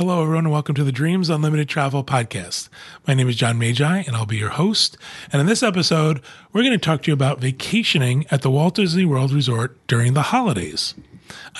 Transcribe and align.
Hello, 0.00 0.22
everyone, 0.22 0.46
and 0.46 0.52
welcome 0.52 0.74
to 0.76 0.82
the 0.82 0.92
Dreams 0.92 1.28
Unlimited 1.28 1.68
Travel 1.68 2.02
podcast. 2.02 2.70
My 3.06 3.12
name 3.12 3.28
is 3.28 3.36
John 3.36 3.58
Magi, 3.58 4.04
and 4.06 4.16
I'll 4.16 4.24
be 4.24 4.38
your 4.38 4.48
host. 4.48 4.96
And 5.30 5.40
in 5.40 5.46
this 5.46 5.62
episode, 5.62 6.22
we're 6.54 6.62
going 6.62 6.72
to 6.72 6.78
talk 6.78 7.02
to 7.02 7.10
you 7.10 7.12
about 7.12 7.38
vacationing 7.38 8.24
at 8.30 8.40
the 8.40 8.50
Walt 8.50 8.76
Disney 8.76 9.04
World 9.04 9.30
Resort 9.30 9.76
during 9.88 10.14
the 10.14 10.22
holidays. 10.22 10.94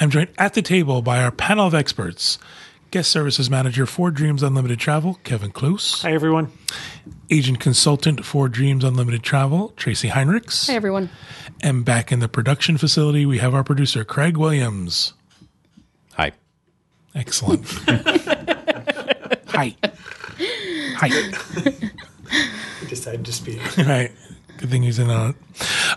I'm 0.01 0.09
joined 0.09 0.31
at 0.39 0.55
the 0.55 0.63
table 0.63 1.03
by 1.03 1.23
our 1.23 1.31
panel 1.31 1.67
of 1.67 1.75
experts 1.75 2.39
Guest 2.91 3.11
Services 3.11 3.51
Manager 3.51 3.85
for 3.85 4.11
Dreams 4.11 4.43
Unlimited 4.43 4.81
Travel, 4.81 5.21
Kevin 5.23 5.51
Close. 5.51 6.01
Hi, 6.01 6.13
everyone. 6.13 6.51
Agent 7.29 7.61
Consultant 7.61 8.25
for 8.25 8.49
Dreams 8.49 8.85
Unlimited 8.85 9.23
Travel, 9.23 9.75
Tracy 9.77 10.09
Heinrichs. 10.09 10.69
Hi, 10.69 10.77
everyone. 10.77 11.11
And 11.61 11.85
back 11.85 12.11
in 12.11 12.21
the 12.21 12.29
production 12.29 12.79
facility, 12.79 13.27
we 13.27 13.37
have 13.37 13.55
our 13.55 13.65
producer, 13.65 14.03
Craig 14.03 14.39
Williams. 14.39 15.13
Hi. 16.15 16.33
Excellent. 17.15 17.67
Hi. 19.51 19.77
Hi. 20.97 21.11
I 22.83 22.89
decided 22.89 23.25
to 23.27 23.33
speak. 23.33 23.61
right. 23.79 24.13
Good 24.59 24.71
thing 24.71 24.83
he's 24.83 24.99
in 24.99 25.11
on 25.11 25.31
it. 25.31 25.37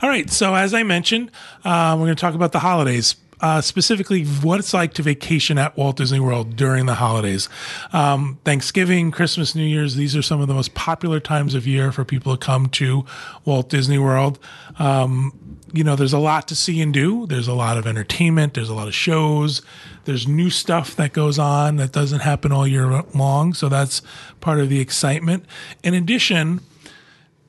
All 0.02 0.10
right. 0.10 0.30
So, 0.30 0.56
as 0.56 0.74
I 0.74 0.84
mentioned, 0.84 1.32
uh, 1.64 1.96
we're 1.98 2.06
going 2.06 2.16
to 2.16 2.22
talk 2.22 2.34
about 2.34 2.52
the 2.52 2.60
holidays. 2.60 3.16
Uh, 3.42 3.60
specifically, 3.60 4.24
what 4.24 4.58
it's 4.60 4.74
like 4.74 4.94
to 4.94 5.02
vacation 5.02 5.58
at 5.58 5.76
Walt 5.76 5.98
Disney 5.98 6.20
World 6.20 6.56
during 6.56 6.86
the 6.86 6.94
holidays. 6.94 7.50
Um, 7.92 8.40
Thanksgiving, 8.46 9.12
Christmas, 9.12 9.54
New 9.54 9.66
Year's, 9.66 9.96
these 9.96 10.16
are 10.16 10.22
some 10.22 10.40
of 10.40 10.48
the 10.48 10.54
most 10.54 10.74
popular 10.76 11.20
times 11.20 11.54
of 11.54 11.68
year 11.68 11.92
for 11.92 12.06
people 12.06 12.38
to 12.38 12.44
come 12.44 12.70
to 12.70 13.06
Walt 13.44 13.68
Disney 13.68 13.98
World. 13.98 14.40
Um, 14.80 15.38
you 15.74 15.84
know, 15.84 15.96
there's 15.96 16.14
a 16.14 16.20
lot 16.20 16.48
to 16.50 16.56
see 16.56 16.80
and 16.82 16.94
do. 16.94 17.26
There's 17.26 17.48
a 17.48 17.54
lot 17.54 17.78
of 17.78 17.88
entertainment. 17.88 18.54
There's 18.54 18.70
a 18.70 18.76
lot 18.76 18.88
of 18.88 18.94
shows. 18.94 19.64
There's 20.06 20.28
new 20.28 20.52
stuff 20.52 20.96
that 20.98 21.14
goes 21.14 21.40
on 21.40 21.78
that 21.78 21.92
doesn't 21.92 22.20
happen 22.20 22.52
all 22.52 22.68
year 22.68 23.02
long. 23.16 23.56
So 23.56 23.70
that's 23.70 24.04
part 24.40 24.60
of 24.60 24.70
the 24.70 24.80
excitement. 24.80 25.46
In 25.84 25.96
addition, 25.96 26.62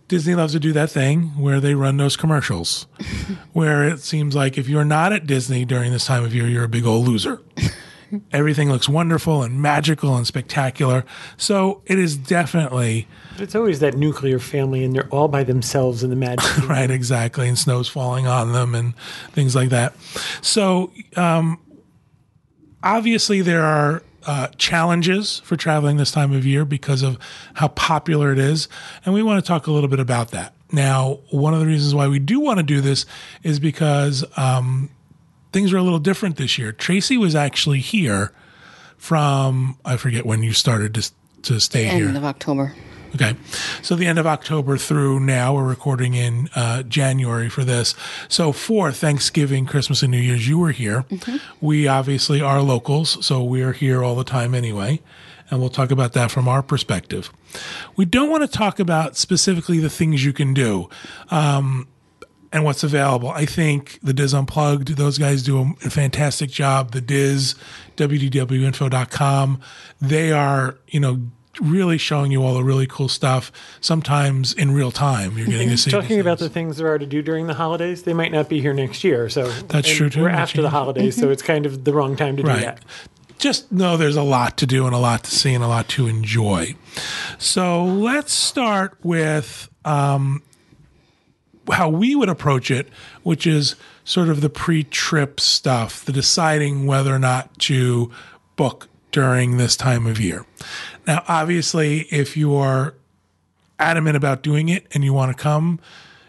Disney 0.08 0.34
loves 0.34 0.54
to 0.54 0.60
do 0.60 0.72
that 0.72 0.90
thing 0.90 1.38
where 1.38 1.60
they 1.60 1.74
run 1.74 1.98
those 1.98 2.16
commercials 2.16 2.86
where 3.52 3.84
it 3.84 4.00
seems 4.00 4.34
like 4.34 4.56
if 4.56 4.68
you're 4.68 4.84
not 4.86 5.12
at 5.12 5.26
Disney 5.26 5.66
during 5.66 5.92
this 5.92 6.06
time 6.06 6.24
of 6.24 6.34
year, 6.34 6.46
you're 6.46 6.64
a 6.64 6.68
big 6.68 6.86
old 6.86 7.06
loser. 7.06 7.42
Everything 8.32 8.70
looks 8.70 8.88
wonderful 8.88 9.42
and 9.42 9.60
magical 9.60 10.16
and 10.16 10.26
spectacular. 10.26 11.04
So 11.36 11.82
it 11.86 11.98
is 11.98 12.16
definitely 12.16 13.06
It's 13.38 13.54
always 13.54 13.80
that 13.80 13.96
nuclear 13.96 14.38
family, 14.38 14.84
and 14.84 14.94
they're 14.94 15.08
all 15.08 15.28
by 15.28 15.44
themselves 15.44 16.02
in 16.02 16.10
the 16.10 16.16
magic. 16.28 16.68
right, 16.68 16.90
exactly, 16.90 17.48
and 17.48 17.58
snow's 17.58 17.88
falling 17.88 18.26
on 18.26 18.52
them 18.52 18.74
and 18.74 18.96
things 19.32 19.54
like 19.54 19.70
that. 19.70 19.94
So, 20.42 20.92
um, 21.16 21.58
obviously, 22.82 23.40
there 23.40 23.62
are 23.62 24.02
uh, 24.26 24.48
challenges 24.56 25.40
for 25.40 25.56
traveling 25.56 25.96
this 25.96 26.10
time 26.10 26.32
of 26.32 26.46
year 26.46 26.64
because 26.64 27.02
of 27.02 27.18
how 27.54 27.68
popular 27.68 28.32
it 28.32 28.38
is, 28.38 28.68
and 29.04 29.14
we 29.14 29.22
want 29.22 29.42
to 29.44 29.46
talk 29.46 29.66
a 29.66 29.72
little 29.72 29.88
bit 29.88 30.00
about 30.00 30.30
that. 30.30 30.54
Now, 30.72 31.20
one 31.30 31.54
of 31.54 31.60
the 31.60 31.66
reasons 31.66 31.94
why 31.94 32.08
we 32.08 32.18
do 32.18 32.40
want 32.40 32.58
to 32.58 32.62
do 32.64 32.80
this 32.80 33.06
is 33.42 33.60
because 33.60 34.24
um, 34.36 34.90
things 35.54 35.72
are 35.72 35.78
a 35.78 35.82
little 35.82 36.00
different 36.00 36.36
this 36.36 36.58
year. 36.58 36.72
Tracy 36.72 37.16
was 37.16 37.34
actually 37.34 37.78
here 37.78 38.32
from 38.98 39.78
I 39.84 39.96
forget 39.96 40.26
when 40.26 40.42
you 40.42 40.52
started 40.52 40.94
to 40.94 41.10
to 41.42 41.60
stay 41.60 41.84
here. 41.84 42.08
End 42.08 42.16
of 42.16 42.24
October. 42.24 42.74
Okay. 43.14 43.36
So 43.80 43.94
the 43.94 44.06
end 44.06 44.18
of 44.18 44.26
October 44.26 44.76
through 44.76 45.20
now, 45.20 45.54
we're 45.54 45.68
recording 45.68 46.14
in 46.14 46.48
uh, 46.56 46.82
January 46.82 47.48
for 47.48 47.62
this. 47.62 47.94
So 48.28 48.50
for 48.50 48.90
Thanksgiving, 48.90 49.66
Christmas, 49.66 50.02
and 50.02 50.10
New 50.10 50.18
Year's, 50.18 50.48
you 50.48 50.58
were 50.58 50.72
here. 50.72 51.04
We 51.60 51.86
obviously 51.86 52.40
are 52.40 52.60
locals, 52.60 53.24
so 53.24 53.44
we're 53.44 53.72
here 53.72 54.02
all 54.02 54.16
the 54.16 54.24
time 54.24 54.52
anyway. 54.52 55.00
And 55.48 55.60
we'll 55.60 55.70
talk 55.70 55.92
about 55.92 56.12
that 56.14 56.32
from 56.32 56.48
our 56.48 56.60
perspective. 56.60 57.30
We 57.94 58.04
don't 58.04 58.30
want 58.30 58.42
to 58.42 58.48
talk 58.48 58.80
about 58.80 59.16
specifically 59.16 59.78
the 59.78 59.90
things 59.90 60.24
you 60.24 60.32
can 60.32 60.52
do. 60.52 60.88
Um, 61.30 61.86
and 62.54 62.64
what's 62.64 62.82
available. 62.84 63.28
I 63.30 63.44
think 63.44 63.98
the 64.02 64.12
DIS 64.14 64.32
Unplugged, 64.32 64.96
those 64.96 65.18
guys 65.18 65.42
do 65.42 65.74
a 65.84 65.90
fantastic 65.90 66.48
job. 66.50 66.92
The 66.92 67.00
DIS, 67.02 67.56
wdwinfo.com, 67.96 69.60
they 70.00 70.32
are, 70.32 70.76
you 70.88 71.00
know, 71.00 71.20
really 71.60 71.98
showing 71.98 72.32
you 72.32 72.42
all 72.42 72.54
the 72.54 72.64
really 72.64 72.86
cool 72.86 73.08
stuff, 73.08 73.52
sometimes 73.80 74.52
in 74.52 74.70
real 74.72 74.90
time. 74.90 75.36
You're 75.36 75.46
getting 75.46 75.68
to 75.70 75.76
see. 75.76 75.90
Talking 75.90 76.20
about 76.20 76.38
the 76.38 76.48
things 76.48 76.76
there 76.76 76.88
are 76.92 76.98
to 76.98 77.06
do 77.06 77.22
during 77.22 77.46
the 77.46 77.54
holidays, 77.54 78.04
they 78.04 78.14
might 78.14 78.32
not 78.32 78.48
be 78.48 78.60
here 78.60 78.72
next 78.72 79.04
year. 79.04 79.28
So 79.28 79.50
That's 79.68 79.88
true, 79.92 80.08
too. 80.10 80.22
We're 80.22 80.28
after 80.30 80.62
the 80.62 80.70
holidays, 80.70 81.16
so 81.16 81.30
it's 81.30 81.42
kind 81.42 81.66
of 81.66 81.84
the 81.84 81.92
wrong 81.92 82.16
time 82.16 82.36
to 82.36 82.42
do 82.42 82.48
Right. 82.48 82.60
that. 82.62 82.84
Just 83.38 83.70
know 83.70 83.96
there's 83.96 84.16
a 84.16 84.22
lot 84.22 84.56
to 84.58 84.66
do 84.66 84.86
and 84.86 84.94
a 84.94 84.98
lot 84.98 85.24
to 85.24 85.30
see 85.30 85.52
and 85.52 85.62
a 85.62 85.68
lot 85.68 85.88
to 85.88 86.06
enjoy. 86.06 86.74
So 87.38 87.84
let's 87.84 88.32
start 88.32 88.96
with 89.02 89.68
um, 89.84 90.42
how 91.72 91.88
we 91.88 92.14
would 92.14 92.28
approach 92.28 92.70
it, 92.70 92.88
which 93.22 93.46
is 93.46 93.76
sort 94.04 94.28
of 94.28 94.40
the 94.40 94.50
pre 94.50 94.84
trip 94.84 95.40
stuff, 95.40 96.04
the 96.04 96.12
deciding 96.12 96.86
whether 96.86 97.14
or 97.14 97.18
not 97.18 97.58
to 97.60 98.10
book 98.56 98.88
during 99.12 99.56
this 99.56 99.76
time 99.76 100.06
of 100.06 100.20
year. 100.20 100.44
Now, 101.06 101.24
obviously, 101.28 102.00
if 102.10 102.36
you 102.36 102.54
are 102.56 102.94
adamant 103.78 104.16
about 104.16 104.42
doing 104.42 104.68
it 104.68 104.86
and 104.92 105.04
you 105.04 105.12
want 105.12 105.36
to 105.36 105.40
come, 105.40 105.80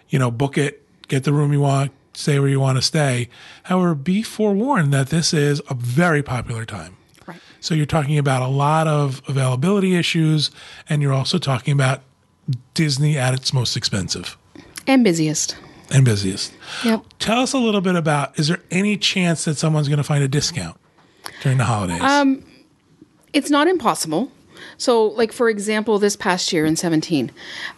you 0.10 0.20
know, 0.20 0.32
book 0.32 0.58
it, 0.58 0.84
get 1.08 1.24
the 1.24 1.34
room 1.34 1.52
you 1.52 1.62
want, 1.62 1.92
stay 2.14 2.40
where 2.40 2.50
you 2.50 2.60
want 2.60 2.78
to 2.78 2.82
stay. 2.82 3.30
However, 3.64 3.96
be 3.96 4.22
forewarned 4.22 4.94
that 4.94 5.10
this 5.10 5.34
is 5.34 5.62
a 5.70 5.74
very 5.74 6.24
popular 6.24 6.66
time. 6.66 6.98
Right. 7.26 7.40
So 7.60 7.74
you're 7.74 7.86
talking 7.86 8.18
about 8.18 8.42
a 8.42 8.48
lot 8.48 8.88
of 8.88 9.22
availability 9.28 9.96
issues, 9.96 10.52
and 10.88 11.02
you're 11.02 11.14
also 11.14 11.38
talking 11.38 11.74
about 11.74 12.02
Disney 12.74 13.18
at 13.18 13.34
its 13.34 13.52
most 13.54 13.76
expensive 13.76 14.38
And 14.88 15.04
busiest. 15.04 15.56
and 15.92 16.04
busiest. 16.06 16.54
Yep. 16.84 17.06
Tell 17.20 17.40
us 17.40 17.54
a 17.54 17.58
little 17.58 17.82
bit 17.82 17.96
about 17.96 18.38
is 18.40 18.48
there 18.48 18.62
any 18.72 18.98
chance 18.98 19.46
that 19.46 19.58
someone's 19.58 19.88
going 19.88 19.98
to 19.98 20.04
find 20.04 20.24
a 20.24 20.28
discount 20.28 20.78
during 21.42 21.58
the 21.58 21.64
holidays? 21.66 22.02
Um, 22.02 22.44
It's 23.34 23.50
not 23.50 23.68
impossible. 23.68 24.32
So, 24.78 25.08
like 25.08 25.32
for 25.32 25.50
example, 25.50 26.00
this 26.00 26.16
past 26.16 26.52
year 26.54 26.66
in 26.66 26.76
17, 26.76 27.32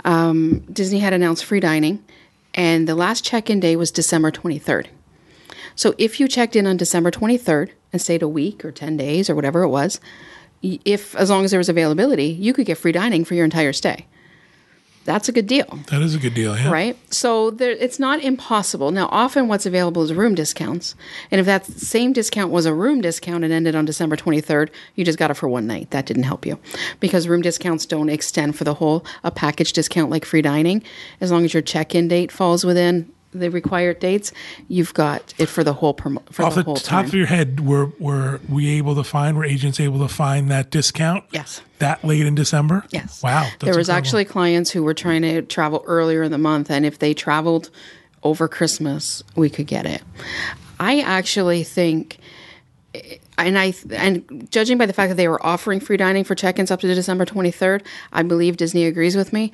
um, 0.05 0.59
Disney 0.71 0.99
had 0.99 1.13
announced 1.13 1.43
free 1.45 1.59
dining, 1.59 2.03
and 2.53 2.87
the 2.87 2.95
last 2.95 3.23
check-in 3.23 3.59
day 3.59 3.75
was 3.75 3.91
December 3.91 4.31
23rd. 4.31 4.87
So, 5.75 5.93
if 5.97 6.19
you 6.19 6.27
checked 6.27 6.55
in 6.55 6.65
on 6.65 6.77
December 6.77 7.11
23rd 7.11 7.71
and 7.93 8.01
stayed 8.01 8.21
a 8.21 8.27
week 8.27 8.63
or 8.65 8.71
10 8.71 8.97
days 8.97 9.29
or 9.29 9.35
whatever 9.35 9.61
it 9.63 9.69
was, 9.69 9.99
if 10.63 11.15
as 11.15 11.29
long 11.29 11.43
as 11.45 11.51
there 11.51 11.59
was 11.59 11.69
availability, 11.69 12.27
you 12.27 12.53
could 12.53 12.65
get 12.65 12.77
free 12.77 12.91
dining 12.91 13.25
for 13.25 13.35
your 13.35 13.45
entire 13.45 13.73
stay. 13.73 14.05
That's 15.07 15.29
a 15.29 15.31
good 15.31 15.47
deal. 15.47 15.79
that 15.89 16.01
is 16.01 16.15
a 16.15 16.19
good 16.19 16.33
deal, 16.33 16.57
yeah. 16.57 16.69
right? 16.69 16.97
So 17.13 17.49
there, 17.49 17.71
it's 17.71 17.97
not 17.97 18.21
impossible. 18.21 18.91
Now, 18.91 19.07
often 19.09 19.47
what's 19.47 19.65
available 19.65 20.03
is 20.03 20.13
room 20.13 20.35
discounts, 20.35 20.95
and 21.31 21.39
if 21.39 21.45
that 21.45 21.65
same 21.65 22.11
discount 22.11 22.51
was 22.51 22.65
a 22.65 22.73
room 22.73 22.99
discount 22.99 23.45
and 23.45 23.53
ended 23.53 23.73
on 23.73 23.85
December 23.85 24.17
23rd, 24.17 24.69
you 24.95 25.05
just 25.05 25.17
got 25.17 25.31
it 25.31 25.35
for 25.35 25.47
one 25.47 25.65
night. 25.65 25.91
That 25.91 26.07
didn't 26.07 26.23
help 26.23 26.45
you 26.45 26.59
because 26.99 27.25
room 27.29 27.41
discounts 27.41 27.85
don't 27.85 28.09
extend 28.09 28.57
for 28.57 28.65
the 28.65 28.73
whole. 28.73 29.05
A 29.23 29.31
package 29.31 29.71
discount 29.71 30.11
like 30.11 30.25
free 30.25 30.41
dining, 30.41 30.83
as 31.21 31.31
long 31.31 31.45
as 31.45 31.53
your 31.53 31.63
check-in 31.63 32.09
date 32.09 32.29
falls 32.29 32.65
within 32.65 33.09
the 33.39 33.49
required 33.49 33.99
dates, 33.99 34.31
you've 34.67 34.93
got 34.93 35.33
it 35.37 35.47
for 35.47 35.63
the 35.63 35.73
whole 35.73 35.93
promo- 35.93 36.23
for 36.31 36.43
Off 36.43 36.55
the 36.55 36.61
the 36.61 36.65
whole 36.65 36.75
top 36.75 36.83
time. 36.85 37.05
of 37.05 37.13
your 37.13 37.25
head, 37.27 37.59
were 37.65 37.91
were 37.99 38.39
we 38.49 38.69
able 38.77 38.95
to 38.95 39.03
find? 39.03 39.37
Were 39.37 39.45
agents 39.45 39.79
able 39.79 39.99
to 39.99 40.07
find 40.13 40.49
that 40.51 40.69
discount? 40.71 41.23
Yes. 41.31 41.61
That 41.79 42.03
late 42.03 42.25
in 42.25 42.35
December? 42.35 42.83
Yes. 42.91 43.21
Wow. 43.21 43.47
there 43.59 43.75
was 43.75 43.87
incredible. 43.89 43.91
actually 43.91 44.25
clients 44.25 44.71
who 44.71 44.83
were 44.83 44.93
trying 44.95 45.21
to 45.21 45.41
travel 45.43 45.83
earlier 45.87 46.23
in 46.23 46.31
the 46.31 46.37
month, 46.37 46.69
and 46.71 46.85
if 46.85 46.99
they 46.99 47.13
traveled 47.13 47.69
over 48.23 48.47
Christmas, 48.47 49.23
we 49.35 49.49
could 49.49 49.67
get 49.67 49.85
it. 49.85 50.01
I 50.79 51.01
actually 51.01 51.63
think, 51.63 52.17
eh, 52.95 53.17
and 53.37 53.57
I 53.57 53.73
and 53.91 54.47
judging 54.51 54.77
by 54.79 54.87
the 54.87 54.93
fact 54.93 55.09
that 55.09 55.15
they 55.15 55.27
were 55.27 55.43
offering 55.45 55.79
free 55.79 55.97
dining 55.97 56.23
for 56.23 56.33
check-ins 56.35 56.71
up 56.71 56.79
to 56.81 56.93
December 56.93 57.25
twenty 57.25 57.51
third, 57.51 57.83
I 58.11 58.23
believe 58.23 58.57
Disney 58.57 58.85
agrees 58.85 59.15
with 59.15 59.31
me 59.31 59.51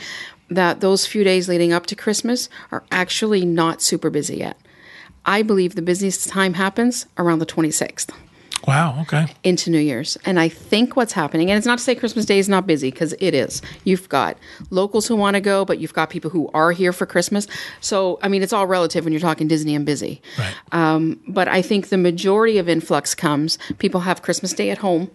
that 0.50 0.82
those 0.82 1.06
few 1.06 1.24
days 1.24 1.48
leading 1.48 1.74
up 1.74 1.86
to 1.88 1.96
Christmas 1.96 2.50
are 2.72 2.84
actually 2.92 3.46
not 3.46 3.82
super 3.82 4.10
busy 4.10 4.38
yet. 4.38 4.58
I 5.26 5.42
believe 5.42 5.76
the 5.76 5.82
busiest 5.82 6.28
time 6.30 6.54
happens 6.56 7.06
around 7.18 7.40
the 7.40 7.46
twenty 7.46 7.72
sixth 7.72 8.12
Wow. 8.68 9.02
Okay. 9.02 9.28
into 9.44 9.70
New 9.70 9.80
Year's. 9.80 10.18
And 10.26 10.40
I 10.40 10.48
think 10.48 10.96
what's 10.96 11.12
happening, 11.12 11.52
and 11.52 11.58
it's 11.58 11.68
not 11.68 11.80
to 11.80 11.84
say 11.84 11.96
Christmas 11.96 12.26
Day 12.26 12.40
is 12.40 12.48
not 12.48 12.66
busy 12.66 12.92
because 12.92 13.14
it 13.20 13.34
is. 13.34 13.62
You've 13.84 14.08
got 14.08 14.38
locals 14.70 15.06
who 15.08 15.16
want 15.16 15.36
to 15.36 15.42
go, 15.42 15.66
but 15.66 15.80
you've 15.80 15.94
got 15.94 16.10
people 16.10 16.30
who 16.30 16.50
are 16.54 16.72
here 16.72 16.94
for 16.94 17.06
Christmas. 17.06 17.46
So, 17.82 18.20
I 18.22 18.30
mean, 18.30 18.42
it's 18.42 18.54
all 18.54 18.66
relative 18.66 19.04
when 19.04 19.12
you're 19.12 19.20
talking 19.20 19.48
Disney 19.50 19.76
and 19.76 19.86
busy. 19.86 20.22
Right. 20.40 20.56
Um, 20.72 21.20
but 21.28 21.50
I 21.50 21.62
think 21.62 21.90
the 21.90 21.98
majority 21.98 22.58
of 22.58 22.70
influx 22.70 23.14
comes 23.14 23.58
people 23.80 24.02
have 24.02 24.22
Christmas 24.22 24.54
Day 24.54 24.70
at 24.70 24.78
home, 24.78 25.12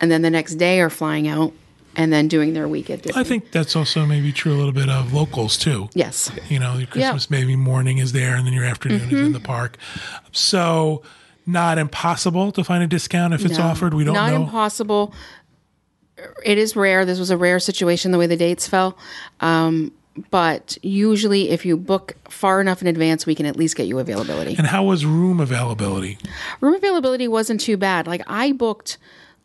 and 0.00 0.10
then 0.10 0.22
the 0.22 0.30
next 0.30 0.54
day 0.54 0.80
are 0.80 0.90
flying 0.90 1.26
out 1.26 1.52
and 1.96 2.12
then 2.12 2.28
doing 2.28 2.52
their 2.52 2.68
week 2.68 2.90
at 2.90 3.02
Disney. 3.02 3.20
I 3.20 3.24
think 3.24 3.50
that's 3.52 3.74
also 3.74 4.04
maybe 4.06 4.32
true 4.32 4.52
a 4.54 4.58
little 4.58 4.72
bit 4.72 4.88
of 4.88 5.12
locals 5.12 5.56
too. 5.56 5.88
yes. 5.94 6.30
You 6.48 6.58
know, 6.58 6.76
your 6.76 6.86
Christmas 6.86 7.30
maybe 7.30 7.56
morning 7.56 7.98
is 7.98 8.12
there 8.12 8.36
and 8.36 8.46
then 8.46 8.52
your 8.52 8.64
afternoon 8.64 9.00
is 9.00 9.06
Mm-hmm. 9.06 9.16
in 9.26 9.32
the 9.32 9.40
park. 9.40 9.76
So 10.32 11.02
not 11.46 11.78
impossible 11.78 12.52
to 12.52 12.62
find 12.64 12.82
a 12.82 12.86
discount 12.86 13.32
if 13.34 13.44
it's 13.44 13.58
No, 13.58 13.64
offered. 13.64 13.94
We 13.94 14.04
don't 14.04 14.14
know. 14.14 14.20
not 14.26 14.30
know. 14.34 14.42
impossible. 14.44 15.14
it 16.44 16.58
is 16.58 16.74
rare. 16.76 17.04
This 17.04 17.18
was 17.18 17.30
a 17.30 17.36
rare 17.36 17.58
situation 17.60 18.10
the 18.10 18.18
way 18.18 18.26
the 18.26 18.36
dates 18.36 18.66
fell. 18.68 18.96
Um, 19.40 19.92
but 20.30 20.78
usually, 20.82 21.50
if 21.50 21.66
you 21.66 21.76
book 21.76 22.14
far 22.24 22.60
enough 22.60 22.80
in 22.80 22.88
advance, 22.88 23.26
we 23.26 23.34
can 23.34 23.44
at 23.44 23.54
least 23.56 23.76
get 23.76 23.86
you 23.86 23.98
availability. 23.98 24.54
And 24.56 24.66
how 24.66 24.84
was 24.84 25.04
room 25.04 25.40
availability? 25.40 26.16
Room 26.62 26.74
availability 26.74 27.28
wasn't 27.28 27.60
too 27.60 27.76
bad. 27.76 28.06
Like 28.06 28.22
I 28.26 28.52
booked 28.52 28.96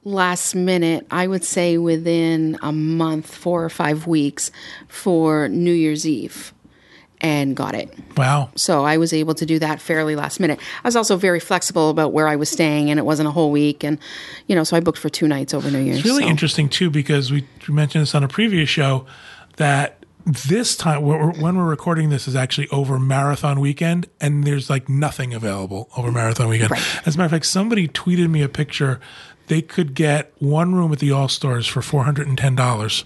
last 0.03 0.55
minute, 0.55 1.05
I 1.11 1.27
would 1.27 1.43
say 1.43 1.77
within 1.77 2.57
a 2.61 2.71
month, 2.71 3.33
four 3.33 3.63
or 3.63 3.69
five 3.69 4.07
weeks 4.07 4.51
for 4.87 5.47
New 5.49 5.73
Year's 5.73 6.07
Eve 6.07 6.53
and 7.21 7.55
got 7.55 7.75
it. 7.75 7.93
Wow. 8.17 8.49
So 8.55 8.83
I 8.83 8.97
was 8.97 9.13
able 9.13 9.35
to 9.35 9.45
do 9.45 9.59
that 9.59 9.79
fairly 9.79 10.15
last 10.15 10.39
minute. 10.39 10.59
I 10.83 10.87
was 10.87 10.95
also 10.95 11.17
very 11.17 11.39
flexible 11.39 11.91
about 11.91 12.13
where 12.13 12.27
I 12.27 12.35
was 12.35 12.49
staying 12.49 12.89
and 12.89 12.99
it 12.99 13.03
wasn't 13.03 13.27
a 13.27 13.31
whole 13.31 13.51
week. 13.51 13.83
And, 13.83 13.99
you 14.47 14.55
know, 14.55 14.63
so 14.63 14.75
I 14.75 14.79
booked 14.79 14.97
for 14.97 15.09
two 15.09 15.27
nights 15.27 15.53
over 15.53 15.69
New 15.69 15.79
Year's. 15.79 15.97
It's 15.97 16.05
really 16.05 16.23
so. 16.23 16.29
interesting 16.29 16.67
too 16.67 16.89
because 16.89 17.31
we 17.31 17.47
mentioned 17.69 18.01
this 18.01 18.15
on 18.15 18.23
a 18.23 18.27
previous 18.27 18.69
show 18.69 19.05
that 19.57 20.03
this 20.25 20.75
time 20.75 21.03
when 21.03 21.19
we're, 21.19 21.33
when 21.33 21.57
we're 21.57 21.69
recording 21.69 22.09
this 22.09 22.27
is 22.27 22.35
actually 22.35 22.67
over 22.69 22.99
marathon 22.99 23.59
weekend 23.59 24.07
and 24.19 24.43
there's 24.43 24.69
like 24.69 24.89
nothing 24.89 25.33
available 25.33 25.89
over 25.97 26.11
marathon 26.11 26.47
weekend. 26.47 26.71
Right. 26.71 27.01
As 27.05 27.15
a 27.15 27.17
matter 27.17 27.25
of 27.25 27.31
fact, 27.31 27.45
somebody 27.45 27.87
tweeted 27.87 28.29
me 28.29 28.41
a 28.41 28.49
picture. 28.49 28.99
They 29.51 29.61
could 29.61 29.95
get 29.95 30.31
one 30.39 30.73
room 30.75 30.93
at 30.93 30.99
the 30.99 31.11
All 31.11 31.27
Stars 31.27 31.67
for 31.67 31.81
four 31.81 32.05
hundred 32.05 32.29
and 32.29 32.37
ten 32.37 32.55
dollars 32.55 33.03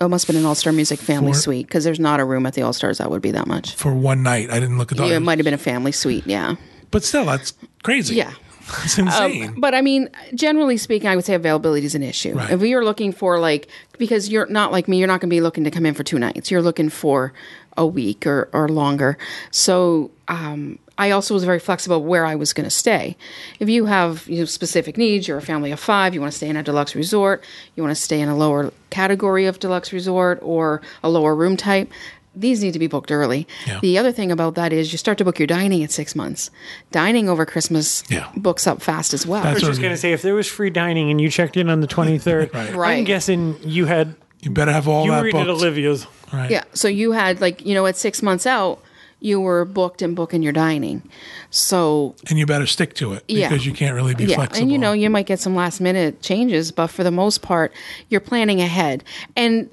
Oh, 0.00 0.06
it 0.06 0.08
must 0.08 0.24
have 0.28 0.32
been 0.34 0.40
an 0.40 0.46
All 0.46 0.54
Star 0.54 0.72
Music 0.72 1.00
family 1.00 1.32
For- 1.32 1.38
suite 1.40 1.66
because 1.66 1.82
there's 1.82 1.98
not 1.98 2.20
a 2.20 2.24
room 2.24 2.46
at 2.46 2.54
the 2.54 2.62
All 2.62 2.72
Stars 2.72 2.98
that 2.98 3.10
would 3.10 3.20
be 3.22 3.32
that 3.32 3.48
much. 3.48 3.74
for 3.74 3.92
one 3.92 4.22
night. 4.22 4.50
I 4.50 4.60
didn't 4.60 4.78
look 4.78 4.92
at 4.92 4.98
the 4.98 5.06
Yeah, 5.08 5.16
it 5.16 5.20
might 5.20 5.38
have 5.38 5.44
been 5.44 5.52
a 5.52 5.58
family 5.58 5.90
suite. 5.90 6.28
Yeah. 6.28 6.54
but 6.92 7.02
still, 7.02 7.24
that's 7.24 7.54
crazy. 7.82 8.14
Yeah. 8.14 8.32
it's 8.84 8.98
insane. 8.98 9.56
But 9.58 9.74
I 9.74 9.80
mean, 9.80 10.08
generally 10.32 10.76
speaking, 10.76 11.08
I 11.08 11.16
would 11.16 11.24
say 11.24 11.34
availability 11.34 11.86
is 11.86 11.96
an 11.96 12.04
issue. 12.04 12.34
Right. 12.34 12.50
If 12.52 12.62
you're 12.62 12.84
looking 12.84 13.10
for 13.12 13.40
like, 13.40 13.66
because 13.98 14.28
you're 14.28 14.46
not 14.46 14.70
like 14.70 14.86
me, 14.86 14.98
you're 14.98 15.08
not 15.08 15.20
going 15.20 15.28
to 15.28 15.34
be 15.34 15.40
looking 15.40 15.64
to 15.64 15.72
come 15.72 15.84
in 15.86 15.94
for 15.94 16.04
two 16.04 16.20
nights. 16.20 16.52
You're 16.52 16.62
looking 16.62 16.88
for 16.88 17.32
a 17.76 17.84
week 17.84 18.28
or, 18.28 18.48
or 18.52 18.68
longer. 18.68 19.18
So 19.50 20.12
um, 20.28 20.78
I 21.00 21.10
also 21.12 21.32
was 21.34 21.44
very 21.44 21.58
flexible 21.58 22.02
where 22.04 22.26
I 22.26 22.34
was 22.34 22.52
going 22.52 22.64
to 22.64 22.70
stay. 22.84 23.16
If 23.58 23.68
you 23.68 23.86
have 23.86 24.28
you 24.28 24.40
know, 24.40 24.44
specific 24.44 24.96
needs, 24.98 25.26
you're 25.26 25.38
a 25.38 25.42
family 25.42 25.70
of 25.72 25.80
five, 25.80 26.12
you 26.14 26.20
want 26.20 26.32
to 26.32 26.36
stay 26.36 26.48
in 26.48 26.56
a 26.56 26.62
deluxe 26.62 26.94
resort, 26.94 27.42
you 27.74 27.82
want 27.82 27.96
to 27.96 28.00
stay 28.02 28.20
in 28.20 28.28
a 28.28 28.36
lower 28.36 28.72
category 28.90 29.46
of 29.46 29.58
deluxe 29.58 29.92
resort 29.92 30.38
or 30.42 30.82
a 31.02 31.08
lower 31.08 31.34
room 31.34 31.56
type. 31.56 31.90
These 32.36 32.62
need 32.62 32.74
to 32.74 32.78
be 32.78 32.86
booked 32.86 33.10
early. 33.10 33.48
Yeah. 33.66 33.80
The 33.80 33.98
other 33.98 34.12
thing 34.12 34.30
about 34.30 34.54
that 34.54 34.72
is 34.72 34.92
you 34.92 34.98
start 34.98 35.18
to 35.18 35.24
book 35.24 35.38
your 35.40 35.46
dining 35.48 35.82
at 35.82 35.90
six 35.90 36.14
months. 36.14 36.50
Dining 36.92 37.28
over 37.28 37.44
Christmas 37.46 38.04
Yeah. 38.08 38.30
books 38.36 38.66
up 38.66 38.80
fast 38.82 39.12
as 39.14 39.26
well. 39.26 39.42
That's 39.42 39.64
I 39.64 39.66
was 39.66 39.76
just 39.76 39.80
going 39.80 39.92
to 39.94 39.96
say, 39.96 40.12
if 40.12 40.22
there 40.22 40.34
was 40.34 40.46
free 40.46 40.70
dining 40.70 41.10
and 41.10 41.20
you 41.20 41.28
checked 41.28 41.56
in 41.56 41.68
on 41.70 41.80
the 41.80 41.88
23rd, 41.88 42.52
Right. 42.76 42.98
I'm 42.98 43.04
guessing 43.04 43.56
you 43.64 43.86
had, 43.86 44.14
you 44.42 44.50
better 44.52 44.70
have 44.72 44.86
all 44.86 45.06
you 45.06 45.10
that 45.10 45.22
were 45.22 45.28
eating 45.28 45.40
at 45.40 45.46
booked. 45.48 45.60
Olivia's. 45.62 46.06
Right. 46.32 46.50
Yeah. 46.50 46.64
So 46.72 46.86
you 46.86 47.10
had 47.12 47.40
like, 47.40 47.64
you 47.66 47.74
know, 47.74 47.86
at 47.86 47.96
six 47.96 48.22
months 48.22 48.46
out, 48.46 48.80
you 49.20 49.40
were 49.40 49.64
booked 49.64 50.00
and 50.02 50.16
booking 50.16 50.42
your 50.42 50.52
dining. 50.52 51.02
So 51.50 52.14
And 52.28 52.38
you 52.38 52.46
better 52.46 52.66
stick 52.66 52.94
to 52.94 53.12
it 53.12 53.24
Yeah. 53.28 53.48
because 53.48 53.66
you 53.66 53.72
can't 53.72 53.94
really 53.94 54.14
be 54.14 54.24
yeah, 54.24 54.36
flexible. 54.36 54.62
and 54.62 54.72
you 54.72 54.78
know, 54.78 54.92
you 54.92 55.10
might 55.10 55.26
get 55.26 55.40
some 55.40 55.54
last 55.54 55.80
minute 55.80 56.22
changes, 56.22 56.72
but 56.72 56.86
for 56.88 57.04
the 57.04 57.10
most 57.10 57.42
part, 57.42 57.72
you're 58.08 58.20
planning 58.20 58.60
ahead. 58.60 59.04
And 59.36 59.68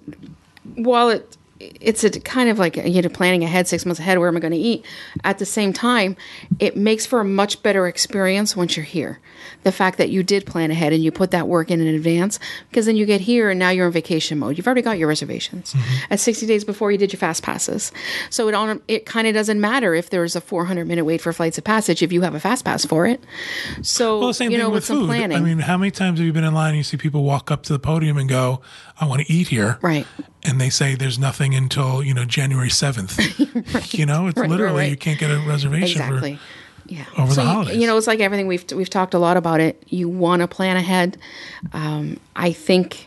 while 0.76 1.10
it 1.10 1.37
it's 1.60 2.04
a 2.04 2.10
kind 2.20 2.50
of 2.50 2.60
like 2.60 2.76
you 2.76 3.02
know 3.02 3.10
planning 3.10 3.44
ahead 3.44 3.68
six 3.68 3.86
months 3.86 4.00
ahead 4.00 4.20
where 4.20 4.28
am 4.28 4.38
i 4.38 4.40
going 4.40 4.54
to 4.54 4.58
eat? 4.58 4.86
At 5.24 5.40
the 5.40 5.46
same 5.46 5.74
time 5.74 6.16
it 6.60 6.78
makes 6.78 7.06
for 7.06 7.20
a 7.20 7.26
much 7.26 7.64
better 7.64 7.88
experience 7.88 8.56
once 8.56 8.78
you're 8.78 8.86
here. 8.86 9.20
The 9.64 9.72
fact 9.72 9.98
that 9.98 10.10
you 10.10 10.24
did 10.24 10.46
plan 10.46 10.72
ahead 10.72 10.94
and 10.94 11.04
you 11.04 11.12
put 11.12 11.32
that 11.32 11.48
work 11.48 11.72
in 11.72 11.82
in 11.82 11.94
advance 11.94 12.40
because 12.70 12.86
then 12.86 12.96
you 12.96 13.06
get 13.06 13.22
here 13.22 13.50
and 13.50 13.60
now 13.60 13.70
you're 13.70 13.88
in 13.88 13.92
vacation 13.94 14.40
mode. 14.40 14.58
You've 14.58 14.68
already 14.68 14.82
got 14.82 14.98
your 14.98 15.08
reservations. 15.08 15.74
Mm-hmm. 15.74 16.14
At 16.14 16.20
60 16.20 16.46
days 16.46 16.64
before 16.64 16.92
you 16.92 16.98
did 16.98 17.12
your 17.12 17.20
fast 17.20 17.44
passes. 17.44 17.92
So 18.30 18.48
it 18.48 18.54
on 18.54 18.82
it 18.88 19.06
kind 19.06 19.28
of 19.28 19.34
doesn't 19.34 19.60
matter 19.60 19.94
if 19.94 20.10
there's 20.10 20.36
a 20.36 20.42
400 20.42 20.88
minute 20.88 21.06
wait 21.06 21.22
for 21.22 21.34
flights 21.34 21.58
of 21.58 21.64
passage 21.64 22.02
if 22.04 22.12
you 22.12 22.22
have 22.22 22.36
a 22.36 22.40
fast 22.40 22.66
pass 22.66 22.86
for 22.86 23.06
it. 23.06 23.24
So 23.82 24.20
Well, 24.20 24.34
same 24.34 24.52
you 24.52 24.58
know 24.58 24.66
thing 24.66 24.74
with 24.74 24.78
with 24.78 24.86
some 24.86 25.00
food. 25.00 25.08
planning. 25.08 25.38
I 25.38 25.42
mean, 25.42 25.60
how 25.60 25.78
many 25.78 25.92
times 25.92 26.20
have 26.20 26.26
you 26.26 26.34
been 26.34 26.44
in 26.44 26.54
line 26.54 26.70
and 26.70 26.78
you 26.78 26.84
see 26.84 26.98
people 26.98 27.24
walk 27.24 27.52
up 27.52 27.64
to 27.64 27.74
the 27.74 27.80
podium 27.80 28.18
and 28.18 28.30
go, 28.30 28.62
I 29.00 29.06
want 29.08 29.26
to 29.26 29.32
eat 29.32 29.48
here. 29.50 29.78
Right. 29.82 30.08
And 30.44 30.62
they 30.62 30.70
say 30.70 30.96
there's 30.96 31.20
nothing 31.20 31.56
until, 31.56 32.02
you 32.04 32.14
know, 32.14 32.24
January 32.26 32.70
7th. 32.70 33.18
You 33.98 34.06
know, 34.06 34.28
it's 34.28 34.38
Right, 34.38 34.44
right, 34.44 34.50
literally, 34.50 34.78
right. 34.84 34.92
you 34.92 34.98
can't 34.98 35.20
get 35.20 35.30
a 35.32 35.40
reservation 35.48 36.02
exactly 36.02 36.36
for. 36.36 36.42
yeah 36.94 37.06
over 37.18 37.30
the 37.30 37.34
so, 37.36 37.42
you- 37.42 37.48
holidays. 37.48 37.78
you 37.78 37.88
know 37.88 37.98
it's 37.98 38.08
like 38.08 38.20
everything 38.20 38.48
we've 38.48 38.64
we've 38.74 38.90
talked 38.90 39.14
a 39.14 39.20
lot 39.20 39.36
about 39.38 39.60
it 39.60 39.82
you 39.88 40.08
want 40.08 40.42
to 40.42 40.48
plan 40.48 40.78
ahead 40.78 41.18
um, 41.74 42.18
i 42.36 42.52
think 42.52 43.07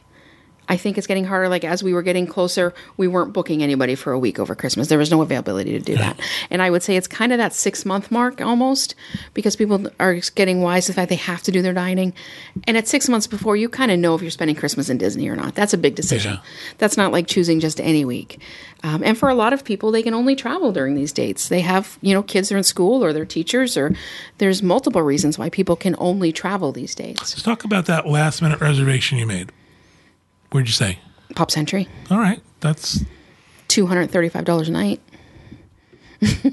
I 0.70 0.76
think 0.76 0.96
it's 0.96 1.08
getting 1.08 1.24
harder. 1.24 1.48
Like 1.48 1.64
as 1.64 1.82
we 1.82 1.92
were 1.92 2.02
getting 2.02 2.28
closer, 2.28 2.72
we 2.96 3.08
weren't 3.08 3.32
booking 3.32 3.60
anybody 3.60 3.96
for 3.96 4.12
a 4.12 4.18
week 4.18 4.38
over 4.38 4.54
Christmas. 4.54 4.86
There 4.86 4.98
was 4.98 5.10
no 5.10 5.20
availability 5.20 5.72
to 5.72 5.80
do 5.80 5.96
that. 5.96 6.18
And 6.48 6.62
I 6.62 6.70
would 6.70 6.84
say 6.84 6.96
it's 6.96 7.08
kind 7.08 7.32
of 7.32 7.38
that 7.38 7.52
six 7.52 7.84
month 7.84 8.12
mark 8.12 8.40
almost 8.40 8.94
because 9.34 9.56
people 9.56 9.88
are 9.98 10.14
getting 10.36 10.62
wise 10.62 10.86
to 10.86 10.92
the 10.92 10.96
fact 10.96 11.08
they 11.08 11.16
have 11.16 11.42
to 11.42 11.50
do 11.50 11.60
their 11.60 11.74
dining. 11.74 12.14
And 12.68 12.76
at 12.76 12.86
six 12.86 13.08
months 13.08 13.26
before, 13.26 13.56
you 13.56 13.68
kind 13.68 13.90
of 13.90 13.98
know 13.98 14.14
if 14.14 14.22
you're 14.22 14.30
spending 14.30 14.54
Christmas 14.54 14.88
in 14.88 14.96
Disney 14.96 15.28
or 15.28 15.34
not. 15.34 15.56
That's 15.56 15.74
a 15.74 15.78
big 15.78 15.96
decision. 15.96 16.34
Yeah. 16.34 16.40
That's 16.78 16.96
not 16.96 17.10
like 17.10 17.26
choosing 17.26 17.58
just 17.58 17.80
any 17.80 18.04
week. 18.04 18.40
Um, 18.84 19.02
and 19.02 19.18
for 19.18 19.28
a 19.28 19.34
lot 19.34 19.52
of 19.52 19.64
people, 19.64 19.90
they 19.90 20.04
can 20.04 20.14
only 20.14 20.36
travel 20.36 20.70
during 20.70 20.94
these 20.94 21.12
dates. 21.12 21.48
They 21.48 21.62
have, 21.62 21.98
you 22.00 22.14
know, 22.14 22.22
kids 22.22 22.52
are 22.52 22.56
in 22.56 22.62
school 22.62 23.04
or 23.04 23.12
they're 23.12 23.26
teachers, 23.26 23.76
or 23.76 23.92
there's 24.38 24.62
multiple 24.62 25.02
reasons 25.02 25.36
why 25.36 25.50
people 25.50 25.74
can 25.74 25.96
only 25.98 26.30
travel 26.30 26.70
these 26.70 26.94
days. 26.94 27.16
Let's 27.18 27.42
talk 27.42 27.64
about 27.64 27.86
that 27.86 28.06
last 28.06 28.40
minute 28.40 28.60
reservation 28.60 29.18
you 29.18 29.26
made. 29.26 29.50
Where'd 30.50 30.66
you 30.66 30.72
say? 30.72 30.98
Pop 31.36 31.50
Century, 31.50 31.88
All 32.10 32.18
right. 32.18 32.40
That's, 32.60 33.04
$235 33.68 34.66
a 34.68 34.70
night. 34.70 35.00
you 36.20 36.52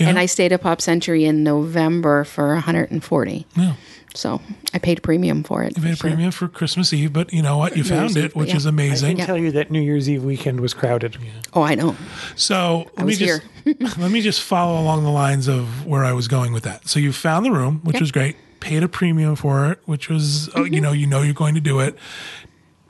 And 0.00 0.18
I 0.18 0.26
stayed 0.26 0.52
at 0.52 0.62
Pop 0.62 0.80
Century 0.80 1.24
in 1.24 1.42
November 1.44 2.24
for 2.24 2.48
140. 2.54 3.46
yeah. 3.56 3.74
So 4.16 4.40
I 4.72 4.78
paid 4.78 4.98
a 4.98 5.00
premium 5.00 5.42
for 5.42 5.64
it. 5.64 5.76
You 5.76 5.82
paid 5.82 5.94
a 5.94 5.96
sure. 5.96 6.08
premium 6.10 6.30
for 6.30 6.46
Christmas 6.46 6.92
Eve, 6.92 7.12
but 7.12 7.32
you 7.32 7.42
know 7.42 7.58
what? 7.58 7.76
You 7.76 7.82
found 7.82 8.14
Year's 8.14 8.16
it, 8.16 8.24
Eve, 8.26 8.36
which 8.36 8.50
yeah. 8.50 8.56
is 8.58 8.64
amazing. 8.66 9.06
I 9.06 9.10
amazing. 9.10 9.16
can 9.16 9.26
tell 9.26 9.36
you 9.36 9.50
that 9.52 9.72
New 9.72 9.80
Year's 9.80 10.08
Eve 10.08 10.22
weekend 10.22 10.60
was 10.60 10.72
crowded. 10.72 11.16
Oh, 11.52 11.62
I 11.62 11.74
know. 11.74 11.96
So 12.36 12.88
let 12.96 13.06
me 13.06 13.16
just 13.16 13.42
let 13.98 14.12
me 14.12 14.20
just 14.20 14.40
follow 14.40 14.80
along 14.80 15.02
the 15.02 15.10
lines 15.10 15.48
of 15.48 15.84
where 15.84 16.04
I 16.04 16.12
was 16.12 16.28
going 16.28 16.52
with 16.52 16.62
that. 16.62 16.86
So 16.88 17.00
you 17.00 17.12
found 17.12 17.44
the 17.44 17.50
room, 17.50 17.80
which 17.82 17.94
Yep. 17.94 18.00
was 18.02 18.12
great. 18.12 18.36
Paid 18.60 18.84
a 18.84 18.88
premium 18.88 19.34
for 19.34 19.72
it, 19.72 19.80
which 19.84 20.08
was 20.08 20.48
uh, 20.50 20.58
Mm-hmm. 20.60 20.74
you 20.74 20.80
know 20.80 20.92
you 20.92 21.06
know 21.08 21.22
you're 21.22 21.34
going 21.34 21.56
to 21.56 21.60
do 21.60 21.80
it. 21.80 21.98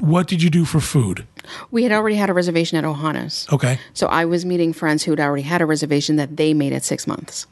What 0.00 0.26
did 0.26 0.42
you 0.42 0.50
do 0.50 0.64
for 0.64 0.80
food? 0.80 1.26
We 1.70 1.82
had 1.84 1.92
already 1.92 2.16
had 2.16 2.30
a 2.30 2.32
reservation 2.32 2.78
at 2.78 2.84
Ohana's. 2.84 3.46
Okay, 3.52 3.78
So 3.92 4.06
I 4.06 4.24
was 4.24 4.44
meeting 4.44 4.72
friends 4.72 5.04
who 5.04 5.12
had 5.12 5.20
already 5.20 5.42
had 5.42 5.60
a 5.60 5.66
reservation 5.66 6.16
that 6.16 6.36
they 6.36 6.54
made 6.54 6.72
at 6.72 6.84
six 6.84 7.06
months. 7.06 7.46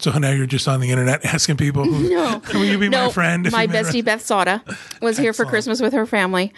so 0.00 0.10
now 0.18 0.30
you're 0.30 0.46
just 0.46 0.66
on 0.66 0.80
the 0.80 0.90
internet 0.90 1.24
asking 1.34 1.56
people, 1.56 1.84
who, 1.84 2.08
No. 2.10 2.42
"Will 2.54 2.64
you 2.64 2.78
be 2.78 2.88
my 2.88 3.10
friend?" 3.10 3.50
my 3.52 3.62
you 3.62 3.68
made 3.68 3.76
a 3.80 3.82
bestie 3.84 4.04
Beth 4.04 4.22
Sauda 4.22 4.60
was 5.00 5.16
here 5.16 5.32
for 5.32 5.44
Christmas 5.44 5.80
with 5.80 5.92
her 5.92 6.04
family, 6.06 6.52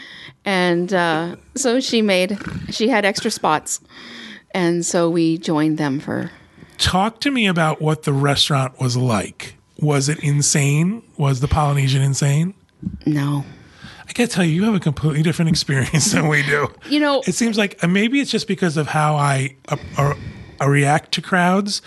and 0.44 0.92
uh, 0.92 1.36
so 1.54 1.78
she 1.80 2.00
made 2.02 2.38
she 2.70 2.88
had 2.88 3.04
extra 3.04 3.30
spots, 3.30 3.80
and 4.52 4.84
so 4.86 5.10
we 5.10 5.36
joined 5.38 5.76
them 5.78 6.00
for. 6.00 6.30
Talk 6.78 7.20
to 7.20 7.30
me 7.30 7.46
about 7.46 7.80
what 7.80 8.02
the 8.04 8.12
restaurant 8.12 8.80
was 8.80 8.96
like. 8.96 9.56
Was 9.80 10.08
it 10.08 10.18
insane? 10.20 11.02
Was 11.18 11.40
the 11.40 11.48
Polynesian 11.48 12.02
insane? 12.02 12.54
No, 13.04 13.44
I 14.08 14.12
gotta 14.12 14.28
tell 14.28 14.44
you, 14.44 14.52
you 14.52 14.64
have 14.64 14.74
a 14.74 14.80
completely 14.80 15.22
different 15.22 15.48
experience 15.50 16.12
than 16.12 16.28
we 16.28 16.42
do. 16.42 16.68
You 16.88 17.00
know- 17.00 17.22
it 17.26 17.34
seems 17.34 17.58
like 17.58 17.82
maybe 17.86 18.20
it's 18.20 18.30
just 18.30 18.46
because 18.48 18.76
of 18.76 18.86
how 18.88 19.16
I 19.16 19.56
uh, 19.68 19.76
uh, 19.98 20.14
uh, 20.60 20.68
react 20.68 21.12
to 21.12 21.22
crowds. 21.22 21.82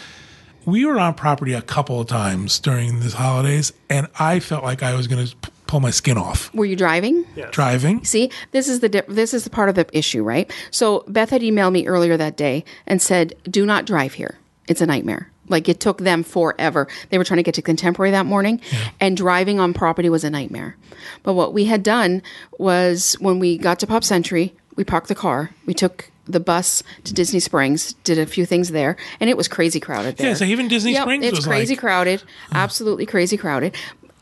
We 0.65 0.85
were 0.85 0.99
on 0.99 1.13
property 1.15 1.53
a 1.53 1.61
couple 1.61 2.01
of 2.01 2.07
times 2.07 2.59
during 2.59 2.99
these 2.99 3.13
holidays, 3.13 3.71
and 3.89 4.07
I 4.19 4.39
felt 4.39 4.63
like 4.63 4.83
I 4.83 4.93
was 4.93 5.07
going 5.07 5.25
to 5.25 5.35
pull 5.67 5.79
my 5.79 5.91
skin 5.91 6.17
off 6.17 6.51
were 6.53 6.65
you 6.65 6.75
driving? 6.75 7.25
driving. 7.51 8.03
See, 8.03 8.31
this 8.51 8.67
is 8.67 8.79
the 8.81 8.89
di- 8.89 9.03
this 9.07 9.33
is 9.33 9.43
the 9.45 9.49
part 9.51 9.69
of 9.69 9.75
the 9.75 9.87
issue, 9.97 10.23
right? 10.23 10.51
So 10.71 11.03
Beth 11.07 11.29
had 11.29 11.41
emailed 11.41 11.71
me 11.71 11.87
earlier 11.87 12.17
that 12.17 12.35
day 12.35 12.65
and 12.87 13.01
said, 13.01 13.33
"Do 13.45 13.65
not 13.65 13.85
drive 13.85 14.13
here. 14.15 14.37
It's 14.67 14.81
a 14.81 14.85
nightmare." 14.85 15.31
Like 15.49 15.67
it 15.67 15.79
took 15.79 15.99
them 15.99 16.23
forever. 16.23 16.87
They 17.09 17.17
were 17.17 17.23
trying 17.23 17.37
to 17.37 17.43
get 17.43 17.55
to 17.55 17.61
Contemporary 17.61 18.11
that 18.11 18.25
morning, 18.25 18.61
and 18.99 19.17
driving 19.17 19.59
on 19.59 19.73
property 19.73 20.09
was 20.09 20.23
a 20.23 20.29
nightmare. 20.29 20.77
But 21.23 21.33
what 21.33 21.53
we 21.53 21.65
had 21.65 21.83
done 21.83 22.21
was 22.57 23.13
when 23.19 23.39
we 23.39 23.57
got 23.57 23.79
to 23.79 23.87
Pop 23.87 24.03
Century, 24.03 24.55
we 24.75 24.83
parked 24.83 25.07
the 25.07 25.15
car, 25.15 25.51
we 25.65 25.73
took 25.73 26.11
the 26.25 26.39
bus 26.39 26.83
to 27.03 27.13
Disney 27.13 27.39
Springs, 27.39 27.93
did 28.03 28.19
a 28.19 28.25
few 28.25 28.45
things 28.45 28.69
there, 28.69 28.95
and 29.19 29.29
it 29.29 29.35
was 29.35 29.47
crazy 29.47 29.79
crowded 29.79 30.17
there. 30.17 30.27
Yeah, 30.27 30.33
so 30.35 30.45
even 30.45 30.67
Disney 30.67 30.93
Yep, 30.93 31.03
Springs 31.03 31.25
it's 31.25 31.37
was 31.37 31.47
crazy 31.47 31.73
like, 31.73 31.79
crowded, 31.79 32.23
absolutely 32.53 33.05
crazy 33.05 33.35
crowded. 33.35 33.75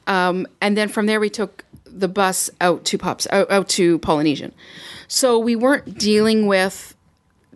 Um, 0.08 0.48
and 0.62 0.78
then 0.78 0.88
from 0.88 1.06
there, 1.06 1.20
we 1.20 1.30
took 1.30 1.66
the 1.86 2.08
bus 2.08 2.50
out 2.62 2.86
to 2.86 2.98
Pops 2.98 3.28
out, 3.32 3.52
out 3.52 3.68
to 3.70 4.00
Polynesian. 4.00 4.54
So 5.08 5.38
we 5.38 5.56
weren't 5.56 5.98
dealing 5.98 6.48
with 6.48 6.96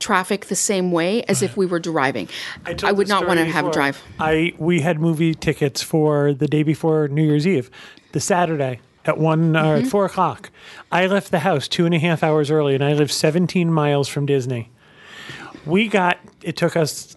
traffic 0.01 0.47
the 0.47 0.55
same 0.55 0.91
way 0.91 1.23
as 1.23 1.41
if 1.41 1.55
we 1.55 1.65
were 1.65 1.79
driving. 1.79 2.27
I, 2.65 2.73
told 2.73 2.97
would 2.97 3.07
not 3.07 3.27
want 3.27 3.39
to 3.39 3.45
have 3.45 3.67
a 3.67 3.71
drive. 3.71 4.01
I 4.19 4.53
we 4.57 4.81
had 4.81 4.99
movie 4.99 5.33
tickets 5.33 5.81
for 5.81 6.33
the 6.33 6.47
day 6.47 6.63
before 6.63 7.07
New 7.07 7.23
Year's 7.23 7.47
Eve, 7.47 7.69
the 8.11 8.19
Saturday. 8.19 8.79
at 9.05 9.17
one 9.17 9.55
uh, 9.55 9.77
at 9.77 9.87
four 9.87 10.05
o'clock. 10.05 10.51
I 10.91 11.07
left 11.07 11.31
the 11.31 11.39
house 11.39 11.67
two 11.67 11.85
and 11.85 11.95
a 11.95 11.99
half 11.99 12.23
hours 12.23 12.51
early, 12.51 12.75
and 12.75 12.83
I 12.83 12.93
live 12.93 13.11
17 13.11 13.71
miles 13.71 14.07
from 14.07 14.25
Disney. 14.25 14.69
We 15.65 15.87
got 15.87 16.19
it 16.43 16.57
took 16.57 16.75
us 16.75 17.15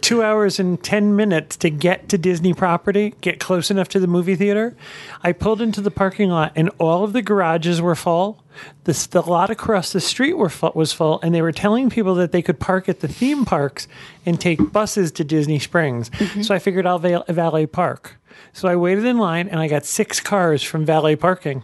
two 0.00 0.22
hours 0.22 0.58
and 0.58 0.82
10 0.82 1.14
minutes 1.14 1.56
to 1.58 1.70
get 1.70 2.08
to 2.08 2.18
Disney 2.18 2.54
property, 2.54 3.14
get 3.20 3.38
close 3.38 3.70
enough 3.70 3.88
to 3.88 4.00
the 4.00 4.06
movie 4.06 4.34
theater. 4.34 4.74
I 5.22 5.32
pulled 5.32 5.60
into 5.60 5.80
the 5.80 5.90
parking 5.90 6.30
lot, 6.30 6.52
and 6.56 6.70
all 6.78 7.04
of 7.04 7.12
the 7.12 7.22
garages 7.22 7.82
were 7.82 7.94
full. 7.94 8.42
The, 8.84 9.08
the 9.10 9.22
lot 9.22 9.50
across 9.50 9.92
the 9.92 10.00
street 10.00 10.34
were 10.34 10.48
fu- 10.48 10.72
was 10.74 10.92
full, 10.92 11.20
and 11.22 11.34
they 11.34 11.42
were 11.42 11.52
telling 11.52 11.90
people 11.90 12.14
that 12.16 12.32
they 12.32 12.42
could 12.42 12.58
park 12.58 12.88
at 12.88 13.00
the 13.00 13.08
theme 13.08 13.44
parks 13.44 13.88
and 14.24 14.40
take 14.40 14.72
buses 14.72 15.12
to 15.12 15.24
Disney 15.24 15.58
Springs. 15.58 16.10
Mm-hmm. 16.10 16.42
So 16.42 16.54
I 16.54 16.58
figured 16.58 16.86
I'll 16.86 16.98
va- 16.98 17.24
valet 17.28 17.66
park. 17.66 18.16
So 18.52 18.68
I 18.68 18.76
waited 18.76 19.04
in 19.04 19.18
line, 19.18 19.48
and 19.48 19.60
I 19.60 19.68
got 19.68 19.84
six 19.84 20.20
cars 20.20 20.62
from 20.62 20.84
valet 20.84 21.16
parking, 21.16 21.62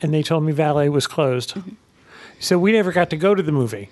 and 0.00 0.12
they 0.12 0.22
told 0.22 0.44
me 0.44 0.52
valet 0.52 0.88
was 0.88 1.06
closed. 1.06 1.54
Mm-hmm. 1.54 1.74
So 2.40 2.58
we 2.58 2.72
never 2.72 2.90
got 2.90 3.10
to 3.10 3.16
go 3.16 3.34
to 3.34 3.42
the 3.42 3.52
movie. 3.52 3.88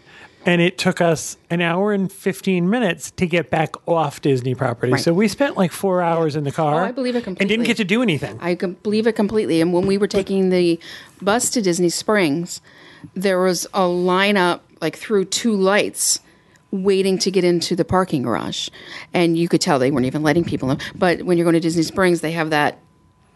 And 0.47 0.63
it 0.63 0.79
took 0.79 1.01
us 1.01 1.37
an 1.51 1.61
hour 1.61 1.93
and 1.93 2.11
15 2.11 2.69
minutes 2.69 3.11
to 3.13 3.27
get 3.27 3.51
back 3.51 3.75
off 3.87 4.23
Disney 4.23 4.55
property. 4.55 4.93
Right. 4.93 5.01
So 5.01 5.13
we 5.13 5.29
spent 5.29 5.57
like 5.57 5.71
four 5.71 6.03
hours 6.03 6.35
in 6.37 6.45
the 6.45 6.53
car. 6.53 6.83
Oh, 6.83 6.87
I 6.87 6.93
believe 6.93 7.15
it 7.17 7.25
completely. 7.25 7.43
And 7.43 7.49
didn't 7.49 7.67
get 7.67 7.77
to 7.77 7.85
do 7.85 8.03
anything. 8.03 8.39
I 8.41 8.55
believe 8.55 9.07
it 9.07 9.13
completely. 9.15 9.61
And 9.61 9.73
when 9.73 9.87
we 9.87 9.99
were 9.99 10.07
taking 10.07 10.49
the 10.51 10.81
bus 11.21 11.51
to 11.51 11.63
Disney 11.63 11.91
Springs, 11.91 12.61
there 13.15 13.41
was 13.41 13.67
a 13.67 13.81
lineup 13.81 14.61
like 14.81 14.97
through 14.97 15.27
two 15.27 15.55
lights 15.55 16.21
waiting 16.71 17.19
to 17.19 17.31
get 17.31 17.45
into 17.45 17.77
the 17.77 17.85
parking 17.85 18.23
garage. 18.23 18.69
And 19.13 19.37
you 19.37 19.49
could 19.49 19.61
tell 19.61 19.79
they 19.79 19.91
weren't 19.91 20.07
even 20.07 20.23
letting 20.23 20.45
people 20.45 20.71
in. 20.71 20.79
But 20.95 21.23
when 21.23 21.37
you're 21.37 21.45
going 21.45 21.55
to 21.55 21.61
Disney 21.61 21.83
Springs, 21.83 22.21
they 22.21 22.33
have 22.33 22.51
that 22.51 22.79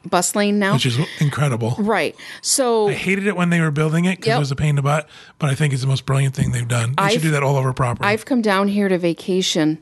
bus 0.09 0.35
lane 0.37 0.59
now. 0.59 0.75
which 0.75 0.87
is 0.87 0.99
incredible. 1.21 1.75
right. 1.79 2.15
So 2.43 2.89
I 2.89 2.93
hated 2.93 3.27
it 3.27 3.37
when 3.37 3.51
they 3.51 3.61
were 3.61 3.71
building 3.71 4.05
it 4.05 4.17
because 4.17 4.29
Yep. 4.29 4.37
it 4.37 4.41
was 4.41 4.51
a 4.53 4.57
pain 4.57 4.71
in 4.71 4.77
the 4.77 4.83
butt, 4.83 5.09
but 5.39 5.51
I 5.51 5.55
think 5.55 5.73
it's 5.73 5.83
the 5.83 5.89
most 5.89 6.07
brilliant 6.07 6.35
thing 6.35 6.53
they've 6.53 6.67
done. 6.69 6.95
They 6.97 7.09
should 7.09 7.19
I've- 7.19 7.23
do 7.23 7.31
that 7.33 7.43
all 7.43 7.57
over 7.57 7.73
property. 7.73 8.07
I've 8.07 8.25
come 8.25 8.43
down 8.43 8.69
here 8.69 8.89
to 8.89 8.99
vacation 8.99 9.79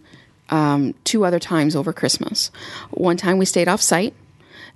um, 0.50 0.95
two 1.05 1.25
other 1.25 1.38
times 1.38 1.75
over 1.75 1.93
Christmas. 1.93 2.50
One 2.91 3.17
time 3.17 3.38
we 3.38 3.45
stayed 3.47 3.69
off 3.69 3.81
site 3.81 4.14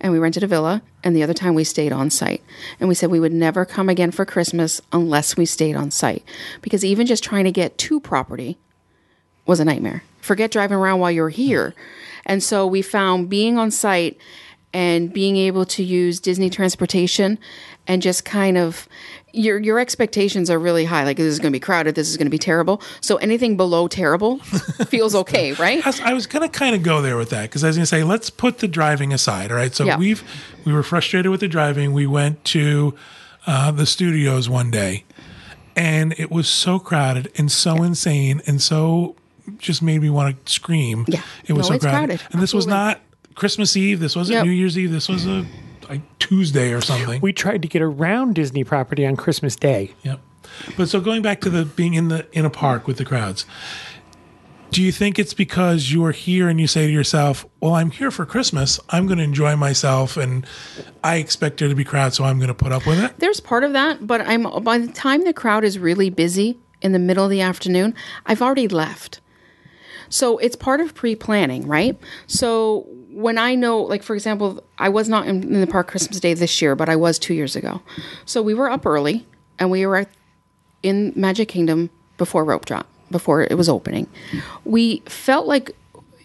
and 0.00 0.12
we 0.12 0.18
rented 0.18 0.42
a 0.42 0.46
villa, 0.46 0.82
and 1.02 1.16
the 1.16 1.22
other 1.22 1.32
time 1.32 1.54
we 1.54 1.64
stayed 1.64 1.90
on 1.92 2.10
site. 2.10 2.42
And 2.78 2.86
we 2.88 2.94
said 2.94 3.10
we 3.10 3.18
would 3.20 3.32
never 3.32 3.64
come 3.64 3.88
again 3.88 4.10
for 4.10 4.26
Christmas 4.26 4.80
unless 4.92 5.38
we 5.38 5.46
stayed 5.46 5.74
on 5.74 5.90
site. 5.90 6.22
Because 6.60 6.84
even 6.84 7.06
just 7.06 7.24
trying 7.24 7.44
to 7.44 7.50
get 7.52 7.78
to 7.78 7.98
property 8.00 8.58
was 9.46 9.58
a 9.58 9.64
nightmare. 9.64 10.02
Forget 10.20 10.50
driving 10.50 10.76
around 10.76 11.00
while 11.00 11.10
you're 11.10 11.30
here. 11.30 11.74
And 12.26 12.42
so 12.42 12.66
we 12.66 12.82
found 12.82 13.30
being 13.30 13.56
on 13.58 13.70
site 13.70 14.18
and 14.72 15.12
being 15.12 15.36
able 15.36 15.64
to 15.64 15.82
use 15.82 16.20
Disney 16.20 16.50
transportation 16.50 17.38
and 17.86 18.02
just 18.02 18.24
kind 18.24 18.58
of 18.58 18.88
your 19.32 19.58
your 19.60 19.78
expectations 19.78 20.50
are 20.50 20.58
really 20.58 20.84
high. 20.86 21.04
Like 21.04 21.16
this 21.18 21.26
is 21.26 21.38
going 21.38 21.52
to 21.52 21.56
be 21.56 21.60
crowded. 21.60 21.94
This 21.94 22.08
is 22.08 22.16
going 22.16 22.26
to 22.26 22.30
be 22.30 22.38
terrible. 22.38 22.82
So 23.00 23.16
anything 23.16 23.56
below 23.56 23.86
terrible 23.88 24.38
feels 24.88 25.14
okay, 25.14 25.52
right? 25.54 25.86
I 26.04 26.12
was- 26.14 26.26
gonna 26.26 26.48
kind 26.48 26.74
of 26.74 26.82
go 26.82 27.00
there 27.02 27.16
with 27.16 27.30
that 27.30 27.42
because 27.42 27.62
I 27.64 27.68
was 27.68 27.76
gonna 27.76 27.86
say 27.86 28.02
let's 28.04 28.30
put 28.30 28.58
the 28.58 28.68
driving 28.68 29.12
aside. 29.12 29.50
All 29.52 29.56
right, 29.56 29.74
so 29.74 29.84
Yeah. 29.84 29.96
we've 29.98 30.22
we 30.64 30.72
were 30.72 30.82
frustrated 30.82 31.30
with 31.30 31.40
the 31.40 31.48
driving. 31.48 31.92
We 31.92 32.06
went 32.06 32.44
to 32.46 32.94
uh, 33.46 33.70
the 33.70 33.86
studios 33.86 34.48
one 34.48 34.70
day, 34.72 35.04
and 35.76 36.12
it 36.18 36.30
was 36.30 36.48
so 36.48 36.78
crowded 36.78 37.30
and 37.36 37.50
so 37.52 37.82
insane 37.82 38.42
and 38.46 38.60
so 38.60 39.14
just 39.58 39.80
made 39.82 40.02
me 40.02 40.10
want 40.10 40.44
to 40.44 40.52
scream. 40.52 41.04
Yeah. 41.06 41.22
it 41.46 41.52
was 41.52 41.70
No, 41.70 41.76
so 41.76 41.80
crowded. 41.80 42.18
crowded. 42.18 42.22
and 42.32 42.42
this 42.42 42.52
was 42.52 42.66
not 42.66 43.00
Christmas 43.36 43.76
Eve. 43.76 44.00
This 44.00 44.16
wasn't 44.16 44.36
Yep. 44.38 44.44
New 44.46 44.50
Year's 44.50 44.76
Eve. 44.76 44.90
This 44.90 45.08
was 45.08 45.26
a 45.26 45.46
like 45.88 46.00
Tuesday 46.18 46.72
or 46.72 46.80
something. 46.80 47.20
We 47.20 47.32
tried 47.32 47.62
to 47.62 47.68
get 47.68 47.80
around 47.80 48.34
Disney 48.34 48.64
property 48.64 49.06
on 49.06 49.14
Christmas 49.14 49.54
Day. 49.54 49.92
Yep. 50.02 50.20
But 50.76 50.88
so 50.88 51.00
going 51.00 51.22
back 51.22 51.40
to 51.42 51.50
the 51.50 51.64
being 51.64 51.94
in 51.94 52.08
the 52.08 52.26
in 52.32 52.44
a 52.44 52.50
park 52.50 52.86
with 52.88 52.96
the 52.96 53.04
crowds, 53.04 53.46
do 54.70 54.82
you 54.82 54.90
think 54.90 55.18
it's 55.18 55.34
because 55.34 55.92
you're 55.92 56.12
here 56.12 56.48
and 56.48 56.60
you 56.60 56.66
say 56.66 56.86
to 56.86 56.92
yourself, 56.92 57.46
"Well, 57.60 57.74
I'm 57.74 57.90
here 57.90 58.10
for 58.10 58.24
Christmas. 58.26 58.80
I'm 58.90 59.06
going 59.06 59.18
to 59.18 59.24
enjoy 59.24 59.54
myself, 59.54 60.16
and 60.16 60.46
I 61.04 61.16
expect 61.16 61.58
there 61.58 61.68
to 61.68 61.74
be 61.74 61.84
crowds, 61.84 62.16
so 62.16 62.24
I'm 62.24 62.38
going 62.38 62.48
to 62.48 62.54
put 62.54 62.72
up 62.72 62.86
with 62.86 62.98
it." 62.98 63.18
There's 63.18 63.40
part 63.40 63.64
of 63.64 63.72
that, 63.74 64.06
but 64.06 64.22
I'm 64.22 64.42
by 64.62 64.78
the 64.78 64.88
time 64.88 65.24
the 65.24 65.32
crowd 65.32 65.62
is 65.62 65.78
really 65.78 66.10
busy 66.10 66.58
in 66.82 66.92
the 66.92 66.98
middle 66.98 67.24
of 67.24 67.30
the 67.30 67.40
afternoon, 67.42 67.94
I've 68.24 68.42
already 68.42 68.68
left. 68.68 69.20
So 70.08 70.38
it's 70.38 70.56
part 70.56 70.80
of 70.80 70.94
pre-planning, 70.94 71.66
right? 71.66 71.98
So 72.26 72.86
when 73.16 73.38
I 73.38 73.54
know, 73.54 73.80
like 73.80 74.02
for 74.02 74.14
example, 74.14 74.62
I 74.76 74.90
was 74.90 75.08
not 75.08 75.26
in, 75.26 75.42
in 75.42 75.60
the 75.62 75.66
park 75.66 75.88
Christmas 75.88 76.20
Day 76.20 76.34
this 76.34 76.60
year, 76.60 76.76
but 76.76 76.90
I 76.90 76.96
was 76.96 77.18
two 77.18 77.32
years 77.32 77.56
ago. 77.56 77.80
So 78.26 78.42
we 78.42 78.52
were 78.52 78.70
up 78.70 78.84
early 78.84 79.26
and 79.58 79.70
we 79.70 79.86
were 79.86 80.04
in 80.82 81.14
Magic 81.16 81.48
Kingdom 81.48 81.88
before 82.18 82.44
rope 82.44 82.66
drop, 82.66 82.86
before 83.10 83.40
it 83.42 83.56
was 83.56 83.70
opening. 83.70 84.06
We 84.66 84.98
felt 85.06 85.46
like 85.46 85.74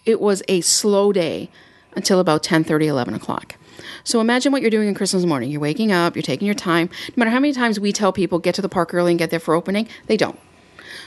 it 0.03 0.19
was 0.19 0.43
a 0.50 0.60
slow 0.60 1.13
day 1.13 1.50
until 1.93 2.19
about 2.19 2.43
10 2.43 2.65
11 2.69 3.13
o'clock. 3.13 3.55
So 4.03 4.19
imagine 4.19 4.51
what 4.51 4.62
you're 4.62 4.69
doing 4.69 4.89
on 4.89 4.93
Christmas 4.93 5.25
morning. 5.25 5.50
You're 5.50 5.62
waking 5.62 5.93
up, 5.93 6.17
you're 6.17 6.24
taking 6.24 6.45
your 6.45 6.55
time. 6.55 6.89
No 7.10 7.13
matter 7.21 7.31
how 7.31 7.39
many 7.39 7.53
times 7.53 7.79
we 7.79 7.93
tell 7.93 8.12
people 8.12 8.38
get 8.38 8.53
to 8.55 8.62
the 8.62 8.67
park 8.67 8.93
early 8.93 9.13
and 9.13 9.19
get 9.19 9.29
there 9.29 9.39
for 9.39 9.55
opening, 9.55 9.88
they 10.07 10.17
don't. 10.17 10.38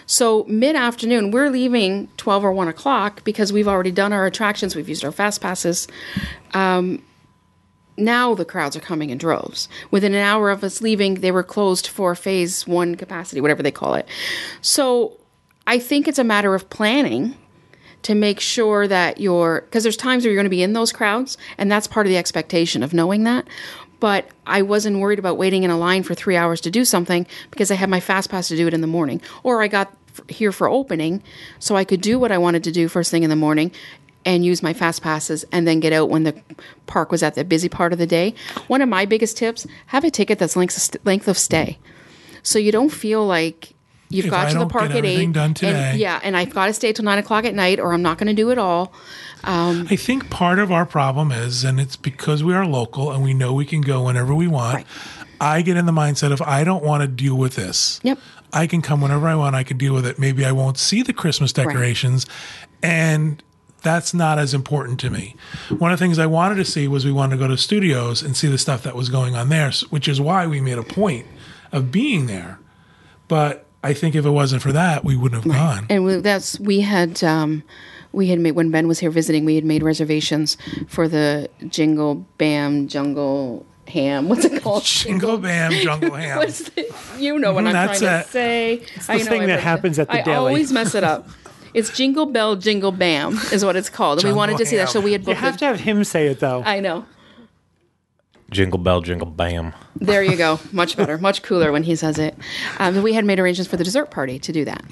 So 0.06 0.44
mid 0.48 0.76
afternoon, 0.76 1.30
we're 1.30 1.50
leaving 1.50 2.08
12 2.16 2.44
or 2.44 2.52
1 2.52 2.68
o'clock 2.68 3.24
because 3.24 3.52
we've 3.52 3.68
already 3.68 3.90
done 3.90 4.12
our 4.12 4.26
attractions, 4.26 4.76
we've 4.76 4.88
used 4.88 5.04
our 5.04 5.12
fast 5.12 5.40
passes. 5.40 5.88
Um, 6.52 7.02
now 7.96 8.34
the 8.34 8.44
crowds 8.44 8.76
are 8.76 8.80
coming 8.80 9.10
in 9.10 9.18
droves. 9.18 9.68
Within 9.90 10.14
an 10.14 10.20
hour 10.20 10.50
of 10.50 10.64
us 10.64 10.80
leaving, 10.80 11.16
they 11.16 11.30
were 11.30 11.44
closed 11.44 11.86
for 11.86 12.14
phase 12.14 12.66
one 12.66 12.96
capacity, 12.96 13.40
whatever 13.40 13.62
they 13.62 13.70
call 13.70 13.94
it. 13.94 14.08
So 14.60 15.16
I 15.66 15.78
think 15.78 16.08
it's 16.08 16.18
a 16.18 16.24
matter 16.24 16.54
of 16.54 16.68
planning 16.70 17.36
to 18.02 18.14
make 18.14 18.38
sure 18.38 18.86
that 18.86 19.18
you're 19.18 19.62
because 19.62 19.82
there's 19.82 19.96
times 19.96 20.24
where 20.24 20.30
you're 20.30 20.36
going 20.36 20.44
to 20.44 20.50
be 20.50 20.62
in 20.62 20.74
those 20.74 20.92
crowds 20.92 21.38
and 21.56 21.72
that's 21.72 21.86
part 21.86 22.06
of 22.06 22.10
the 22.10 22.18
expectation 22.18 22.82
of 22.82 22.92
knowing 22.92 23.24
that 23.24 23.46
but 24.04 24.28
i 24.46 24.60
wasn't 24.60 24.98
worried 24.98 25.18
about 25.18 25.38
waiting 25.38 25.62
in 25.62 25.70
a 25.70 25.78
line 25.78 26.02
for 26.02 26.14
three 26.14 26.36
hours 26.36 26.60
to 26.60 26.70
do 26.70 26.84
something 26.84 27.26
because 27.50 27.70
i 27.70 27.74
had 27.74 27.88
my 27.88 28.00
fast 28.00 28.28
pass 28.28 28.48
to 28.48 28.56
do 28.56 28.66
it 28.66 28.74
in 28.74 28.82
the 28.82 28.86
morning. 28.86 29.18
Or 29.42 29.62
i 29.62 29.66
got 29.66 29.96
here 30.28 30.52
for 30.52 30.68
opening 30.68 31.22
so 31.58 31.74
i 31.74 31.84
could 31.84 32.02
do 32.02 32.18
what 32.18 32.30
i 32.30 32.36
wanted 32.36 32.64
to 32.64 32.70
do 32.70 32.86
first 32.86 33.10
thing 33.10 33.22
in 33.22 33.30
the 33.30 33.44
morning 33.46 33.72
and 34.26 34.44
use 34.44 34.62
my 34.62 34.74
fast 34.74 35.00
passes 35.00 35.46
and 35.52 35.66
then 35.66 35.80
get 35.80 35.94
out 35.94 36.10
when 36.10 36.24
the 36.24 36.34
park 36.86 37.10
was 37.10 37.22
at 37.22 37.34
the 37.34 37.44
busy 37.44 37.68
part 37.68 37.92
of 37.92 37.98
the 37.98 38.06
day. 38.06 38.34
One 38.68 38.80
of 38.80 38.88
my 38.88 39.04
biggest 39.04 39.36
tips 39.36 39.66
have 39.86 40.02
a 40.02 40.10
ticket 40.10 40.38
that's 40.38 40.56
length 40.56 41.28
of, 41.28 41.38
stay. 41.38 41.78
So 42.42 42.58
you 42.58 42.72
don't 42.72 42.88
feel 42.88 43.26
like 43.26 43.73
you've 44.14 44.26
If 44.26 44.30
got 44.30 44.46
I 44.48 44.52
to 44.52 44.58
the 44.60 44.66
park 44.66 44.90
at 44.90 45.04
eight 45.04 45.32
done 45.32 45.54
today. 45.54 45.90
and 45.90 45.98
yeah 45.98 46.20
and 46.22 46.36
i've 46.36 46.50
got 46.50 46.66
to 46.66 46.72
stay 46.72 46.92
till 46.92 47.04
nine 47.04 47.18
o'clock 47.18 47.44
at 47.44 47.54
night 47.54 47.80
or 47.80 47.92
i'm 47.92 48.02
not 48.02 48.18
going 48.18 48.28
to 48.28 48.34
do 48.34 48.50
it 48.50 48.58
all 48.58 48.92
um, 49.44 49.86
I 49.90 49.96
think 49.96 50.30
part 50.30 50.58
of 50.58 50.72
our 50.72 50.86
problem 50.86 51.30
is, 51.30 51.64
and 51.64 51.78
it's 51.78 51.96
because 51.96 52.42
we 52.42 52.54
are 52.54 52.64
local 52.66 53.12
and 53.12 53.22
we 53.22 53.34
know 53.34 53.52
we 53.52 53.66
can 53.66 53.82
go 53.82 54.04
whenever 54.04 54.34
we 54.34 54.46
want. 54.46 54.76
Right. 54.76 54.86
I 55.40 55.62
get 55.62 55.76
in 55.76 55.84
the 55.84 55.92
mindset 55.92 56.32
of 56.32 56.40
I 56.40 56.64
don't 56.64 56.82
want 56.82 57.02
to 57.02 57.06
deal 57.08 57.36
with 57.36 57.54
this. 57.54 58.00
Yep. 58.02 58.18
I 58.52 58.66
can 58.66 58.80
come 58.80 59.00
whenever 59.00 59.26
I 59.26 59.34
want. 59.34 59.54
I 59.54 59.62
can 59.62 59.76
deal 59.76 59.92
with 59.92 60.06
it. 60.06 60.18
Maybe 60.18 60.44
I 60.44 60.52
won't 60.52 60.78
see 60.78 61.02
the 61.02 61.12
Christmas 61.12 61.52
decorations, 61.52 62.24
and 62.82 63.42
that's 63.82 64.14
not 64.14 64.38
as 64.38 64.54
important 64.54 64.98
to 65.00 65.10
me. 65.10 65.36
One 65.78 65.92
of 65.92 65.98
the 65.98 66.04
things 66.04 66.18
I 66.18 66.26
wanted 66.26 66.54
to 66.54 66.64
see 66.64 66.88
was 66.88 67.04
we 67.04 67.12
wanted 67.12 67.36
to 67.36 67.42
go 67.42 67.48
to 67.48 67.58
studios 67.58 68.22
and 68.22 68.34
see 68.36 68.48
the 68.48 68.56
stuff 68.58 68.82
that 68.84 68.94
was 68.96 69.10
going 69.10 69.34
on 69.34 69.50
there, 69.50 69.70
which 69.90 70.08
is 70.08 70.20
why 70.20 70.46
we 70.46 70.60
made 70.60 70.78
a 70.78 70.82
point 70.82 71.26
of 71.70 71.90
being 71.92 72.26
there. 72.26 72.58
But 73.28 73.63
I 73.84 73.92
think 73.94 74.14
if 74.14 74.24
it 74.24 74.30
wasn't 74.30 74.62
for 74.62 74.72
that, 74.72 75.04
we 75.04 75.16
wouldn't 75.16 75.44
have 75.44 75.52
gone. 75.52 75.86
and 75.90 76.04
we, 76.04 76.16
that's 76.16 76.58
we 76.58 76.80
had 76.80 77.22
um, 77.22 77.62
we 78.12 78.28
had 78.28 78.40
made 78.40 78.52
when 78.52 78.70
Ben 78.70 78.88
was 78.88 78.98
here 78.98 79.10
visiting. 79.10 79.44
We 79.44 79.54
had 79.56 79.64
made 79.64 79.82
reservations 79.82 80.56
for 80.88 81.06
the 81.08 81.48
Jingle 81.68 82.26
Bam 82.38 82.88
Jungle 82.88 83.64
Ham. 83.88 84.28
What's 84.30 84.44
it 84.44 84.62
called? 84.62 84.84
Jingle 84.84 85.38
Bam 85.38 85.70
Jungle 85.72 86.14
Ham. 86.14 86.40
The, 86.40 86.94
you 87.18 87.38
know 87.38 87.52
what 87.52 87.66
I'm 87.66 87.72
That's 87.72 88.00
trying 88.00 88.20
it. 88.20 88.24
to 88.24 88.30
say. 88.30 88.82
I 89.08 89.18
the 89.18 89.24
thing 89.24 89.46
that 89.46 89.60
happens 89.60 89.98
at 89.98 90.08
the 90.08 90.14
I 90.14 90.22
deli. 90.22 90.36
always 90.48 90.72
mess 90.72 90.94
it 90.94 91.04
up. 91.04 91.28
It's 91.74 91.94
Jingle 91.96 92.26
Bell 92.26 92.54
Jingle 92.56 92.92
Bam 92.92 93.36
is 93.52 93.64
what 93.64 93.74
it's 93.76 93.90
called, 93.90 94.20
and 94.20 94.28
we 94.28 94.34
wanted 94.34 94.58
to 94.58 94.64
see 94.66 94.76
that. 94.76 94.88
So 94.90 95.00
we 95.00 95.12
had 95.12 95.26
You 95.26 95.34
have 95.34 95.56
it. 95.56 95.58
to 95.58 95.66
have 95.66 95.80
him 95.80 96.04
say 96.04 96.28
it 96.28 96.38
though. 96.40 96.62
I 96.64 96.78
know. 96.80 97.04
Jingle 98.54 98.78
bell, 98.78 99.00
jingle 99.00 99.26
bam. 99.26 99.74
There 99.96 100.22
you 100.22 100.36
go. 100.36 100.60
Much 100.70 100.96
better, 100.96 101.18
much 101.18 101.42
cooler 101.42 101.72
when 101.72 101.82
he 101.82 101.96
says 101.96 102.18
it. 102.18 102.36
Um, 102.78 103.02
we 103.02 103.12
had 103.12 103.24
made 103.24 103.40
arrangements 103.40 103.68
for 103.68 103.76
the 103.76 103.82
dessert 103.82 104.12
party 104.12 104.38
to 104.38 104.52
do 104.52 104.64
that. 104.64 104.84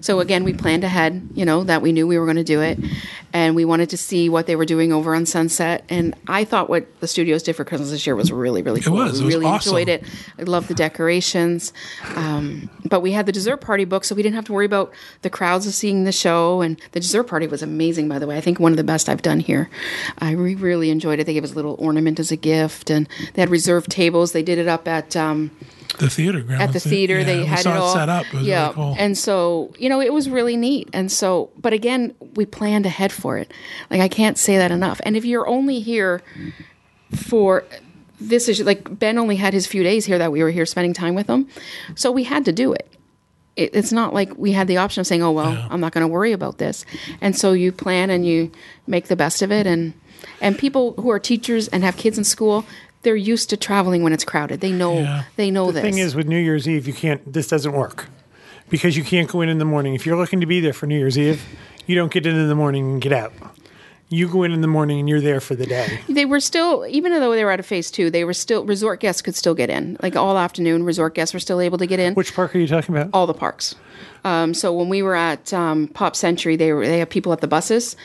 So 0.00 0.20
again, 0.20 0.44
we 0.44 0.52
planned 0.54 0.84
ahead, 0.84 1.28
you 1.34 1.44
know, 1.44 1.64
that 1.64 1.82
we 1.82 1.90
knew 1.90 2.06
we 2.06 2.16
were 2.16 2.26
going 2.26 2.36
to 2.36 2.44
do 2.44 2.60
it. 2.60 2.78
And 3.32 3.54
we 3.54 3.64
wanted 3.64 3.90
to 3.90 3.96
see 3.96 4.28
what 4.28 4.46
they 4.46 4.56
were 4.56 4.64
doing 4.64 4.92
over 4.92 5.14
on 5.14 5.26
Sunset. 5.26 5.84
And 5.88 6.14
I 6.26 6.44
thought 6.44 6.68
what 6.68 6.86
the 7.00 7.06
studios 7.06 7.42
did 7.42 7.54
for 7.54 7.64
Christmas 7.64 7.90
this 7.90 8.06
year 8.06 8.16
was 8.16 8.32
really, 8.32 8.62
really 8.62 8.80
cool. 8.80 9.00
It 9.00 9.04
was. 9.04 9.20
It 9.20 9.24
was 9.24 9.34
really 9.34 9.46
awesome. 9.46 9.70
enjoyed 9.70 9.88
it. 9.88 10.04
I 10.38 10.42
love 10.42 10.68
the 10.68 10.74
decorations. 10.74 11.72
Um, 12.16 12.70
but 12.84 13.00
we 13.00 13.12
had 13.12 13.26
the 13.26 13.32
dessert 13.32 13.58
party 13.58 13.84
booked, 13.84 14.06
so 14.06 14.14
we 14.14 14.22
didn't 14.22 14.36
have 14.36 14.46
to 14.46 14.52
worry 14.52 14.66
about 14.66 14.92
the 15.22 15.30
crowds 15.30 15.66
of 15.66 15.74
seeing 15.74 16.04
the 16.04 16.12
show. 16.12 16.62
And 16.62 16.80
the 16.92 17.00
dessert 17.00 17.24
party 17.24 17.46
was 17.46 17.62
amazing, 17.62 18.08
by 18.08 18.18
the 18.18 18.26
way. 18.26 18.36
I 18.36 18.40
think 18.40 18.58
one 18.58 18.72
of 18.72 18.78
the 18.78 18.84
best 18.84 19.08
I've 19.08 19.22
done 19.22 19.40
here. 19.40 19.68
I 20.18 20.32
re- 20.32 20.54
really 20.54 20.90
enjoyed 20.90 21.20
it. 21.20 21.24
They 21.24 21.34
gave 21.34 21.44
us 21.44 21.52
a 21.52 21.56
little 21.56 21.76
ornament 21.78 22.18
as 22.18 22.32
a 22.32 22.36
gift, 22.36 22.90
and 22.90 23.08
they 23.34 23.42
had 23.42 23.50
reserved 23.50 23.90
tables. 23.90 24.32
They 24.32 24.42
did 24.42 24.58
it 24.58 24.68
up 24.68 24.88
at. 24.88 25.16
Um, 25.16 25.50
The 25.98 26.10
theater, 26.10 26.42
Grandma 26.42 26.64
at 26.64 26.72
the 26.72 26.80
Thea- 26.80 26.90
theater. 26.90 27.18
yeah, 27.20 27.24
they 27.24 27.44
had 27.44 27.60
it 27.60 27.66
all 27.66 27.94
set 27.94 28.08
up. 28.08 28.26
It 28.26 28.34
was 28.34 28.42
yeah, 28.46 28.62
really 28.64 28.74
cool. 28.74 28.94
and 28.98 29.16
so 29.16 29.72
you 29.78 29.88
know 29.88 30.00
it 30.00 30.12
was 30.12 30.28
really 30.28 30.56
neat. 30.56 30.88
And 30.92 31.10
so, 31.10 31.50
but 31.56 31.72
again, 31.72 32.14
we 32.34 32.44
planned 32.46 32.86
ahead 32.86 33.10
for 33.10 33.38
it. 33.38 33.52
Like 33.90 34.00
I 34.00 34.08
can't 34.08 34.36
say 34.38 34.58
that 34.58 34.70
enough. 34.70 35.00
And 35.04 35.16
if 35.16 35.24
you're 35.24 35.48
only 35.48 35.80
here 35.80 36.22
for 37.14 37.64
this 38.20 38.48
is 38.48 38.60
like 38.60 38.98
Ben 38.98 39.16
only 39.18 39.36
had 39.36 39.54
his 39.54 39.66
few 39.66 39.82
days 39.82 40.04
here 40.04 40.18
that 40.18 40.30
we 40.32 40.42
were 40.42 40.50
here 40.50 40.66
spending 40.66 40.92
time 40.92 41.14
with 41.14 41.26
him, 41.28 41.48
so 41.94 42.10
we 42.12 42.24
had 42.24 42.44
to 42.44 42.52
do 42.52 42.72
it. 42.72 42.86
It, 43.56 43.70
it's 43.74 43.90
not 43.92 44.12
like 44.14 44.36
we 44.36 44.52
had 44.52 44.68
the 44.68 44.76
option 44.76 45.00
of 45.00 45.06
saying, 45.06 45.22
"Oh 45.22 45.32
well, 45.32 45.66
I'm 45.70 45.80
not 45.80 45.92
going 45.92 46.02
to 46.06 46.12
worry 46.12 46.32
about 46.32 46.58
this," 46.58 46.84
and 47.20 47.36
so 47.36 47.52
you 47.52 47.72
plan 47.72 48.10
and 48.10 48.26
you 48.26 48.52
make 48.86 49.06
the 49.08 49.16
best 49.16 49.40
of 49.42 49.50
it. 49.50 49.66
And 49.66 49.94
and 50.40 50.58
people 50.58 50.94
who 50.94 51.10
are 51.10 51.18
teachers 51.18 51.68
and 51.68 51.82
have 51.84 51.96
kids 51.96 52.18
in 52.18 52.24
school, 52.24 52.64
they're 53.02 53.16
used 53.16 53.50
to 53.50 53.56
traveling 53.56 54.02
when 54.02 54.12
it's 54.12 54.24
crowded. 54.24 54.60
They 54.60 54.72
know 54.72 54.94
Yeah. 55.00 55.24
they 55.36 55.50
know 55.50 55.66
The 55.66 55.72
this. 55.74 55.82
The 55.82 55.90
thing 55.90 55.98
is, 55.98 56.14
with 56.14 56.26
New 56.26 56.38
Year's 56.38 56.68
Eve, 56.68 56.86
you 56.86 56.92
can't. 56.94 57.32
This 57.32 57.48
doesn't 57.48 57.72
work 57.72 58.08
because 58.68 58.96
you 58.96 59.04
can't 59.04 59.28
go 59.28 59.40
in 59.40 59.48
in 59.48 59.58
the 59.58 59.64
morning. 59.64 59.94
If 59.94 60.04
you're 60.06 60.16
looking 60.16 60.40
to 60.40 60.46
be 60.46 60.60
there 60.60 60.72
for 60.72 60.86
New 60.86 60.98
Year's 60.98 61.18
Eve, 61.18 61.42
you 61.86 61.94
don't 61.94 62.12
get 62.12 62.26
in 62.26 62.36
in 62.36 62.48
the 62.48 62.54
morning 62.54 62.90
and 62.92 63.00
get 63.02 63.12
out. 63.12 63.32
You 64.10 64.26
go 64.26 64.42
in 64.42 64.52
in 64.52 64.62
the 64.62 64.68
morning 64.68 64.98
and 65.00 65.06
you're 65.08 65.20
there 65.20 65.38
for 65.38 65.54
the 65.54 65.66
day. 65.66 66.00
they 66.08 66.24
were 66.24 66.40
still 66.40 66.86
even 66.88 67.12
though 67.12 67.32
they 67.34 67.44
were 67.44 67.50
out 67.50 67.60
of 67.60 67.66
phase 67.66 67.90
two 67.90 68.08
they 68.10 68.24
were 68.24 68.32
still 68.32 68.64
resort 68.64 69.00
guests 69.00 69.20
could 69.20 69.36
still 69.36 69.54
get 69.54 69.68
in 69.68 69.98
like 70.02 70.16
all 70.16 70.38
afternoon 70.38 70.82
resort 70.82 71.14
guests 71.14 71.34
were 71.34 71.40
still 71.40 71.60
able 71.60 71.76
to 71.76 71.86
get 71.86 72.00
in 72.00 72.14
Which 72.14 72.34
park 72.34 72.56
are 72.56 72.58
you 72.58 72.66
talking 72.66 72.96
about? 72.96 73.10
all 73.12 73.26
the 73.26 73.34
parks 73.34 73.74
um, 74.24 74.54
so 74.54 74.72
when 74.72 74.88
we 74.88 75.02
were 75.02 75.14
at 75.14 75.52
um, 75.52 75.88
pop 75.88 76.16
century 76.16 76.56
they 76.56 76.72
were 76.72 76.86
they 76.86 77.00
have 77.00 77.10
people 77.10 77.34
at 77.34 77.42
the 77.42 77.46
buses 77.48 77.96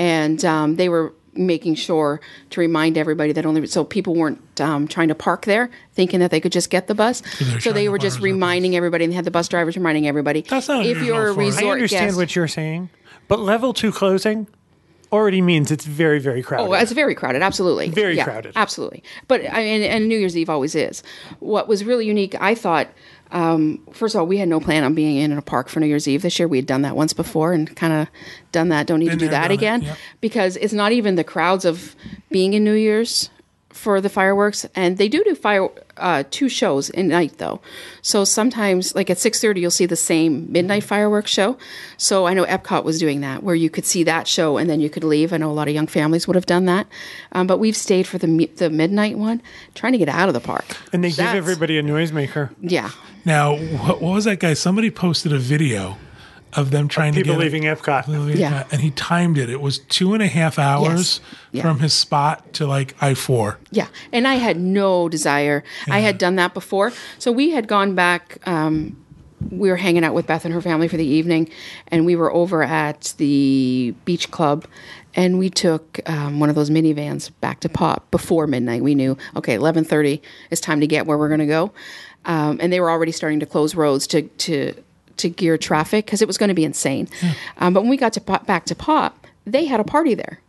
and 0.00 0.44
um, 0.44 0.74
they 0.74 0.88
were 0.88 1.14
making 1.34 1.74
sure 1.74 2.20
to 2.50 2.60
remind 2.60 2.98
everybody 2.98 3.32
that 3.32 3.46
only 3.46 3.66
so 3.66 3.84
people 3.84 4.14
weren't 4.14 4.60
um, 4.60 4.86
trying 4.86 5.08
to 5.08 5.14
park 5.14 5.46
there 5.46 5.70
thinking 5.94 6.20
that 6.20 6.30
they 6.30 6.40
could 6.40 6.52
just 6.52 6.68
get 6.68 6.86
the 6.88 6.94
bus 6.94 7.22
they 7.38 7.60
so 7.60 7.72
they 7.72 7.88
were 7.88 7.98
just 7.98 8.20
reminding 8.20 8.76
everybody 8.76 9.04
and 9.04 9.12
they 9.12 9.16
had 9.16 9.24
the 9.24 9.30
bus 9.30 9.48
drivers 9.48 9.76
reminding 9.76 10.06
everybody 10.06 10.42
That's 10.42 10.68
not 10.68 10.84
if 10.84 11.02
you're 11.02 11.28
a 11.28 11.32
unusual 11.32 11.42
I 11.42 11.46
resort 11.46 11.64
I 11.64 11.70
understand 11.72 12.06
guest 12.08 12.16
what 12.18 12.36
you're 12.36 12.48
saying, 12.48 12.90
but 13.28 13.40
level 13.40 13.72
two 13.72 13.92
closing 13.92 14.46
already 15.12 15.42
means 15.42 15.70
it's 15.70 15.84
very, 15.84 16.18
very 16.18 16.42
crowded. 16.42 16.70
Oh, 16.70 16.72
it's 16.72 16.92
very 16.92 17.14
crowded. 17.14 17.42
Absolutely, 17.42 17.90
Very 17.90 18.16
Yeah, 18.16 18.24
crowded. 18.24 18.54
Absolutely, 18.56 19.02
but 19.28 19.42
I 19.52 19.62
mean, 19.62 19.82
and 19.82 20.08
New 20.08 20.18
Year's 20.18 20.36
Eve 20.36 20.48
always 20.50 20.74
is. 20.74 21.02
What 21.38 21.68
was 21.68 21.84
really 21.84 22.06
unique, 22.06 22.34
I 22.40 22.54
thought. 22.54 22.88
Um, 23.32 23.80
first 23.92 24.14
of 24.14 24.20
all, 24.20 24.26
we 24.26 24.38
had 24.38 24.48
no 24.48 24.60
plan 24.60 24.84
on 24.84 24.94
being 24.94 25.16
in 25.16 25.32
a 25.32 25.42
park 25.42 25.68
for 25.68 25.80
New 25.80 25.86
Year's 25.86 26.06
Eve 26.06 26.22
this 26.22 26.38
year. 26.38 26.46
We 26.46 26.58
had 26.58 26.66
done 26.66 26.82
that 26.82 26.94
once 26.94 27.12
before 27.12 27.52
and 27.52 27.74
kind 27.74 27.92
of 27.92 28.08
done 28.52 28.68
that. 28.68 28.86
Don't 28.86 29.00
need 29.00 29.06
Been 29.06 29.18
to 29.18 29.24
do 29.24 29.30
there, 29.30 29.40
that 29.40 29.48
done 29.48 29.50
it, 29.50 29.54
again 29.54 29.82
yep. 29.82 29.98
because 30.20 30.56
it's 30.58 30.74
not 30.74 30.92
even 30.92 31.16
the 31.16 31.24
crowds 31.24 31.64
of 31.64 31.96
being 32.30 32.52
in 32.52 32.62
New 32.62 32.74
Year's 32.74 33.30
for 33.70 34.00
the 34.00 34.10
fireworks, 34.10 34.66
and 34.74 34.98
they 34.98 35.08
do 35.08 35.24
do 35.24 35.34
fire 35.34 35.68
uh, 35.96 36.24
two 36.30 36.48
shows 36.48 36.90
in 36.90 37.08
night 37.08 37.38
though. 37.38 37.60
So 38.02 38.24
sometimes, 38.24 38.94
like 38.94 39.10
at 39.10 39.18
six 39.18 39.40
thirty, 39.40 39.60
you'll 39.60 39.70
see 39.70 39.86
the 39.86 39.96
same 39.96 40.50
midnight 40.50 40.84
fireworks 40.84 41.30
show. 41.30 41.58
So 41.96 42.26
I 42.26 42.34
know 42.34 42.44
Epcot 42.46 42.84
was 42.84 42.98
doing 42.98 43.20
that, 43.20 43.42
where 43.42 43.54
you 43.54 43.70
could 43.70 43.84
see 43.84 44.02
that 44.04 44.26
show 44.26 44.56
and 44.56 44.68
then 44.70 44.80
you 44.80 44.88
could 44.90 45.04
leave. 45.04 45.32
I 45.32 45.36
know 45.36 45.50
a 45.50 45.52
lot 45.52 45.68
of 45.68 45.74
young 45.74 45.86
families 45.86 46.26
would 46.26 46.34
have 46.36 46.46
done 46.46 46.64
that, 46.66 46.86
um, 47.32 47.46
but 47.46 47.58
we've 47.58 47.76
stayed 47.76 48.06
for 48.06 48.18
the 48.18 48.46
the 48.56 48.70
midnight 48.70 49.18
one, 49.18 49.42
trying 49.74 49.92
to 49.92 49.98
get 49.98 50.08
out 50.08 50.28
of 50.28 50.34
the 50.34 50.40
park. 50.40 50.64
and 50.92 51.04
they 51.04 51.10
give 51.10 51.26
everybody 51.26 51.78
a 51.78 51.82
noisemaker. 51.82 52.50
Yeah, 52.60 52.90
Now, 53.24 53.56
what, 53.56 54.00
what 54.02 54.14
was 54.14 54.24
that 54.24 54.40
guy? 54.40 54.54
Somebody 54.54 54.90
posted 54.90 55.32
a 55.32 55.38
video 55.38 55.98
of 56.54 56.70
them 56.70 56.86
trying 56.88 57.14
to 57.14 57.20
People 57.20 57.34
get 57.36 57.40
leaving 57.40 57.62
Epcot. 57.62 58.36
Yeah. 58.38 58.64
and 58.70 58.80
he 58.80 58.90
timed 58.90 59.38
it. 59.38 59.48
It 59.48 59.60
was 59.60 59.78
two 59.78 60.12
and 60.14 60.22
a 60.22 60.26
half 60.26 60.58
hours 60.58 61.20
Yeah. 61.50 61.62
from 61.62 61.78
his 61.80 61.92
spot 61.94 62.52
to 62.54 62.66
like 62.66 62.94
I 63.00 63.14
four. 63.14 63.58
Yeah, 63.70 63.86
and 64.12 64.28
I 64.28 64.34
had 64.34 64.58
no 64.58 65.08
desire. 65.08 65.64
I 65.88 66.00
had 66.00 66.18
done 66.18 66.36
that 66.36 66.52
before, 66.54 66.92
so 67.18 67.32
we 67.32 67.50
had 67.50 67.68
gone 67.68 67.94
back. 67.94 68.38
Um, 68.46 68.96
we 69.50 69.70
were 69.70 69.76
hanging 69.76 70.04
out 70.04 70.14
with 70.14 70.26
Beth 70.28 70.44
and 70.44 70.54
her 70.54 70.60
family 70.60 70.86
for 70.88 70.96
the 70.96 71.04
evening, 71.06 71.50
and 71.88 72.06
we 72.06 72.14
were 72.16 72.32
over 72.32 72.62
at 72.62 73.14
the 73.16 73.92
beach 74.04 74.30
club, 74.30 74.66
and 75.14 75.38
we 75.38 75.50
took 75.50 75.98
um, 76.08 76.38
one 76.38 76.48
of 76.48 76.54
those 76.54 76.70
minivans 76.70 77.30
back 77.40 77.58
to 77.60 77.68
Pop 77.68 78.08
before 78.12 78.46
midnight. 78.46 78.82
We 78.82 78.94
knew 78.94 79.16
okay, 79.36 79.54
eleven 79.54 79.84
thirty 79.84 80.22
is 80.50 80.60
time 80.60 80.80
to 80.80 80.86
get 80.86 81.06
where 81.06 81.18
we're 81.18 81.28
going 81.28 81.40
to 81.40 81.46
go, 81.46 81.72
um, 82.24 82.58
and 82.60 82.72
they 82.72 82.78
were 82.78 82.90
already 82.90 83.10
starting 83.12 83.40
to 83.40 83.46
close 83.46 83.74
roads 83.74 84.06
to 84.08 84.22
to 84.22 84.74
to 85.18 85.28
gear 85.28 85.58
traffic 85.58 86.06
because 86.06 86.22
it 86.22 86.26
was 86.28 86.38
going 86.38 86.48
to 86.48 86.54
be 86.54 86.64
insane. 86.64 87.08
Um, 87.58 87.74
but 87.74 87.82
when 87.82 87.90
we 87.90 87.96
got 87.96 88.12
to 88.14 88.20
pop, 88.20 88.46
back 88.46 88.64
to 88.66 88.74
Pop, 88.74 89.26
they 89.46 89.64
had 89.66 89.80
a 89.80 89.84
party 89.84 90.14
there. 90.14 90.40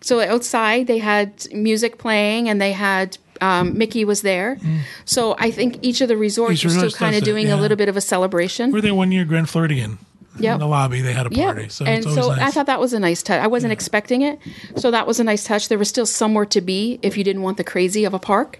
So 0.00 0.20
outside 0.20 0.86
they 0.86 0.98
had 0.98 1.46
music 1.52 1.98
playing 1.98 2.48
and 2.48 2.60
they 2.60 2.72
had 2.72 3.18
um, 3.40 3.76
Mickey 3.76 4.04
was 4.04 4.22
there. 4.22 4.58
So 5.04 5.36
I 5.38 5.50
think 5.50 5.78
each 5.82 6.00
of 6.00 6.08
the 6.08 6.16
resorts 6.16 6.64
Each 6.64 6.70
still 6.70 6.90
kind 6.90 7.14
of 7.14 7.20
does 7.20 7.28
it, 7.28 7.30
doing 7.30 7.50
a 7.50 7.56
little 7.56 7.76
bit 7.76 7.88
of 7.88 7.96
a 7.96 8.00
celebration. 8.00 8.72
We're 8.72 8.80
there 8.80 8.94
one 8.94 9.12
year, 9.12 9.24
Grand 9.24 9.48
Floridian. 9.48 9.98
Yep. 10.38 10.54
In 10.54 10.60
the 10.60 10.66
lobby, 10.66 11.02
they 11.02 11.12
had 11.12 11.26
a 11.26 11.34
Yeah, 11.34 11.52
party. 11.52 11.68
So 11.68 11.84
and 11.84 12.04
it's 12.04 12.14
so 12.14 12.28
nice. 12.30 12.38
I 12.40 12.50
thought 12.50 12.66
that 12.66 12.80
was 12.80 12.92
a 12.94 12.98
nice 13.00 13.22
touch. 13.22 13.40
I 13.40 13.46
wasn't 13.46 13.72
expecting 13.72 14.22
it, 14.22 14.38
so 14.76 14.90
that 14.90 15.06
was 15.06 15.20
a 15.20 15.24
nice 15.24 15.44
touch. 15.44 15.68
There 15.68 15.78
was 15.78 15.88
still 15.88 16.06
somewhere 16.06 16.46
to 16.46 16.60
be 16.60 16.98
if 17.02 17.16
you 17.18 17.24
didn't 17.24 17.42
want 17.42 17.58
the 17.58 17.64
crazy 17.64 18.04
of 18.04 18.14
a 18.14 18.18
park. 18.18 18.58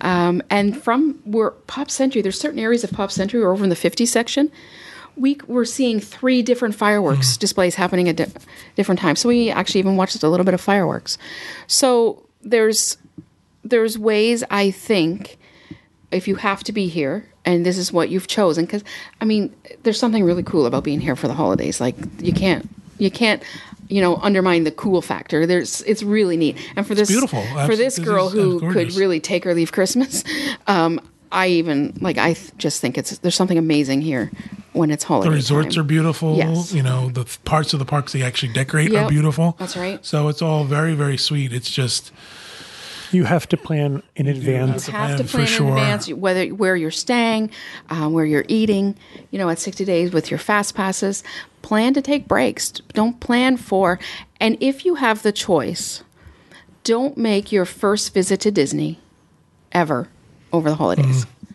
Um, 0.00 0.42
and 0.48 0.80
from 0.82 1.14
where 1.24 1.50
Pop 1.50 1.90
Century, 1.90 2.22
there's 2.22 2.38
certain 2.40 2.58
areas 2.58 2.84
of 2.84 2.92
Pop 2.92 3.10
Century 3.12 3.42
or 3.42 3.52
over 3.52 3.62
in 3.64 3.70
the 3.70 3.76
50 3.76 4.06
section. 4.06 4.50
We 5.16 5.38
were 5.46 5.66
seeing 5.66 6.00
three 6.00 6.40
different 6.40 6.74
fireworks 6.74 7.36
displays 7.36 7.74
happening 7.74 8.08
at 8.08 8.16
di- 8.16 8.26
different 8.76 9.00
times. 9.00 9.20
So 9.20 9.28
we 9.28 9.50
actually 9.50 9.80
even 9.80 9.96
watched 9.96 10.22
a 10.22 10.28
little 10.28 10.44
bit 10.44 10.54
of 10.54 10.60
fireworks. 10.60 11.18
So 11.66 12.24
there's 12.42 12.96
there's 13.62 13.98
ways 13.98 14.42
I 14.50 14.70
think 14.70 15.36
if 16.12 16.26
you 16.28 16.34
have 16.36 16.62
to 16.64 16.72
be 16.72 16.88
here 16.88 17.24
and 17.44 17.64
this 17.64 17.78
is 17.78 17.92
what 17.92 18.08
you've 18.10 18.26
chosen 18.26 18.64
because 18.64 18.82
i 19.20 19.24
mean 19.24 19.54
there's 19.82 19.98
something 19.98 20.24
really 20.24 20.42
cool 20.42 20.66
about 20.66 20.84
being 20.84 21.00
here 21.00 21.16
for 21.16 21.28
the 21.28 21.34
holidays 21.34 21.80
like 21.80 21.94
you 22.20 22.32
can't 22.32 22.68
you 22.98 23.10
can't 23.10 23.42
you 23.88 24.00
know 24.00 24.16
undermine 24.16 24.64
the 24.64 24.70
cool 24.72 25.00
factor 25.02 25.46
there's 25.46 25.82
it's 25.82 26.02
really 26.02 26.36
neat 26.36 26.56
and 26.76 26.86
for 26.86 26.94
this 26.94 27.08
beautiful. 27.08 27.42
for 27.66 27.76
this 27.76 27.98
girl 27.98 28.28
This 28.28 28.34
is- 28.34 28.40
who 28.44 28.60
that's 28.60 28.72
could 28.74 28.92
really 28.94 29.20
take 29.20 29.46
or 29.46 29.54
leave 29.54 29.72
christmas 29.72 30.22
um 30.66 31.00
i 31.32 31.46
even 31.48 31.96
like 32.00 32.18
i 32.18 32.34
th- 32.34 32.50
just 32.58 32.80
think 32.80 32.98
it's 32.98 33.18
there's 33.18 33.34
something 33.36 33.58
amazing 33.58 34.00
here 34.00 34.30
when 34.72 34.90
it's 34.90 35.02
holiday 35.04 35.28
the 35.30 35.34
resorts 35.34 35.74
time. 35.74 35.80
are 35.82 35.86
beautiful. 35.88 36.36
Yes. 36.36 36.72
You 36.72 36.84
know, 36.84 37.08
the 37.08 37.24
th- 37.24 37.42
parts 37.42 37.72
of 37.72 37.80
the 37.80 37.84
parks 37.84 38.12
they 38.12 38.22
actually 38.22 38.52
decorate 38.52 38.90
are 38.90 39.02
Yep. 39.02 39.08
beautiful. 39.08 39.56
That's 39.58 39.76
right. 39.76 39.98
So 40.06 40.28
it's 40.28 40.40
all 40.42 40.62
very, 40.62 40.94
very 40.94 41.16
sweet. 41.16 41.52
It's 41.52 41.68
just 41.68 42.12
You 43.12 43.24
have 43.24 43.48
to 43.48 43.56
plan 43.56 44.02
in 44.16 44.26
advance. 44.26 44.86
to 44.86 44.92
have 44.92 45.18
to 45.18 45.24
plan 45.24 45.26
for 45.26 45.32
plan 45.32 45.46
in 45.46 45.52
sure. 45.52 45.68
advance 45.68 46.08
whether 46.08 46.46
where 46.48 46.76
you're 46.76 46.90
staying, 46.90 47.50
um, 47.88 48.12
where 48.12 48.24
you're 48.24 48.44
eating. 48.48 48.96
You 49.30 49.38
know, 49.38 49.48
at 49.48 49.58
60 49.58 49.84
days 49.84 50.12
with 50.12 50.30
your 50.30 50.38
fast 50.38 50.74
passes, 50.74 51.22
plan 51.62 51.94
to 51.94 52.02
take 52.02 52.28
breaks. 52.28 52.70
Don't 52.70 53.20
plan 53.20 53.56
for, 53.56 53.98
and 54.40 54.56
if 54.60 54.84
you 54.84 54.96
have 54.96 55.22
the 55.22 55.32
choice, 55.32 56.02
don't 56.84 57.16
make 57.16 57.52
your 57.52 57.64
first 57.64 58.14
visit 58.14 58.40
to 58.40 58.50
Disney 58.50 59.00
ever 59.72 60.08
over 60.52 60.70
the 60.70 60.76
holidays. 60.76 61.24
Mm-hmm. 61.24 61.54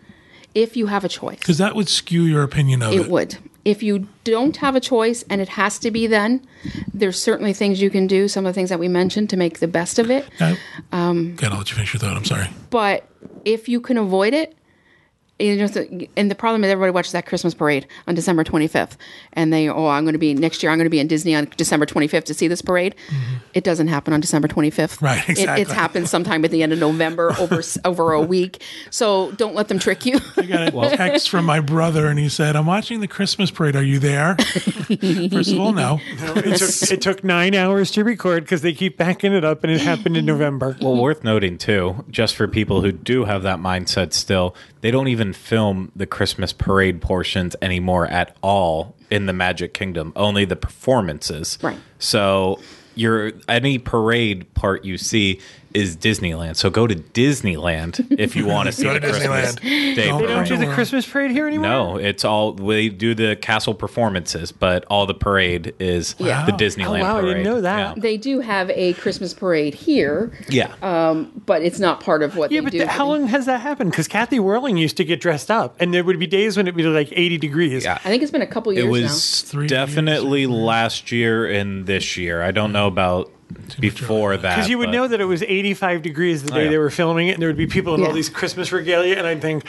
If 0.54 0.78
you 0.78 0.88
have 0.88 1.04
a 1.04 1.10
choice, 1.10 1.39
because 1.39 1.58
that 1.58 1.76
would 1.76 1.89
skew 1.89 2.24
your 2.24 2.44
opinion 2.44 2.82
of 2.82 2.94
it. 2.94 3.02
it 3.02 3.10
would. 3.10 3.38
If 3.65 3.82
you 3.82 4.08
don't 4.23 4.56
have 4.58 4.75
a 4.75 4.80
choice 4.80 5.23
and 5.30 5.41
it 5.41 5.49
has 5.49 5.80
to 5.80 5.91
be 5.91 6.06
then, 6.08 6.45
there's 6.93 7.21
certainly 7.21 7.51
things 7.51 7.82
you 7.82 7.89
can 7.89 8.06
do. 8.08 8.28
Some 8.28 8.45
of 8.45 8.51
the 8.51 8.54
things 8.54 8.69
that 8.69 8.80
we 8.80 8.88
mentioned 8.88 9.30
to 9.32 9.38
make 9.38 9.60
the 9.60 9.67
best 9.67 9.97
of 9.99 10.12
it. 10.12 10.28
I, 10.39 10.58
um, 10.91 11.36
God, 11.36 11.51
I'll 11.51 11.58
let 11.58 11.71
you 11.71 11.75
finish 11.75 11.93
your 11.93 11.99
thought. 11.99 12.15
I'm 12.15 12.25
sorry. 12.25 12.47
But 12.69 13.08
if 13.43 13.67
you 13.67 13.82
can 13.82 13.97
avoid 13.97 14.34
it, 14.34 14.56
you 15.39 15.58
know, 15.58 15.67
the- 15.67 16.10
and 16.15 16.32
the 16.32 16.36
problem 16.36 16.63
is 16.63 16.69
everybody 16.71 16.91
watches 16.91 17.12
that 17.12 17.26
Christmas 17.26 17.54
parade 17.54 17.86
on 18.08 18.15
December 18.15 18.43
25th, 18.43 18.95
and 19.34 19.52
they, 19.52 19.67
oh, 19.67 19.88
I'm 19.88 20.04
going 20.06 20.13
to 20.13 20.19
be 20.19 20.34
next 20.34 20.63
year. 20.63 20.71
I'm 20.71 20.78
going 20.78 20.86
to 20.86 20.89
be 20.89 21.00
in 21.00 21.08
Disney 21.08 21.36
on 21.36 21.50
December 21.58 21.86
25th 21.86 22.24
to 22.26 22.34
see 22.34 22.48
this 22.48 22.62
parade. 22.62 22.95
Mm-hmm. 23.08 23.36
It 23.54 23.63
doesn't 23.63 23.88
happen 23.88 24.13
on 24.13 24.21
December 24.21 24.48
25th. 24.48 25.02
Right, 25.02 25.24
It, 25.28 25.32
exactly. 25.32 25.62
it's 25.62 25.71
happened 25.71 26.08
sometime 26.10 26.45
at 26.45 26.52
the 26.52 26.63
end 26.63 26.71
of 26.74 26.80
November 26.80 27.34
over 27.39 27.62
over 27.84 28.13
a 28.13 28.21
week. 28.21 28.62
So 28.89 29.32
don't 29.34 29.56
let 29.56 29.67
them 29.67 29.80
trick 29.80 30.06
you. 30.06 30.19
I 30.38 30.43
got 30.43 30.74
a 30.74 30.89
text 30.98 31.30
from 31.30 31.45
my 31.45 31.60
brother, 31.60 32.08
and 32.08 32.17
he 32.17 32.30
said, 32.30 32.56
"I'm 32.56 32.65
watching 32.65 33.02
the 33.02 33.08
Christmas 33.08 33.52
parade. 33.52 33.76
Are 33.76 33.84
you 33.84 34.00
there?" 34.00 34.36
First 34.39 35.52
of 35.52 35.60
all, 35.60 35.74
no. 35.74 36.00
It 36.19 36.58
took, 36.58 36.91
it 36.91 37.02
took 37.02 37.24
nine 37.24 37.56
hours 37.56 37.91
to 37.91 38.04
record 38.04 38.43
because 38.43 38.62
they 38.62 38.74
keep 38.74 38.98
backing 38.98 39.34
it 39.34 39.43
up, 39.43 39.63
and 39.63 39.71
it 39.74 39.82
happened 39.82 40.15
in 40.17 40.26
November. 40.26 40.78
Well, 40.82 40.95
worth 40.95 41.24
noting 41.24 41.58
too, 41.58 42.06
just 42.10 42.36
for 42.36 42.48
people 42.48 42.82
who 42.82 42.91
do 42.91 43.26
have 43.26 43.43
that 43.43 43.60
mindset 43.60 44.13
still, 44.13 44.56
they 44.82 44.91
don't 44.91 45.08
even 45.08 45.25
film 45.34 45.92
the 45.96 46.06
Christmas 46.06 46.54
parade 46.54 47.02
portions 47.02 47.56
anymore 47.62 48.08
at 48.08 48.36
all 48.42 48.96
in 49.10 49.26
the 49.26 49.34
Magic 49.34 49.74
Kingdom. 49.74 50.14
Only 50.16 50.46
the 50.46 50.56
performances. 50.56 51.58
Right. 51.62 51.78
So 52.00 52.60
your 52.96 53.34
any 53.48 53.78
parade 53.78 54.54
part 54.54 54.86
you 54.86 54.98
see 54.98 55.40
is 55.76 55.98
Disneyland. 55.98 56.56
So 56.56 56.70
go 56.70 56.88
to 56.88 56.96
Disneyland 56.96 58.20
if 58.20 58.36
you 58.36 58.46
want 58.46 58.66
to 58.68 58.72
see 58.72 58.84
the 58.88 59.00
Christmas 59.00 59.56
Disneyland. 59.56 59.62
Day 59.62 60.08
Don't 60.08 60.22
They 60.22 60.28
don't 60.28 60.36
parade. 60.46 60.48
do 60.48 60.58
the 60.58 60.74
Christmas 60.74 61.06
parade 61.08 61.32
here 61.32 61.48
anymore. 61.48 61.68
No, 61.68 61.98
it's 61.98 62.24
all 62.26 62.54
they 62.54 62.90
do 62.90 63.14
the 63.14 63.36
castle 63.36 63.74
performances, 63.74 64.52
but 64.52 64.86
all 64.86 65.06
the 65.06 65.14
parade 65.14 65.74
is 65.80 66.16
Yeah. 66.18 66.46
the 66.46 66.52
Disneyland 66.54 67.00
Oh, 67.02 67.04
wow, 67.04 67.18
I 67.20 67.22
didn't 67.22 67.44
know 67.44 67.62
that. 67.62 68.02
They 68.02 68.18
do 68.18 68.40
have 68.40 68.70
a 68.72 68.94
Christmas 68.94 69.34
parade 69.34 69.74
here, 69.74 70.32
Yeah. 70.50 70.74
Uh, 70.82 71.26
but 71.46 71.62
it's 71.62 71.80
not 71.80 72.00
part 72.00 72.24
of 72.24 72.36
what 72.38 72.52
Yeah, 72.52 72.62
they 72.62 72.66
but 72.66 72.72
do. 72.72 72.78
th- 72.80 72.90
how 72.90 73.08
long 73.08 73.28
has 73.28 73.46
that 73.46 73.62
happened? 73.62 73.92
Because 73.92 74.08
Kathy 74.08 74.40
Whirling 74.40 74.78
used 74.78 74.98
to 74.98 75.04
get 75.06 75.20
dressed 75.22 75.52
up, 75.52 75.76
and 75.80 75.94
there 75.94 76.04
would 76.04 76.20
be 76.20 76.28
days 76.28 76.58
when 76.58 76.68
it'd 76.68 76.76
be 76.78 76.84
like 76.84 77.10
80 77.12 77.38
degrees. 77.38 77.84
Yeah. 77.84 77.94
I 78.04 78.10
think 78.10 78.24
it's 78.24 78.32
been 78.32 78.42
a 78.42 78.48
couple 78.48 78.72
years 78.74 78.86
It 78.86 78.88
now. 78.88 78.92
was 78.92 79.42
Three 79.42 79.68
definitely 79.68 80.48
last 80.48 81.12
year 81.12 81.46
and 81.46 81.86
this 81.86 82.18
year. 82.18 82.42
I 82.42 82.52
don't 82.52 82.72
know 82.72 82.88
about 82.88 83.32
before 83.80 84.38
that. 84.38 84.56
Because 84.56 84.70
you 84.70 84.78
would 84.78 84.88
but- 84.88 84.92
know 84.92 85.08
that 85.08 85.22
it 85.22 85.26
was 85.26 85.44
85 85.44 86.02
degrees 86.02 86.44
the 86.44 86.52
day 86.52 86.66
yeah. 86.66 86.70
they 86.72 86.78
were 86.78 86.90
filming 86.90 87.28
it, 87.28 87.32
and 87.34 87.42
there 87.42 87.50
would 87.50 87.58
be 87.58 87.68
people 87.68 87.96
in 87.96 88.06
all 88.06 88.14
these 88.14 88.30
Christmas 88.30 88.72
regalia, 88.72 89.16
and 89.18 89.28
I'd 89.28 89.42
think, 89.42 89.66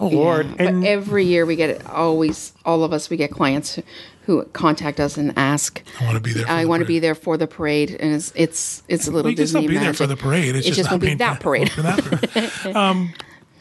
oh, 0.00 0.08
Lord. 0.08 0.56
But 0.56 0.66
And 0.66 0.86
every 0.86 1.24
year 1.24 1.46
we 1.46 1.56
get 1.56 1.86
always 1.86 2.52
all 2.64 2.84
of 2.84 2.92
us 2.92 3.10
we 3.10 3.16
get 3.16 3.30
clients 3.30 3.74
who, 3.74 3.82
who 4.22 4.44
contact 4.46 5.00
us 5.00 5.16
and 5.16 5.32
ask. 5.36 5.82
I 6.00 6.04
want 6.04 6.16
to 6.16 6.20
be 6.20 6.32
there. 6.32 6.44
For 6.46 6.50
I 6.50 6.62
the 6.62 6.68
want 6.68 6.80
to 6.80 6.86
be 6.86 6.98
there 6.98 7.14
for 7.14 7.36
the 7.36 7.46
parade, 7.46 7.90
and 7.98 8.14
it's 8.14 8.32
it's 8.34 8.82
it's 8.88 9.06
a 9.06 9.10
little 9.10 9.24
Well, 9.24 9.30
you 9.30 9.36
can 9.36 9.42
Disney 9.44 9.60
still 9.62 9.70
be 9.70 9.78
there 9.78 9.94
for 9.94 10.06
the 10.06 10.16
parade. 10.16 10.56
It's 10.56 10.66
it 10.66 10.70
just, 10.70 10.78
just 10.78 10.90
not 10.90 11.00
won't 11.00 11.02
be 11.02 11.14
that 11.14 11.40
parade. 11.40 11.70
for 11.70 11.82
that 11.82 12.52
parade. 12.62 12.76
um, 12.76 13.12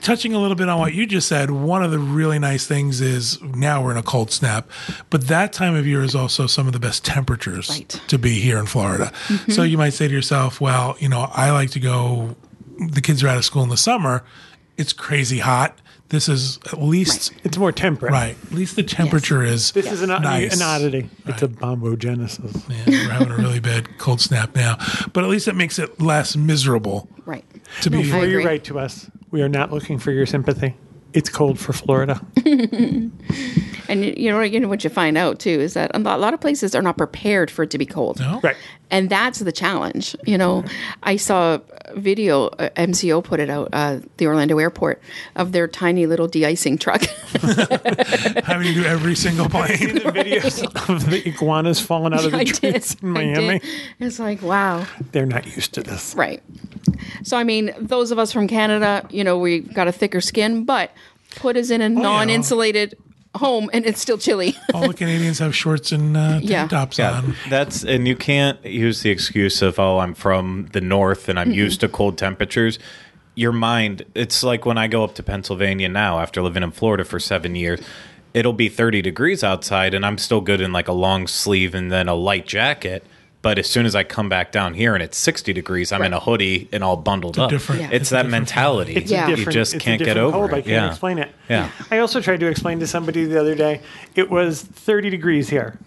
touching 0.05 0.33
a 0.33 0.39
little 0.39 0.55
bit 0.55 0.69
on 0.69 0.79
what 0.79 0.93
you 0.93 1.05
just 1.07 1.27
said, 1.27 1.49
one 1.51 1.83
of 1.83 1.89
the 1.91 1.97
really 1.99 2.37
nice 2.39 2.67
things 2.67 3.01
is 3.01 3.41
now 3.41 3.83
we're 3.83 3.91
in 3.91 3.97
a 3.97 4.03
cold 4.03 4.31
snap, 4.31 4.69
but 5.09 5.27
that 5.27 5.51
time 5.51 5.75
of 5.75 5.87
year 5.87 6.03
is 6.03 6.13
also 6.15 6.45
some 6.47 6.67
of 6.67 6.73
the 6.73 6.79
best 6.79 7.03
temperatures 7.03 7.69
Right. 7.69 7.87
Mm-hmm. 7.87 8.07
to 8.07 8.17
be 8.19 8.39
here 8.39 8.57
in 8.59 8.67
Florida. 8.67 9.11
So 9.49 9.63
you 9.63 9.77
might 9.77 9.93
say 9.93 10.07
to 10.07 10.13
yourself, 10.13 10.61
well, 10.61 10.95
you 10.99 11.09
know, 11.09 11.27
I 11.33 11.49
like 11.51 11.71
to 11.71 11.79
go, 11.79 12.35
the 12.77 13.01
kids 13.01 13.23
are 13.23 13.27
out 13.27 13.37
of 13.37 13.45
school 13.45 13.63
in 13.63 13.69
the 13.69 13.77
summer. 13.77 14.23
It's 14.77 14.93
crazy 14.93 15.39
hot. 15.39 15.79
This 16.09 16.29
is 16.29 16.59
at 16.67 16.79
least 16.79 17.31
it's 17.43 17.57
more 17.57 17.71
temperate. 17.71 18.11
right. 18.11 18.37
At 18.45 18.51
least 18.51 18.75
the 18.75 18.83
temperature 18.83 19.41
is 19.41 19.71
This 19.71 19.91
is 19.91 20.03
an, 20.03 20.09
nice. 20.09 20.53
an 20.55 20.61
oddity. 20.61 21.09
It's 21.25 21.41
a 21.41 21.47
bombogenesis. 21.47 22.69
Yeah, 22.69 23.07
we're 23.07 23.11
having 23.11 23.31
a 23.31 23.37
really 23.37 23.59
bad 23.59 23.97
cold 23.97 24.21
snap 24.21 24.55
now, 24.55 24.77
but 25.13 25.23
at 25.23 25.29
least 25.31 25.47
it 25.47 25.55
makes 25.55 25.79
it 25.79 25.99
less 25.99 26.35
miserable 26.37 27.09
right. 27.25 27.43
to 27.81 27.89
be. 27.89 27.97
I 27.97 28.01
Before 28.03 28.25
you 28.25 28.45
write 28.45 28.65
to 28.65 28.77
us, 28.77 29.09
we 29.35 29.41
are 29.41 29.49
not 29.49 29.69
looking 29.69 29.99
for 29.99 30.13
your 30.13 30.25
sympathy. 30.25 30.77
It's 31.11 31.27
cold 31.27 31.59
for 31.59 31.73
Florida. 31.73 32.25
And 33.89 34.03
you 34.05 34.13
you 34.17 34.31
know, 34.31 34.41
you 34.41 34.59
know 34.59 34.67
what 34.67 34.83
you 34.83 34.89
find 34.89 35.17
out 35.17 35.39
too 35.39 35.49
is 35.49 35.73
that 35.75 35.91
a 35.93 35.99
lot 35.99 36.17
a 36.17 36.21
lot 36.21 36.33
of 36.33 36.41
places 36.41 36.73
are 36.75 36.81
not 36.81 36.97
prepared 36.97 37.51
for 37.51 37.63
it 37.63 37.71
to 37.71 37.77
be 37.77 37.85
cold. 37.85 38.19
No? 38.19 38.39
Right. 38.41 38.55
and 38.91 39.09
that's 39.09 39.39
the 39.39 39.51
challenge. 39.51 40.15
You 40.25 40.37
know, 40.37 40.63
I 41.03 41.15
saw 41.17 41.55
a 41.55 41.99
video. 41.99 42.47
Uh, 42.47 42.69
MCO 42.75 43.23
put 43.23 43.39
it 43.39 43.49
out, 43.49 43.69
uh, 43.73 43.99
the 44.17 44.27
Orlando 44.27 44.57
airport, 44.59 45.01
of 45.35 45.51
their 45.51 45.67
tiny 45.67 46.05
little 46.07 46.27
de-icing 46.27 46.77
truck. 46.77 47.01
having 47.41 48.67
to 48.67 48.73
do 48.73 48.83
every 48.85 49.15
single 49.15 49.49
plane. 49.49 49.77
The 49.95 50.11
videos 50.11 50.63
of 50.89 51.09
the 51.09 51.27
iguanas 51.27 51.79
falling 51.79 52.13
out 52.13 52.25
of 52.25 52.31
the 52.31 52.37
I 52.41 52.43
trees 52.45 52.95
did. 52.95 53.03
in 53.03 53.09
Miami. 53.09 53.61
It's 53.99 54.19
like 54.19 54.41
wow, 54.41 54.85
They're 55.11 55.25
not 55.25 55.45
used 55.55 55.73
to 55.75 55.83
this. 55.83 56.15
right? 56.15 56.41
So 57.23 57.37
I 57.37 57.43
mean, 57.43 57.73
those 57.79 58.11
of 58.11 58.19
us 58.19 58.31
from 58.31 58.47
Canada, 58.47 59.05
you 59.09 59.23
know, 59.23 59.37
we've 59.37 59.71
got 59.73 59.87
a 59.87 59.91
thicker 59.91 60.21
skin, 60.21 60.63
but 60.65 60.91
put 61.35 61.57
us 61.57 61.69
in 61.69 61.81
a 61.81 61.89
non-insulated 61.89 62.97
home, 63.37 63.69
and 63.73 63.85
it's 63.85 63.99
still 64.01 64.17
chilly. 64.17 64.55
All 64.73 64.87
the 64.87 64.93
Canadians 64.93 65.39
have 65.39 65.55
shorts 65.55 65.91
and 65.91 66.15
uh, 66.17 66.39
tank 66.39 66.49
Yeah. 66.49 66.67
tops 66.67 66.97
Yeah, 66.97 67.11
on. 67.17 67.35
that's 67.49 67.83
and 67.83 68.07
you 68.07 68.15
can't 68.15 68.63
use 68.65 69.01
the 69.01 69.09
excuse 69.09 69.61
of 69.61 69.79
oh 69.79 69.99
I'm 69.99 70.13
from 70.13 70.69
the 70.73 70.81
north 70.81 71.29
and 71.29 71.39
I'm 71.39 71.51
used 71.51 71.79
to 71.81 71.87
cold 71.89 72.17
temperatures. 72.17 72.79
Your 73.35 73.51
mind, 73.51 74.03
it's 74.15 74.43
like 74.43 74.65
when 74.65 74.77
I 74.77 74.87
go 74.87 75.03
up 75.03 75.15
to 75.15 75.23
Pennsylvania 75.23 75.89
now 75.89 76.19
after 76.19 76.41
living 76.41 76.63
in 76.63 76.71
Florida 76.71 77.03
for 77.03 77.19
seven 77.19 77.55
years. 77.55 77.81
It'll 78.33 78.51
be 78.53 78.67
30 78.67 79.01
degrees 79.01 79.45
outside, 79.45 79.93
and 79.93 80.05
I'm 80.05 80.17
still 80.17 80.41
good 80.41 80.59
in 80.59 80.73
like 80.73 80.89
a 80.89 80.93
long 80.93 81.25
sleeve 81.25 81.73
and 81.73 81.89
then 81.89 82.09
a 82.09 82.13
light 82.15 82.45
jacket. 82.45 83.05
But 83.45 83.59
as 83.59 83.69
soon 83.69 83.85
as 83.85 83.93
I 83.93 84.03
come 84.03 84.27
back 84.27 84.51
down 84.51 84.73
here 84.73 84.95
and 84.95 85.03
it's 85.03 85.19
60 85.19 85.53
degrees, 85.53 85.91
I'm 85.91 86.01
in 86.01 86.13
a 86.13 86.19
hoodie 86.19 86.67
and 86.71 86.83
all 86.83 86.97
bundled 86.97 87.37
up. 87.37 87.51
different- 87.51 87.81
Yeah. 87.81 87.87
It's 87.89 87.95
it's 88.05 88.09
that 88.09 88.25
mentality. 88.27 88.93
It's 88.95 89.11
Yeah. 89.11 89.27
You 89.29 89.45
just 89.45 89.75
it's 89.75 89.83
can't 89.83 90.03
get 90.03 90.17
over 90.17 90.31
cold. 90.35 90.49
I 90.49 90.53
can't 90.61 90.65
Yeah. 90.67 90.87
explain 90.87 91.19
it. 91.19 91.29
Yeah. 91.47 91.69
I 91.91 91.99
also 91.99 92.21
tried 92.21 92.39
to 92.39 92.47
explain 92.47 92.79
to 92.79 92.87
somebody 92.87 93.23
the 93.25 93.39
other 93.39 93.53
day. 93.53 93.81
It 94.15 94.31
was 94.31 94.63
30 94.63 95.11
degrees 95.11 95.47
here. 95.49 95.77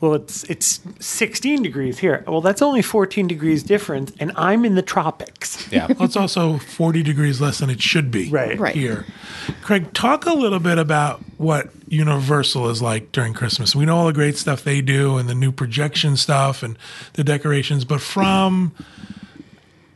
Well, 0.00 0.14
it's 0.14 0.44
it's 0.44 0.80
16 1.00 1.62
degrees 1.62 1.98
here. 1.98 2.22
Well, 2.26 2.40
that's 2.40 2.62
only 2.62 2.82
14 2.82 3.26
degrees 3.26 3.62
difference, 3.62 4.12
and 4.20 4.30
I'm 4.36 4.64
in 4.64 4.74
the 4.76 4.82
tropics. 4.82 5.66
Yeah. 5.72 5.86
Well, 5.88 6.04
it's 6.04 6.16
also 6.16 6.58
40 6.58 7.02
degrees 7.02 7.40
less 7.40 7.58
than 7.58 7.68
it 7.70 7.82
should 7.82 8.10
be 8.10 8.28
Right. 8.30 8.58
Right. 8.58 8.74
here. 8.76 9.04
Craig, 9.62 9.92
talk 9.94 10.24
a 10.26 10.32
little 10.34 10.60
bit 10.60 10.78
about 10.78 11.20
what 11.36 11.70
Universal 11.88 12.68
is 12.70 12.80
like 12.80 13.10
during 13.12 13.34
Christmas. 13.34 13.74
We 13.74 13.86
know 13.86 13.96
all 13.96 14.06
the 14.06 14.12
great 14.12 14.36
stuff 14.36 14.62
they 14.62 14.80
do 14.80 15.16
and 15.16 15.28
the 15.28 15.34
new 15.34 15.50
projection 15.50 16.16
stuff 16.16 16.62
and 16.62 16.78
the 17.14 17.24
decorations, 17.24 17.84
but 17.84 18.00
from 18.00 18.72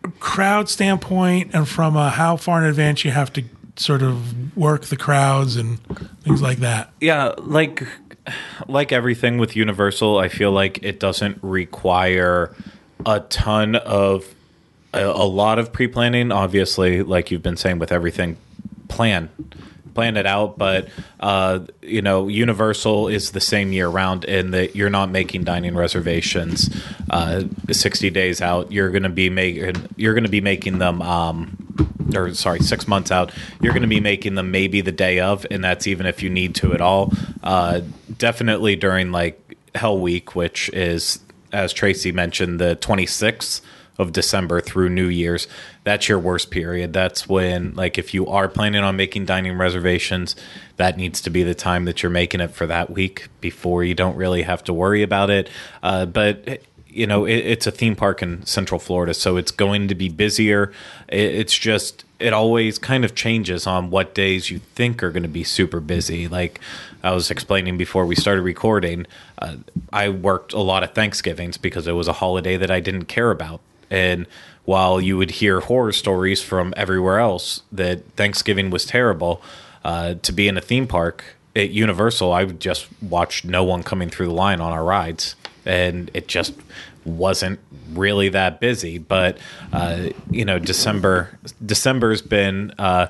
a 0.05 0.09
crowd 0.19 0.69
standpoint 0.69 1.51
and 1.55 1.69
from 1.69 1.97
a 1.97 2.11
how 2.11 2.37
far 2.37 2.59
in 2.63 2.65
advance 2.69 3.05
you 3.05 3.11
have 3.13 3.33
to 3.35 3.45
sort 3.77 4.03
of 4.03 4.55
work 4.57 4.87
the 4.87 4.97
crowds 4.97 5.57
and 5.57 5.79
things 6.23 6.43
like 6.43 6.59
that. 6.59 6.91
yeah 7.01 7.33
like 7.39 7.83
like 8.69 8.93
everything 8.93 9.39
with 9.39 9.57
universal 9.57 10.19
i 10.19 10.29
feel 10.29 10.53
like 10.53 10.83
it 10.83 11.01
doesn't 11.01 11.39
require 11.43 12.55
a 13.07 13.21
ton 13.21 13.77
of 13.77 14.35
a, 14.93 15.05
a 15.05 15.27
lot 15.27 15.59
of 15.59 15.73
pre-planning. 15.73 16.33
Obviously 16.33 17.03
like 17.03 17.31
you've 17.31 17.43
been 17.43 17.57
saying 17.57 17.79
with 17.79 17.93
everything 17.93 18.37
plan 18.89 19.31
plan 19.95 20.17
it 20.17 20.27
out. 20.27 20.59
But 20.59 20.89
uh 21.21 21.61
you 21.83 22.03
know 22.03 22.29
universal 22.29 23.09
is 23.09 23.33
the 23.33 23.41
same 23.41 23.73
year 23.73 23.89
round 23.89 24.25
in 24.25 24.53
that 24.53 24.77
you're 24.77 24.91
not 24.91 25.11
making 25.11 25.45
dining 25.45 25.75
reservations 25.75 26.75
uh 27.11 27.45
60 27.71 28.11
days 28.11 28.41
out. 28.41 28.73
You're 28.73 28.91
going 28.91 29.03
to 29.03 29.09
be 29.09 29.31
making 29.31 29.89
you're 29.97 30.15
going 30.15 30.25
to 30.25 30.31
be 30.31 30.41
making 30.41 30.79
them 30.79 31.03
um 31.03 31.57
or 32.15 32.35
sorry, 32.35 32.61
six 32.61 32.87
months 32.87 33.11
out, 33.11 33.33
you're 33.61 33.73
going 33.73 33.83
to 33.83 33.89
be 33.89 34.01
making 34.01 34.35
them 34.35 34.51
maybe 34.51 34.81
the 34.81 34.93
day 34.93 35.21
of, 35.21 35.47
and 35.51 35.65
that's 35.65 35.87
even 35.87 36.05
if 36.05 36.23
you 36.23 36.29
need 36.29 36.55
to 36.57 36.75
at 36.75 36.81
all. 36.81 37.13
Uh, 37.43 37.81
definitely 38.19 38.77
during 38.77 39.13
like 39.13 39.57
Hell 39.75 39.99
Week, 39.99 40.35
which 40.35 40.69
is, 40.71 41.21
as 41.53 41.73
Tracy 41.73 42.13
mentioned, 42.13 42.61
the 42.61 42.77
26th 42.77 43.61
of 43.99 44.13
December 44.13 44.61
through 44.61 44.89
New 44.89 45.07
Year's. 45.07 45.47
That's 45.85 46.09
your 46.09 46.19
worst 46.19 46.51
period. 46.51 46.93
That's 46.93 47.29
when, 47.29 47.75
like, 47.75 47.99
if 47.99 48.15
you 48.15 48.27
are 48.27 48.49
planning 48.49 48.83
on 48.83 48.97
making 48.97 49.27
dining 49.27 49.57
reservations, 49.59 50.35
that 50.77 50.97
needs 50.97 51.21
to 51.23 51.31
be 51.31 51.43
the 51.43 51.55
time 51.55 51.85
that 51.85 52.03
you're 52.03 52.11
making 52.11 52.41
it 52.41 52.51
for 52.53 52.67
that 52.67 52.91
week 52.91 53.29
before 53.41 53.85
you 53.85 53.95
don't 53.95 54.17
really 54.17 54.43
have 54.43 54.65
to 54.65 54.73
worry 54.73 55.03
about 55.03 55.31
it. 55.31 55.51
Uh, 55.83 56.07
but 56.07 56.63
you 56.93 57.07
know, 57.07 57.25
it, 57.25 57.37
it's 57.37 57.67
a 57.67 57.71
theme 57.71 57.97
park 57.97 58.23
in 58.23 58.45
Central 58.45 58.79
Florida, 58.79 59.15
so 59.15 59.37
it's 59.37 59.51
going 59.51 59.89
to 59.89 59.95
be 59.95 60.09
busier. 60.09 60.73
It, 61.09 61.35
it's 61.35 61.57
just, 61.57 62.05
it 62.19 62.33
always 62.33 62.79
kind 62.79 63.05
of 63.05 63.15
changes 63.15 63.67
on 63.67 63.91
what 63.91 64.15
days 64.15 64.51
you 64.51 64.59
think 64.75 65.03
are 65.03 65.11
going 65.11 65.23
to 65.23 65.29
be 65.29 65.45
super 65.45 65.81
busy. 65.81 66.29
Like 66.29 66.61
I 67.03 67.13
was 67.13 67.31
explaining 67.31 67.79
before 67.79 68.05
we 68.05 68.15
started 68.15 68.43
recording, 68.43 69.07
uh, 69.39 69.57
I 69.93 70.11
worked 70.11 70.53
a 70.53 70.61
lot 70.61 70.83
of 70.83 70.93
Thanksgivings 70.93 71.57
because 71.57 71.87
it 71.87 71.93
was 71.93 72.09
a 72.09 72.15
holiday 72.15 72.57
that 72.57 72.71
I 72.71 72.81
didn't 72.81 73.07
care 73.07 73.31
about. 73.31 73.61
And 73.91 74.27
while 74.65 75.01
you 75.01 75.17
would 75.17 75.33
hear 75.33 75.61
horror 75.61 75.93
stories 75.93 76.43
from 76.43 76.73
everywhere 76.77 77.19
else 77.19 77.63
that 77.73 78.05
Thanksgiving 78.13 78.71
was 78.71 78.85
terrible, 78.85 79.43
uh, 79.85 80.15
to 80.23 80.33
be 80.33 80.47
in 80.47 80.57
a 80.57 80.61
theme 80.61 80.87
park 80.87 81.25
at 81.57 81.71
Universal, 81.71 82.33
I 82.33 82.45
just 82.45 82.87
watched 83.03 83.45
no 83.45 83.65
one 83.65 83.83
coming 83.83 84.09
through 84.09 84.27
the 84.27 84.33
line 84.33 84.61
on 84.61 84.73
our 84.73 84.85
rides 84.85 85.35
and 85.65 86.11
it 86.15 86.29
just 86.29 86.55
wasn't 87.05 87.61
really 87.91 88.29
that 88.31 88.61
busy. 88.61 88.99
But 88.99 89.39
uh, 89.73 90.11
you 90.31 90.45
know, 90.45 90.59
December 90.59 91.39
December's 91.65 92.23
been 92.23 92.73
uh, 92.79 93.09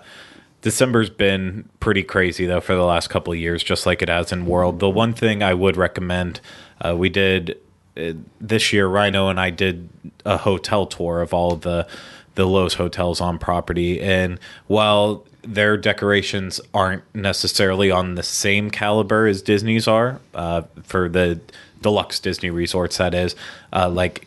December's 0.62 1.10
been 1.10 1.68
pretty 1.80 2.02
crazy 2.02 2.46
though 2.46 2.60
for 2.60 2.74
the 2.74 2.84
last 2.84 3.08
couple 3.08 3.32
of 3.32 3.38
years, 3.38 3.62
just 3.62 3.86
like 3.86 4.02
it 4.02 4.08
has 4.08 4.32
in 4.32 4.46
World. 4.46 4.80
The 4.80 4.90
one 4.90 5.12
thing 5.12 5.42
I 5.42 5.54
would 5.54 5.76
recommend, 5.76 6.40
uh, 6.80 6.96
we 6.96 7.08
did 7.08 7.58
uh, 7.96 8.12
this 8.40 8.72
year. 8.72 8.86
Rhino 8.86 9.28
and 9.28 9.40
I 9.40 9.50
did 9.50 9.88
a 10.24 10.38
hotel 10.38 10.86
tour 10.86 11.20
of 11.20 11.34
all 11.34 11.52
of 11.52 11.62
the 11.62 11.86
the 12.34 12.46
Loews 12.46 12.74
hotels 12.74 13.20
on 13.20 13.38
property, 13.38 14.00
and 14.00 14.38
while 14.66 15.26
their 15.42 15.76
decorations 15.76 16.60
aren't 16.72 17.02
necessarily 17.14 17.90
on 17.90 18.14
the 18.14 18.22
same 18.22 18.70
caliber 18.70 19.26
as 19.26 19.42
Disney's 19.42 19.88
are 19.88 20.20
uh, 20.34 20.62
for 20.84 21.08
the 21.08 21.40
deluxe 21.82 22.18
Disney 22.20 22.50
resorts. 22.50 22.96
That 22.98 23.14
is, 23.14 23.36
uh, 23.72 23.88
like 23.90 24.26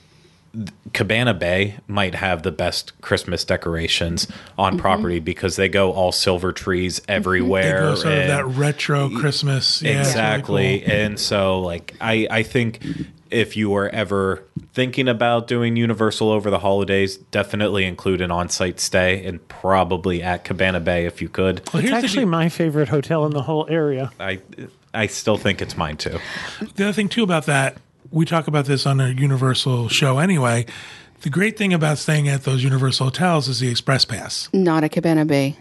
Cabana 0.94 1.34
Bay 1.34 1.76
might 1.88 2.16
have 2.16 2.44
the 2.44 2.52
best 2.52 2.94
Christmas 3.02 3.44
decorations 3.44 4.28
on 4.58 4.78
property 4.78 5.20
because 5.20 5.58
they 5.58 5.68
go 5.68 5.92
all 5.92 6.14
silver 6.14 6.54
trees 6.54 7.00
They 7.08 7.14
everywhere. 7.16 7.82
go 7.82 7.96
sort 7.96 8.14
of 8.14 8.28
that 8.28 8.46
retro 8.46 9.10
Christmas. 9.10 9.82
Yeah, 9.82 9.90
it's 9.90 9.98
really 9.98 10.10
exactly 10.12 10.80
cool. 10.80 10.92
and 10.96 11.20
so 11.20 11.60
like 11.60 11.96
i 12.00 12.26
i 12.32 12.44
think 12.44 12.80
if 13.32 13.58
you 13.58 13.74
are 13.76 13.90
ever 13.90 14.44
thinking 14.74 15.10
about 15.10 15.48
doing 15.48 15.76
Universal 15.76 16.30
over 16.30 16.50
the 16.52 16.60
holidays, 16.60 17.18
definitely 17.18 17.84
include 17.84 18.22
an 18.22 18.30
on-site 18.32 18.80
stay 18.80 19.26
and 19.26 19.46
probably 19.50 20.22
at 20.22 20.44
Cabana 20.46 20.80
Bay 20.80 21.06
if 21.06 21.22
you 21.24 21.28
could. 21.28 21.62
Well, 21.74 21.82
It's 21.82 21.90
here's 21.90 22.02
the, 22.02 22.06
actually 22.08 22.26
my 22.26 22.50
favorite 22.50 22.88
hotel 22.88 23.26
in 23.26 23.32
the 23.32 23.42
whole 23.42 23.66
area. 23.68 24.12
I 24.20 24.40
I 24.96 25.08
still 25.08 25.38
think 25.38 25.62
it's 25.62 25.78
mine 25.78 25.98
too. 25.98 26.18
the 26.76 26.86
other 26.86 26.94
thing 26.94 27.10
too 27.10 27.24
about 27.24 27.46
that. 27.46 27.78
We 28.12 28.26
talk 28.26 28.48
about 28.48 28.66
this 28.66 28.86
on 28.86 29.00
a 29.02 29.10
Universal 29.10 29.90
show 29.90 30.20
anyway. 30.20 30.66
The 31.22 31.30
great 31.30 31.58
thing 31.58 31.74
about 31.74 31.98
staying 31.98 32.28
at 32.30 32.44
those 32.44 32.64
Universal 32.64 33.08
hotels 33.08 33.48
is 33.48 33.60
the 33.60 33.70
Express 33.70 34.06
Pass. 34.06 34.48
Not 34.54 34.84
a 34.84 34.90
Cabana 34.90 35.26
Bay. 35.26 35.58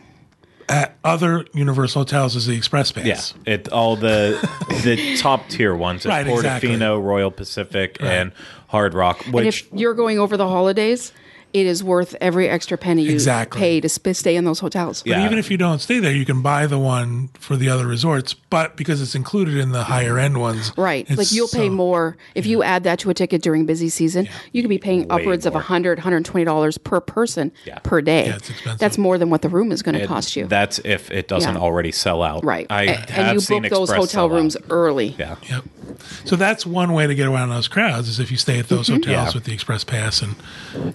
At 0.69 0.97
other 1.05 1.47
Universal 1.53 2.03
hotels 2.03 2.37
is 2.37 2.47
the 2.47 2.57
Express 2.57 2.93
Pass. 2.93 3.35
Yeah, 3.47 3.53
it 3.55 3.71
all 3.73 3.97
the 3.97 4.39
the 4.83 5.17
top 5.19 5.49
tier 5.49 5.75
ones, 5.75 6.07
Right, 6.07 6.27
Portofino, 6.27 6.37
exactly. 6.39 6.77
Royal 6.79 7.31
Pacific, 7.31 7.99
and 8.01 8.33
Hard 8.69 8.95
Rock. 8.95 9.27
And 9.27 9.47
if 9.47 9.71
you're 9.73 9.95
going 9.95 10.19
over 10.19 10.37
the 10.37 10.49
holidays, 10.49 11.13
it 11.55 11.67
is 11.67 11.83
worth 11.85 12.17
every 12.21 12.49
extra 12.49 12.77
penny 12.77 13.05
you 13.05 13.13
Exactly. 13.13 13.59
pay 13.61 13.81
to 13.81 13.89
sp- 13.89 14.11
stay 14.13 14.35
in 14.35 14.45
those 14.45 14.59
hotels. 14.59 15.03
But 15.03 15.11
Yeah. 15.13 15.25
even 15.25 15.39
if 15.39 15.51
you 15.53 15.57
don't 15.57 15.79
stay 15.81 16.01
there, 16.01 16.13
you 16.13 16.25
can 16.27 16.43
buy 16.43 16.67
the 16.67 16.79
one 16.81 17.31
for 17.39 17.57
the 17.57 17.69
other 17.71 17.87
resorts. 17.87 18.35
But 18.35 18.77
because 18.77 19.01
it's 19.01 19.15
included 19.15 19.57
in 19.57 19.71
the 19.71 19.85
higher 19.85 20.19
end 20.19 20.39
ones, 20.39 20.73
Right. 20.77 21.09
Like 21.17 21.31
you'll 21.33 21.47
pay 21.49 21.69
so- 21.69 21.73
more. 21.75 22.17
If 22.35 22.45
you 22.45 22.63
add 22.65 22.83
that 22.85 22.99
to 23.01 23.11
a 23.11 23.15
ticket 23.15 23.41
during 23.41 23.67
busy 23.67 23.89
season, 23.89 24.29
you 24.53 24.63
could 24.63 24.69
be 24.69 24.79
paying 24.79 25.03
Way 25.07 25.07
upwards 25.21 25.47
of 25.47 25.53
more. 25.53 25.63
$100, 25.63 25.99
$120 26.01 26.77
per 26.77 27.01
person 27.01 27.53
Yeah. 27.65 27.79
per 27.85 28.01
day. 28.01 28.27
Yeah, 28.27 28.37
it's 28.37 28.51
expensive. 28.51 28.81
That's 28.81 28.99
more 28.99 29.17
than 29.17 29.31
what 29.31 29.43
the 29.43 29.49
room 29.49 29.71
is 29.71 29.81
going 29.83 29.99
to 29.99 30.07
cost 30.07 30.35
you. 30.37 30.47
that's 30.49 30.81
if 30.85 31.11
it 31.13 31.29
doesn't 31.29 31.55
Yeah. 31.55 31.61
already 31.61 31.93
sell 31.93 32.23
out. 32.23 32.45
right. 32.45 32.67
I 32.69 32.83
A- 32.83 32.93
have 32.95 33.11
and 33.29 33.35
you 33.35 33.41
seen 33.41 33.63
book 33.63 33.71
those 33.71 33.91
hotel 33.93 34.29
rooms 34.29 34.57
early. 34.71 35.15
Yeah. 35.19 35.37
Yep. 35.49 35.65
So 36.25 36.37
that's 36.37 36.65
one 36.67 36.93
way 36.93 37.07
to 37.07 37.15
get 37.15 37.27
around 37.27 37.51
those 37.51 37.69
crowds 37.69 38.09
is 38.09 38.19
if 38.21 38.31
you 38.31 38.37
stay 38.37 38.59
at 38.59 38.69
those 38.69 38.87
Mm-hmm. 38.89 38.95
hotels 39.11 39.29
Yeah. 39.29 39.35
with 39.35 39.45
the 39.45 39.53
Express 39.53 39.85
Pass 39.85 40.23
and 40.23 40.35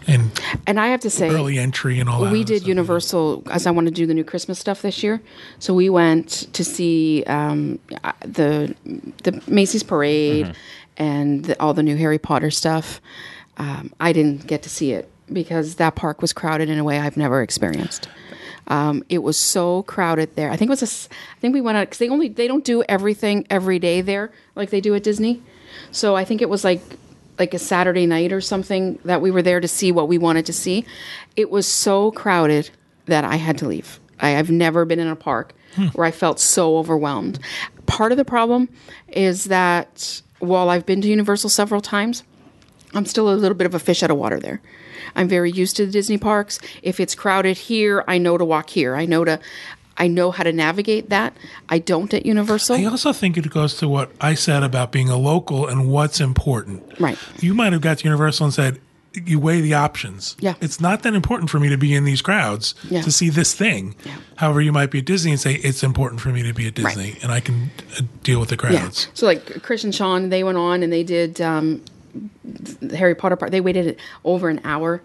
and 0.07 0.31
And 0.67 0.79
I 0.79 0.87
have 0.87 0.99
to 1.01 1.09
say, 1.09 1.29
early 1.29 1.57
entry 1.57 1.99
and 1.99 2.09
all 2.09 2.21
that. 2.23 2.31
we 2.31 2.43
did. 2.43 2.65
Universal 2.67 3.43
as 3.51 3.65
I 3.67 3.71
want 3.71 3.87
to 3.87 3.91
do 3.93 4.05
the 4.05 4.13
new 4.13 4.23
Christmas 4.23 4.59
stuff 4.59 4.81
this 4.81 5.03
year. 5.03 5.21
So 5.59 5.73
we 5.73 5.89
went 5.89 6.51
to 6.53 6.63
see 6.63 7.23
um, 7.27 7.79
uh, 8.03 8.11
the 8.21 8.75
the 9.23 9.41
Macy's 9.47 9.83
parade 9.83 10.45
Mm-hmm. 10.47 10.53
and 11.03 11.45
the, 11.45 11.61
all 11.61 11.73
the 11.73 11.83
new 11.83 11.95
Harry 11.97 12.19
Potter 12.19 12.51
stuff. 12.51 12.99
Um, 13.57 13.91
I 13.99 14.13
didn't 14.13 14.47
get 14.47 14.63
to 14.63 14.69
see 14.69 14.91
it 14.93 15.09
because 15.31 15.75
that 15.75 15.95
park 15.95 16.21
was 16.21 16.33
crowded 16.33 16.69
in 16.69 16.77
a 16.79 16.83
way 16.83 16.99
I've 16.99 17.17
never 17.17 17.41
experienced. 17.41 18.07
Um, 18.69 19.03
it 19.09 19.19
was 19.19 19.37
so 19.37 19.83
crowded 19.83 20.35
there. 20.35 20.51
I 20.51 20.55
think 20.55 20.69
it 20.69 20.77
was 20.79 21.09
a. 21.09 21.13
I 21.35 21.39
think 21.39 21.53
we 21.53 21.61
went 21.61 21.77
out 21.77 21.87
because 21.87 21.97
they 21.97 22.09
only 22.09 22.29
they 22.29 22.47
don't 22.47 22.63
do 22.63 22.83
everything 22.83 23.45
every 23.49 23.79
day 23.79 24.01
there 24.01 24.31
like 24.55 24.69
they 24.69 24.81
do 24.81 24.93
at 24.95 25.03
Disney. 25.03 25.41
So 25.91 26.15
I 26.15 26.23
think 26.23 26.41
it 26.41 26.49
was 26.49 26.63
like 26.63 26.81
like 27.39 27.53
a 27.53 27.59
Saturday 27.59 28.05
night 28.05 28.31
or 28.31 28.41
something 28.41 28.99
that 29.05 29.21
we 29.21 29.31
were 29.31 29.41
there 29.41 29.59
to 29.59 29.67
see 29.67 29.91
what 29.91 30.07
we 30.07 30.17
wanted 30.17 30.45
to 30.45 30.53
see. 30.53 30.85
It 31.35 31.49
was 31.49 31.65
so 31.65 32.11
crowded 32.11 32.69
that 33.05 33.23
I 33.23 33.37
had 33.37 33.57
to 33.59 33.67
leave. 33.67 33.99
I, 34.19 34.37
I've 34.37 34.51
never 34.51 34.85
been 34.85 34.99
in 34.99 35.07
a 35.07 35.15
park 35.15 35.53
where 35.93 36.05
I 36.05 36.11
felt 36.11 36.39
so 36.39 36.77
overwhelmed. 36.77 37.39
Part 37.85 38.11
of 38.11 38.17
the 38.17 38.25
problem 38.25 38.69
is 39.07 39.45
that 39.45 40.21
while 40.39 40.69
I've 40.69 40.85
been 40.85 41.01
to 41.01 41.07
Universal 41.07 41.49
several 41.49 41.79
times, 41.79 42.23
I'm 42.93 43.05
still 43.05 43.29
a 43.29 43.35
little 43.35 43.55
bit 43.55 43.65
of 43.65 43.75
a 43.75 43.79
fish 43.79 44.03
out 44.03 44.11
of 44.11 44.17
water 44.17 44.39
there. 44.39 44.61
I'm 45.15 45.27
very 45.27 45.51
used 45.51 45.75
to 45.77 45.85
the 45.85 45.91
Disney 45.91 46.17
parks. 46.17 46.59
If 46.83 46.99
it's 46.99 47.15
crowded 47.15 47.57
here, 47.57 48.03
I 48.07 48.17
know 48.17 48.37
to 48.37 48.45
walk 48.45 48.69
here. 48.69 48.95
I 48.95 49.05
know 49.05 49.23
to 49.25 49.39
I 49.97 50.07
know 50.07 50.31
how 50.31 50.43
to 50.43 50.53
navigate 50.53 51.09
that. 51.09 51.35
I 51.67 51.79
don't 51.79 52.13
at 52.13 52.25
Universal. 52.25 52.77
I 52.77 52.85
also 52.85 53.11
think 53.11 53.35
it 53.37 53.49
goes 53.49 53.73
to 53.79 53.89
what 53.89 54.11
I 54.21 54.33
said 54.33 54.63
about 54.63 54.93
being 54.93 55.09
a 55.09 55.17
local 55.17 55.67
and 55.67 55.91
what's 55.91 56.21
important. 56.21 56.83
Right. 57.01 57.17
You 57.41 57.53
might 57.53 57.73
have 57.73 57.81
got 57.81 57.97
to 57.97 58.03
Universal 58.05 58.45
and 58.45 58.53
said, 58.53 58.79
you 59.25 59.39
weigh 59.39 59.59
the 59.59 59.73
options. 59.73 60.37
Yeah. 60.39 60.53
It's 60.61 60.79
not 60.79 61.03
that 61.03 61.15
important 61.15 61.49
for 61.49 61.59
me 61.59 61.67
to 61.67 61.77
be 61.77 61.93
in 61.93 62.05
these 62.05 62.21
crowds 62.21 62.75
Yeah. 62.89 63.01
to 63.01 63.11
see 63.11 63.27
this 63.29 63.53
thing. 63.53 63.95
Yeah. 64.05 64.15
However, 64.37 64.61
you 64.61 64.71
might 64.71 64.89
be 64.89 64.99
at 64.99 65.05
Disney 65.05 65.31
and 65.31 65.39
say, 65.41 65.55
it's 65.55 65.83
important 65.83 66.21
for 66.21 66.29
me 66.29 66.43
to 66.43 66.53
be 66.53 66.67
at 66.67 66.75
Disney 66.75 67.17
and 67.21 67.29
I 67.29 67.41
can 67.41 67.71
uh, 67.97 68.03
deal 68.23 68.39
with 68.39 68.49
the 68.49 68.55
Yeah. 68.71 68.79
crowds. 68.79 69.09
So 69.15 69.25
like 69.25 69.61
Chris 69.63 69.83
and 69.83 69.93
Sean, 69.93 70.29
they 70.29 70.45
went 70.45 70.57
on 70.59 70.81
and 70.81 70.93
they 70.93 71.03
did 71.03 71.41
um, 71.41 71.81
Harry 72.91 73.15
Potter 73.15 73.35
part. 73.35 73.51
They 73.51 73.61
waited 73.61 73.99
over 74.23 74.49
an 74.49 74.61
hour 74.63 75.01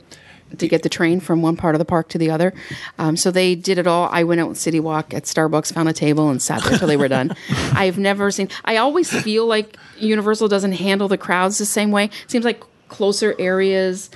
to 0.58 0.68
get 0.68 0.82
the 0.82 0.88
train 0.88 1.20
from 1.20 1.42
one 1.42 1.56
part 1.56 1.74
of 1.74 1.78
the 1.78 1.84
park 1.84 2.08
to 2.10 2.18
the 2.18 2.30
other. 2.30 2.54
Um, 2.98 3.16
so 3.16 3.30
they 3.30 3.54
did 3.54 3.78
it 3.78 3.86
all. 3.86 4.08
I 4.12 4.24
went 4.24 4.40
out 4.40 4.56
City 4.56 4.80
Walk 4.80 5.12
at 5.12 5.24
Starbucks, 5.24 5.72
found 5.72 5.88
a 5.88 5.92
table, 5.92 6.30
and 6.30 6.40
sat 6.40 6.62
there 6.62 6.78
till 6.78 6.88
they 6.88 6.96
were 6.96 7.08
done. 7.08 7.34
I've 7.72 7.98
never 7.98 8.30
seen. 8.30 8.48
I 8.64 8.76
always 8.76 9.10
feel 9.22 9.46
like 9.46 9.76
Universal 9.98 10.48
doesn't 10.48 10.72
handle 10.72 11.08
the 11.08 11.18
crowds 11.18 11.58
the 11.58 11.66
same 11.66 11.90
way. 11.90 12.10
seems 12.26 12.44
like 12.44 12.62
closer 12.88 13.34
areas, 13.38 14.10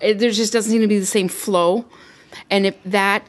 it, 0.00 0.18
there 0.18 0.30
just 0.30 0.52
doesn't 0.52 0.70
seem 0.70 0.80
to 0.80 0.88
be 0.88 0.98
the 0.98 1.06
same 1.06 1.28
flow. 1.28 1.84
And 2.50 2.66
if 2.66 2.82
that 2.84 3.28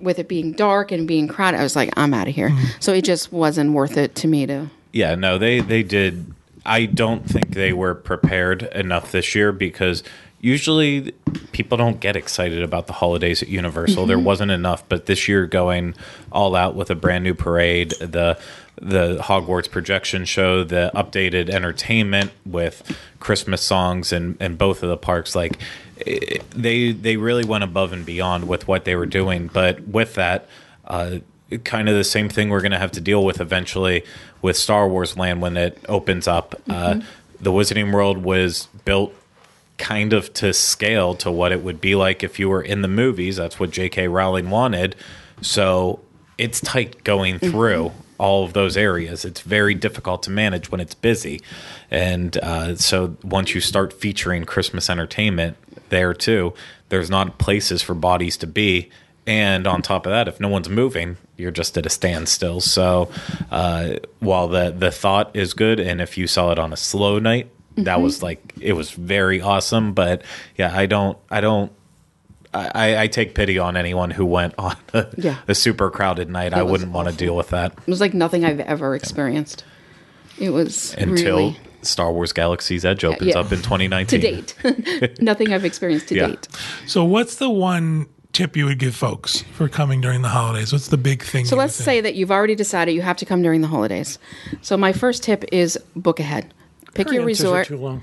with 0.00 0.18
it 0.18 0.28
being 0.28 0.52
dark 0.52 0.90
and 0.90 1.06
being 1.06 1.28
crowded, 1.28 1.60
I 1.60 1.62
was 1.62 1.76
like, 1.76 1.92
I'm 1.96 2.14
out 2.14 2.28
of 2.28 2.34
here. 2.34 2.50
So 2.80 2.94
it 2.94 3.04
just 3.04 3.32
wasn't 3.32 3.72
worth 3.72 3.98
it 3.98 4.14
to 4.16 4.28
me 4.28 4.46
to 4.46 4.70
Yeah, 4.92 5.14
no, 5.14 5.36
they 5.36 5.60
they 5.60 5.82
did. 5.82 6.32
I 6.66 6.86
don't 6.86 7.28
think 7.28 7.50
they 7.50 7.72
were 7.72 7.94
prepared 7.94 8.62
enough 8.62 9.12
this 9.12 9.34
year 9.34 9.52
because 9.52 10.02
usually 10.40 11.12
people 11.52 11.78
don't 11.78 12.00
get 12.00 12.16
excited 12.16 12.62
about 12.62 12.86
the 12.86 12.92
holidays 12.92 13.42
at 13.42 13.48
Universal. 13.48 14.06
There 14.06 14.18
wasn't 14.18 14.50
enough, 14.50 14.86
but 14.88 15.06
this 15.06 15.26
year 15.26 15.46
going 15.46 15.94
all 16.30 16.54
out 16.54 16.74
with 16.74 16.90
a 16.90 16.94
brand 16.94 17.24
new 17.24 17.34
parade, 17.34 17.90
the 18.00 18.38
the 18.80 19.18
Hogwarts 19.18 19.70
projection 19.70 20.24
show, 20.24 20.64
the 20.64 20.90
updated 20.94 21.48
entertainment 21.48 22.32
with 22.44 22.96
Christmas 23.20 23.62
songs 23.62 24.12
and 24.12 24.36
and 24.40 24.58
both 24.58 24.82
of 24.82 24.88
the 24.88 24.96
parks 24.96 25.34
like 25.34 25.58
eh, 26.06 26.38
they 26.50 26.92
they 26.92 27.16
really 27.16 27.44
went 27.44 27.64
above 27.64 27.92
and 27.92 28.04
beyond 28.04 28.48
with 28.48 28.68
what 28.68 28.84
they 28.84 28.96
were 28.96 29.06
doing, 29.06 29.48
but 29.52 29.86
with 29.88 30.14
that 30.14 30.48
uh 30.86 31.18
kind 31.64 31.88
of 31.88 31.94
the 31.94 32.04
same 32.04 32.28
thing 32.28 32.48
we're 32.48 32.60
going 32.60 32.72
to 32.72 32.78
have 32.78 32.92
to 32.92 33.00
deal 33.00 33.24
with 33.24 33.40
eventually 33.40 34.04
with 34.42 34.56
Star 34.56 34.88
Wars 34.88 35.16
Land 35.16 35.40
when 35.40 35.56
it 35.56 35.78
opens 35.88 36.26
up. 36.26 36.60
Uh, 36.68 37.00
the 37.40 37.52
Wizarding 37.52 37.92
World 37.92 38.18
was 38.18 38.68
built 38.84 39.14
kind 39.78 40.12
of 40.12 40.32
to 40.34 40.52
scale 40.52 41.14
to 41.16 41.30
what 41.30 41.52
it 41.52 41.62
would 41.62 41.80
be 41.80 41.94
like 41.94 42.22
if 42.22 42.38
you 42.38 42.48
were 42.48 42.62
in 42.62 42.82
the 42.82 42.88
movies. 42.88 43.36
That's 43.36 43.58
what 43.58 43.70
J.K. 43.70 44.08
Rowling 44.08 44.50
wanted. 44.50 44.96
So 45.40 46.00
it's 46.38 46.60
tight 46.60 47.04
going 47.04 47.38
through 47.38 47.92
all 48.18 48.44
of 48.44 48.52
those 48.52 48.76
areas. 48.76 49.24
It's 49.24 49.40
very 49.40 49.74
difficult 49.74 50.22
to 50.24 50.30
manage 50.30 50.70
when 50.70 50.80
it's 50.80 50.94
busy. 50.94 51.40
And 51.90 52.36
uh, 52.38 52.76
so 52.76 53.16
once 53.22 53.54
you 53.54 53.60
start 53.60 53.92
featuring 53.92 54.44
Christmas 54.44 54.88
entertainment 54.88 55.56
there 55.88 56.14
too, 56.14 56.54
there's 56.88 57.10
not 57.10 57.38
places 57.38 57.82
for 57.82 57.94
bodies 57.94 58.36
to 58.38 58.46
be. 58.46 58.90
And 59.26 59.66
on 59.66 59.82
top 59.82 60.06
of 60.06 60.10
that, 60.10 60.28
if 60.28 60.38
no 60.38 60.48
one's 60.48 60.68
moving, 60.68 61.16
you're 61.36 61.50
just 61.50 61.76
at 61.78 61.86
a 61.86 61.90
standstill. 61.90 62.60
So 62.60 63.10
uh, 63.50 63.94
while 64.20 64.48
the, 64.48 64.70
the 64.70 64.90
thought 64.90 65.34
is 65.34 65.54
good, 65.54 65.80
and 65.80 66.00
if 66.00 66.16
you 66.16 66.26
saw 66.26 66.52
it 66.52 66.58
on 66.58 66.72
a 66.72 66.76
slow 66.76 67.18
night, 67.18 67.50
that 67.76 68.00
was 68.00 68.22
like 68.22 68.52
it 68.60 68.74
was 68.74 68.92
very 68.92 69.40
awesome. 69.40 69.94
But 69.94 70.22
yeah, 70.56 70.76
I 70.76 70.86
don't, 70.86 71.18
I 71.30 71.40
don't, 71.40 71.72
I, 72.52 73.02
I 73.02 73.06
take 73.08 73.34
pity 73.34 73.58
on 73.58 73.76
anyone 73.76 74.10
who 74.12 74.24
went 74.24 74.54
on 74.58 74.76
a, 74.92 75.06
Yeah. 75.16 75.38
a 75.48 75.54
super 75.56 75.90
crowded 75.90 76.30
night. 76.30 76.54
I 76.54 76.62
wouldn't 76.62 76.92
want 76.92 77.08
to 77.08 77.14
deal 77.16 77.34
with 77.36 77.48
that 77.48 77.72
It 77.72 77.86
was 77.90 78.00
like 78.00 78.14
nothing 78.14 78.44
I've 78.44 78.60
ever 78.60 78.94
experienced. 78.94 79.64
It 80.38 80.50
was 80.50 80.94
until 80.94 81.36
really 81.36 81.60
Star 81.82 82.12
Wars 82.12 82.32
Galaxy's 82.32 82.84
Edge 82.84 83.04
opens 83.04 83.30
yeah. 83.30 83.38
up 83.40 83.52
in 83.52 83.58
2019. 83.60 84.20
to 84.20 84.42
2019. 84.42 85.00
date. 85.00 85.20
nothing 85.20 85.52
I've 85.52 85.64
experienced 85.64 86.08
to 86.08 86.14
Yeah. 86.14 86.26
date. 86.28 86.48
So, 86.86 87.04
what's 87.04 87.36
the 87.36 87.50
one 87.50 88.06
tip 88.34 88.56
you 88.56 88.66
would 88.66 88.78
give 88.78 88.94
folks 88.94 89.42
for 89.54 89.68
coming 89.68 90.00
during 90.00 90.22
the 90.22 90.28
holidays? 90.28 90.72
What's 90.72 90.88
the 90.88 90.96
big 90.98 91.22
thing? 91.22 91.44
So 91.46 91.56
let's 91.56 91.74
say 91.74 92.00
that 92.02 92.14
you've 92.14 92.30
already 92.30 92.54
decided 92.54 92.92
you 92.92 93.02
have 93.02 93.16
to 93.18 93.24
come 93.24 93.42
during 93.42 93.60
the 93.62 93.68
holidays. 93.68 94.18
So 94.60 94.76
my 94.76 94.92
first 94.92 95.22
tip 95.22 95.44
is 95.52 95.78
book 95.96 96.20
ahead. 96.20 96.52
Pick 96.94 97.08
Her 97.08 97.14
your 97.14 97.24
resort. 97.24 97.66
Too 97.68 97.76
long. 97.78 98.02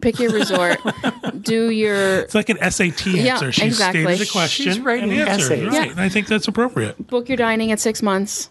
Pick 0.00 0.18
your 0.18 0.32
resort. 0.32 0.78
do 1.42 1.70
your 1.70 2.20
It's 2.20 2.34
like 2.34 2.48
an 2.48 2.58
SAT 2.70 3.06
Yeah, 3.06 3.34
answer. 3.34 3.52
She 3.52 3.64
exactly. 3.66 4.02
stated 4.02 4.26
the 4.26 4.30
question 4.30 4.64
She's 4.64 4.80
writing 4.80 5.10
and 5.12 5.28
answered. 5.28 5.52
essays. 5.60 5.64
Right. 5.68 5.72
Yeah. 5.86 5.90
And 5.92 6.00
I 6.00 6.08
think 6.08 6.26
that's 6.26 6.48
appropriate. 6.48 7.06
book 7.06 7.28
your 7.28 7.36
dining 7.36 7.70
at 7.72 7.78
six 7.80 8.02
months. 8.02 8.50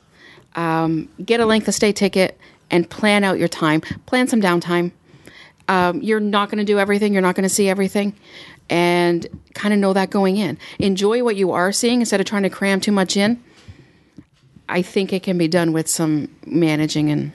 Um, 0.56 1.10
get 1.24 1.40
a 1.40 1.46
length 1.46 1.68
of 1.68 1.74
stay 1.74 1.92
ticket 1.92 2.38
and 2.70 2.90
plan 2.90 3.24
out 3.24 3.38
your 3.38 3.48
time. 3.50 3.82
Plan 4.06 4.28
some 4.28 4.42
downtime. 4.42 4.92
Um, 5.68 6.02
you're 6.02 6.20
not 6.20 6.50
going 6.50 6.58
to 6.60 6.66
do 6.66 6.80
everything. 6.80 7.14
You're 7.14 7.22
not 7.22 7.36
going 7.36 7.44
to 7.48 7.54
see 7.54 7.70
everything, 7.70 8.14
and 8.72 9.28
kind 9.54 9.74
of 9.74 9.80
know 9.80 9.92
that 9.94 10.10
going 10.10 10.38
in. 10.38 10.58
Enjoy 10.80 11.24
what 11.24 11.36
you 11.36 11.52
are 11.52 11.74
seeing 11.74 12.00
instead 12.00 12.22
of 12.22 12.26
trying 12.26 12.44
to 12.44 12.50
cram 12.50 12.80
too 12.80 12.94
much 12.94 13.18
in. 13.18 13.44
I 14.70 14.82
think 14.82 15.12
it 15.12 15.22
can 15.24 15.38
be 15.38 15.50
done 15.50 15.74
with 15.74 15.90
some 15.90 16.34
managing 16.46 17.10
and 17.12 17.34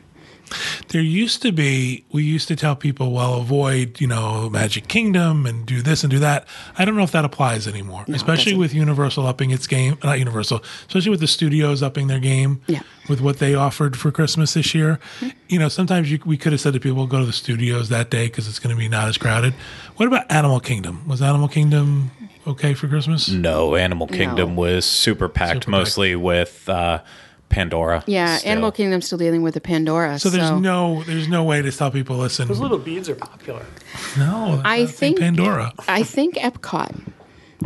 There 0.88 1.02
used 1.02 1.42
to 1.42 1.50
be, 1.52 2.04
we 2.12 2.22
used 2.22 2.46
to 2.48 2.56
tell 2.56 2.76
people, 2.76 3.10
well, 3.12 3.34
avoid, 3.34 4.00
you 4.00 4.06
know, 4.06 4.48
Magic 4.48 4.86
Kingdom 4.86 5.44
and 5.44 5.66
do 5.66 5.82
this 5.82 6.04
and 6.04 6.10
do 6.10 6.20
that. 6.20 6.46
I 6.78 6.84
don't 6.84 6.96
know 6.96 7.02
if 7.02 7.10
that 7.12 7.24
applies 7.24 7.66
anymore, 7.66 8.04
especially 8.08 8.54
with 8.54 8.72
Universal 8.72 9.26
upping 9.26 9.50
its 9.50 9.66
game, 9.66 9.98
not 10.04 10.18
Universal, 10.20 10.62
especially 10.86 11.10
with 11.10 11.20
the 11.20 11.26
studios 11.26 11.82
upping 11.82 12.06
their 12.06 12.20
game 12.20 12.60
Yeah. 12.68 12.80
with 13.08 13.20
what 13.20 13.38
they 13.40 13.54
offered 13.54 13.96
for 13.98 14.12
Christmas 14.12 14.54
this 14.54 14.74
year. 14.74 15.00
You 15.48 15.58
know, 15.58 15.68
sometimes 15.68 16.10
you, 16.12 16.20
we 16.24 16.36
could 16.36 16.52
have 16.52 16.60
said 16.60 16.74
to 16.74 16.80
people, 16.80 17.06
go 17.08 17.18
to 17.20 17.26
the 17.26 17.32
studios 17.32 17.88
that 17.88 18.10
day 18.10 18.26
because 18.26 18.46
it's 18.48 18.60
going 18.60 18.74
to 18.74 18.78
be 18.78 18.88
not 18.88 19.08
as 19.08 19.18
crowded. 19.18 19.54
What 19.96 20.06
about 20.06 20.30
Animal 20.30 20.60
Kingdom? 20.60 21.06
Was 21.08 21.20
Animal 21.22 21.48
Kingdom 21.48 22.12
okay 22.46 22.74
for 22.74 22.86
Christmas? 22.86 23.28
No, 23.28 23.74
Animal 23.74 24.06
Kingdom 24.06 24.54
was 24.54 24.84
super 24.84 25.28
packed, 25.28 25.48
Super 25.48 25.58
packed. 25.58 25.68
mostly 25.68 26.14
with 26.14 26.68
uh, 26.68 27.00
Pandora. 27.48 28.02
Yeah, 28.06 28.36
still. 28.38 28.52
Animal 28.52 28.72
Kingdom's 28.72 29.06
still 29.06 29.18
dealing 29.18 29.42
with 29.42 29.54
the 29.54 29.60
Pandora. 29.60 30.18
So 30.18 30.28
there's 30.30 30.50
no 30.60 31.02
there's 31.04 31.28
no 31.28 31.44
way 31.44 31.62
to 31.62 31.72
tell 31.72 31.90
people 31.90 32.16
listen. 32.16 32.48
Those 32.48 32.60
little 32.60 32.78
beads 32.78 33.08
are 33.08 33.14
popular. 33.14 33.64
No, 34.18 34.60
I 34.64 34.86
think- 34.86 35.18
Pandora. 35.20 35.72
I 35.88 36.02
think 36.02 36.34
Epcot. 36.36 37.12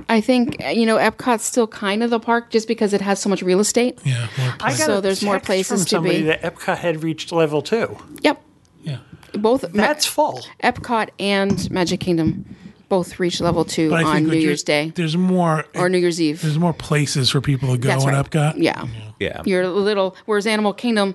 I 0.08 0.20
think 0.20 0.56
you 0.72 0.86
know 0.86 0.96
Epcot's 0.98 1.44
still 1.44 1.66
kind 1.66 2.02
of 2.04 2.10
the 2.10 2.20
park 2.20 2.50
just 2.50 2.68
because 2.68 2.92
it 2.92 3.00
has 3.00 3.20
so 3.20 3.28
much 3.28 3.42
real 3.42 3.58
estate. 3.60 3.98
Yeah, 4.04 4.28
more 4.38 4.54
I 4.60 4.70
got 4.70 4.76
So 4.78 4.98
a 4.98 5.00
there's 5.00 5.22
more 5.22 5.40
places 5.40 5.80
from 5.80 5.84
to 5.86 5.90
somebody 5.90 6.18
be. 6.18 6.22
that 6.26 6.42
Epcot 6.42 6.78
had 6.78 7.02
reached 7.02 7.32
level 7.32 7.60
two. 7.60 7.96
Yep, 8.22 8.40
yeah. 8.84 8.98
both 9.32 9.62
Ma- 9.74 9.82
That's 9.82 10.06
full. 10.06 10.40
Epcot 10.62 11.08
and 11.18 11.68
Magic 11.72 11.98
Kingdom 12.00 12.44
both 12.90 13.18
reach 13.18 13.40
level 13.40 13.64
two 13.64 13.88
But 13.88 14.00
I 14.00 14.02
on 14.04 14.14
think 14.16 14.24
New 14.24 14.28
what 14.28 14.34
you're- 14.34 14.44
Year's 14.48 14.62
Day 14.62 14.92
There's 14.94 15.16
more 15.16 15.64
or 15.74 15.88
New 15.88 15.96
Year's 15.96 16.20
Eve. 16.20 16.42
there's 16.42 16.58
more 16.58 16.74
places 16.74 17.30
for 17.30 17.40
people 17.40 17.72
to 17.72 17.78
go 17.78 17.88
That's 17.88 18.04
in 18.04 18.10
right. 18.10 18.30
Epcot. 18.30 18.54
Yeah. 18.58 18.86
Yeah. 19.18 19.40
You're 19.46 19.62
a 19.62 19.68
little. 19.70 20.14
Whereas 20.26 20.46
Animal 20.46 20.74
Kingdom, 20.74 21.14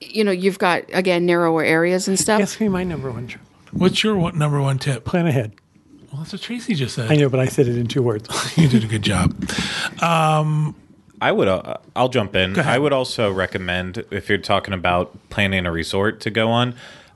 you 0.00 0.24
know, 0.24 0.30
you've 0.32 0.58
got 0.58 0.84
again 0.94 1.26
narrower 1.26 1.62
areas 1.62 2.08
and 2.08 2.18
stuff. 2.18 2.38
Guess 2.38 2.58
me 2.60 2.68
my 2.68 2.84
number 2.84 3.10
one 3.10 3.26
trip. 3.26 3.42
What's 3.72 4.02
your 4.02 4.16
what, 4.16 4.34
number 4.34 4.60
one 4.60 4.78
tip? 4.78 5.04
Plan 5.04 5.26
ahead. 5.26 5.52
Well, 6.12 6.20
that's 6.22 6.32
what 6.32 6.42
Tracy 6.42 6.74
just 6.74 6.94
said. 6.94 7.10
I 7.10 7.16
know, 7.16 7.28
but 7.30 7.40
I 7.40 7.46
said 7.46 7.66
it 7.68 7.76
in 7.78 7.86
two 7.86 8.02
words. 8.02 8.28
You 8.58 8.68
did 8.68 8.84
a 8.84 8.86
good 8.86 9.02
job. 9.02 9.34
I 10.00 11.30
would. 11.32 11.48
Uh, 11.48 11.76
I'll 11.94 12.08
jump 12.08 12.34
in. 12.34 12.52
ahead. 12.58 12.66
I 12.66 12.78
would 12.78 12.92
also 12.92 13.30
recommend 13.32 14.04
if 14.10 14.28
you're 14.28 14.38
talking 14.38 14.74
about 14.74 15.16
planning 15.30 15.66
a 15.66 15.72
resort 15.72 16.20
to 16.22 16.30
go 16.30 16.50
on. 16.50 16.74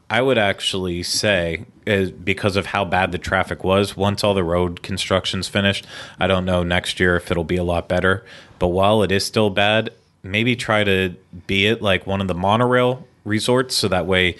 I 0.08 0.22
would 0.22 0.38
actually 0.38 1.02
say, 1.02 1.66
is 1.84 2.12
because 2.12 2.54
of 2.56 2.66
how 2.66 2.84
bad 2.84 3.10
the 3.10 3.18
traffic 3.18 3.64
was, 3.64 3.96
once 3.96 4.22
all 4.22 4.34
the 4.34 4.44
road 4.44 4.82
construction's 4.82 5.48
finished, 5.48 5.86
I 6.20 6.28
don't 6.28 6.44
know 6.44 6.62
next 6.62 7.00
year 7.00 7.16
if 7.16 7.30
it'll 7.30 7.44
be 7.44 7.56
a 7.56 7.64
lot 7.64 7.88
better. 7.88 8.24
But 8.58 8.68
while 8.68 9.02
it 9.02 9.10
is 9.10 9.24
still 9.26 9.50
bad, 9.50 9.90
maybe 10.22 10.54
try 10.54 10.84
to 10.84 11.16
be 11.46 11.66
it 11.66 11.82
like 11.82 12.06
one 12.06 12.20
of 12.20 12.28
the 12.28 12.34
monorail 12.34 13.06
resorts, 13.24 13.74
so 13.74 13.88
that 13.88 14.06
way, 14.06 14.36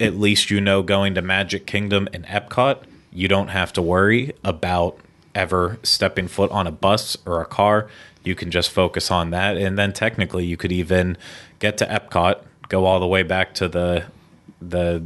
at 0.00 0.16
least 0.16 0.50
you 0.50 0.60
know 0.60 0.82
going 0.82 1.14
to 1.14 1.22
Magic 1.22 1.66
Kingdom 1.66 2.08
and 2.14 2.24
Epcot, 2.26 2.82
you 3.12 3.28
don't 3.28 3.48
have 3.48 3.72
to 3.74 3.82
worry 3.82 4.32
about 4.44 4.98
ever 5.34 5.78
stepping 5.82 6.28
foot 6.28 6.50
on 6.50 6.66
a 6.66 6.72
bus 6.72 7.16
or 7.26 7.42
a 7.42 7.46
car. 7.46 7.88
You 8.24 8.34
can 8.34 8.50
just 8.50 8.70
focus 8.70 9.10
on 9.10 9.30
that. 9.30 9.58
And 9.58 9.78
then 9.78 9.92
technically 9.92 10.46
you 10.46 10.56
could 10.56 10.72
even 10.72 11.16
get 11.58 11.76
to 11.78 11.86
Epcot, 11.86 12.40
go 12.68 12.86
all 12.86 12.98
the 12.98 13.06
way 13.06 13.22
back 13.22 13.54
to 13.54 13.68
the 13.68 14.04
the 14.60 15.04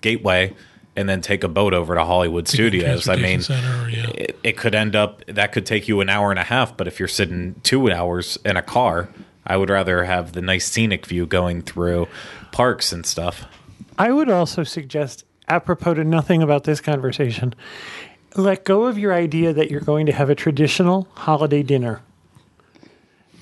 gateway 0.00 0.54
and 0.94 1.08
then 1.08 1.20
take 1.22 1.42
a 1.44 1.48
boat 1.48 1.72
over 1.72 1.94
to 1.94 2.04
Hollywood 2.04 2.46
Studios. 2.48 3.08
I 3.08 3.16
mean, 3.16 3.40
Center, 3.40 3.88
yeah. 3.88 4.10
it, 4.14 4.38
it 4.42 4.56
could 4.56 4.74
end 4.74 4.94
up 4.94 5.24
that 5.26 5.52
could 5.52 5.64
take 5.66 5.88
you 5.88 6.00
an 6.00 6.08
hour 6.10 6.30
and 6.30 6.38
a 6.38 6.44
half, 6.44 6.76
but 6.76 6.86
if 6.86 6.98
you're 6.98 7.08
sitting 7.08 7.54
two 7.62 7.90
hours 7.90 8.38
in 8.44 8.56
a 8.56 8.62
car, 8.62 9.08
I 9.46 9.56
would 9.56 9.70
rather 9.70 10.04
have 10.04 10.32
the 10.32 10.42
nice 10.42 10.70
scenic 10.70 11.06
view 11.06 11.26
going 11.26 11.62
through 11.62 12.08
parks 12.52 12.92
and 12.92 13.06
stuff. 13.06 13.46
I 13.98 14.10
would 14.12 14.28
also 14.28 14.62
suggest, 14.64 15.24
apropos 15.48 15.94
to 15.94 16.04
nothing 16.04 16.42
about 16.42 16.64
this 16.64 16.80
conversation, 16.80 17.54
let 18.36 18.64
go 18.64 18.84
of 18.84 18.98
your 18.98 19.12
idea 19.12 19.52
that 19.52 19.70
you're 19.70 19.80
going 19.80 20.06
to 20.06 20.12
have 20.12 20.28
a 20.30 20.34
traditional 20.34 21.08
holiday 21.14 21.62
dinner. 21.62 22.00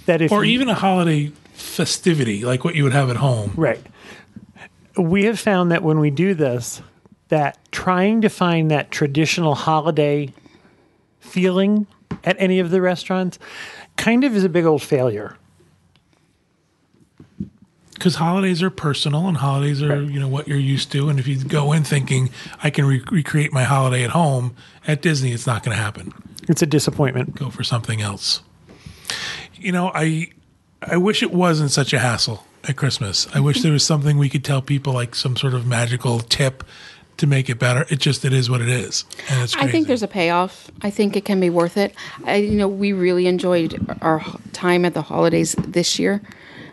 That 0.07 0.21
if 0.23 0.33
Or 0.33 0.45
you- 0.45 0.53
even 0.53 0.69
a 0.69 0.75
holiday 0.75 1.33
festivity 1.53 2.45
like 2.45 2.65
what 2.65 2.75
you 2.75 2.85
would 2.85 2.93
have 2.93 3.11
at 3.11 3.17
home. 3.17 3.53
Right. 3.57 3.85
We 4.97 5.25
have 5.25 5.39
found 5.39 5.71
that 5.71 5.83
when 5.83 6.01
we 6.01 6.11
do 6.11 6.35
this, 6.35 6.83
that 7.29 7.59
trying 7.73 8.21
to 8.23 8.29
find 8.29 8.71
that 8.71 8.91
traditional 8.91 9.55
holiday 9.55 10.33
feeling 11.21 11.87
at 12.25 12.37
any 12.39 12.59
of 12.59 12.71
the 12.71 12.81
restaurants 12.81 13.39
kind 13.97 14.25
of 14.25 14.35
is 14.35 14.45
a 14.45 14.49
big 14.49 14.65
old 14.65 14.83
failure. 14.83 15.37
Because 17.95 18.15
holidays 18.15 18.63
are 18.63 18.71
personal 18.71 19.29
and 19.29 19.37
holidays 19.37 19.83
are, 19.83 20.03
you 20.03 20.19
know, 20.19 20.29
what 20.29 20.49
you're 20.49 20.59
used 20.59 20.91
to. 20.93 21.11
And 21.11 21.21
if 21.21 21.29
you 21.29 21.43
go 21.45 21.73
in 21.73 21.85
thinking, 21.85 22.31
I 22.63 22.71
can 22.71 22.87
re- 22.87 23.05
recreate 23.11 23.53
my 23.53 23.65
holiday 23.65 24.05
at 24.05 24.11
home, 24.11 24.57
at 24.87 25.03
Disney, 25.03 25.33
it's 25.33 25.47
not 25.47 25.63
going 25.63 25.77
to 25.77 25.83
happen. 25.83 26.13
It's 26.49 26.63
a 26.63 26.67
disappointment. 26.67 27.35
Go 27.35 27.51
for 27.51 27.63
something 27.63 28.01
else. 28.01 28.43
You 29.55 29.73
know, 29.73 29.93
I 29.95 30.31
I 30.83 30.97
wish 30.97 31.23
it 31.23 31.31
wasn't 31.31 31.71
such 31.71 31.93
a 31.93 31.99
hassle 31.99 32.47
at 32.69 32.77
Christmas. 32.77 33.27
I 33.35 33.41
wish 33.41 33.63
there 33.63 33.73
was 33.73 33.85
something 33.85 34.19
we 34.19 34.29
could 34.29 34.45
tell 34.45 34.63
people, 34.63 34.93
like 34.93 35.15
some 35.15 35.37
sort 35.37 35.55
of 35.55 35.67
magical 35.67 36.21
tip 36.21 36.65
to 37.17 37.27
make 37.27 37.51
it 37.51 37.59
better. 37.59 37.87
It 37.91 37.99
just 37.99 38.25
it 38.25 38.33
is 38.33 38.49
what 38.51 38.61
it 38.61 38.69
is, 38.69 39.05
and 39.29 39.43
it's. 39.43 39.55
I 39.57 39.71
think 39.71 39.87
there's 39.87 40.03
a 40.03 40.09
payoff. 40.09 40.71
I 40.83 40.91
think 40.91 41.17
it 41.17 41.25
can 41.25 41.39
be 41.41 41.51
worth 41.51 41.77
it. 41.77 41.95
I, 42.25 42.37
you 42.37 42.57
know, 42.57 42.69
we 42.69 42.93
really 42.93 43.27
enjoyed 43.27 43.79
our 44.01 44.25
time 44.53 44.85
at 44.85 44.95
the 44.95 45.03
holidays 45.03 45.55
this 45.59 45.99
year. 45.99 46.23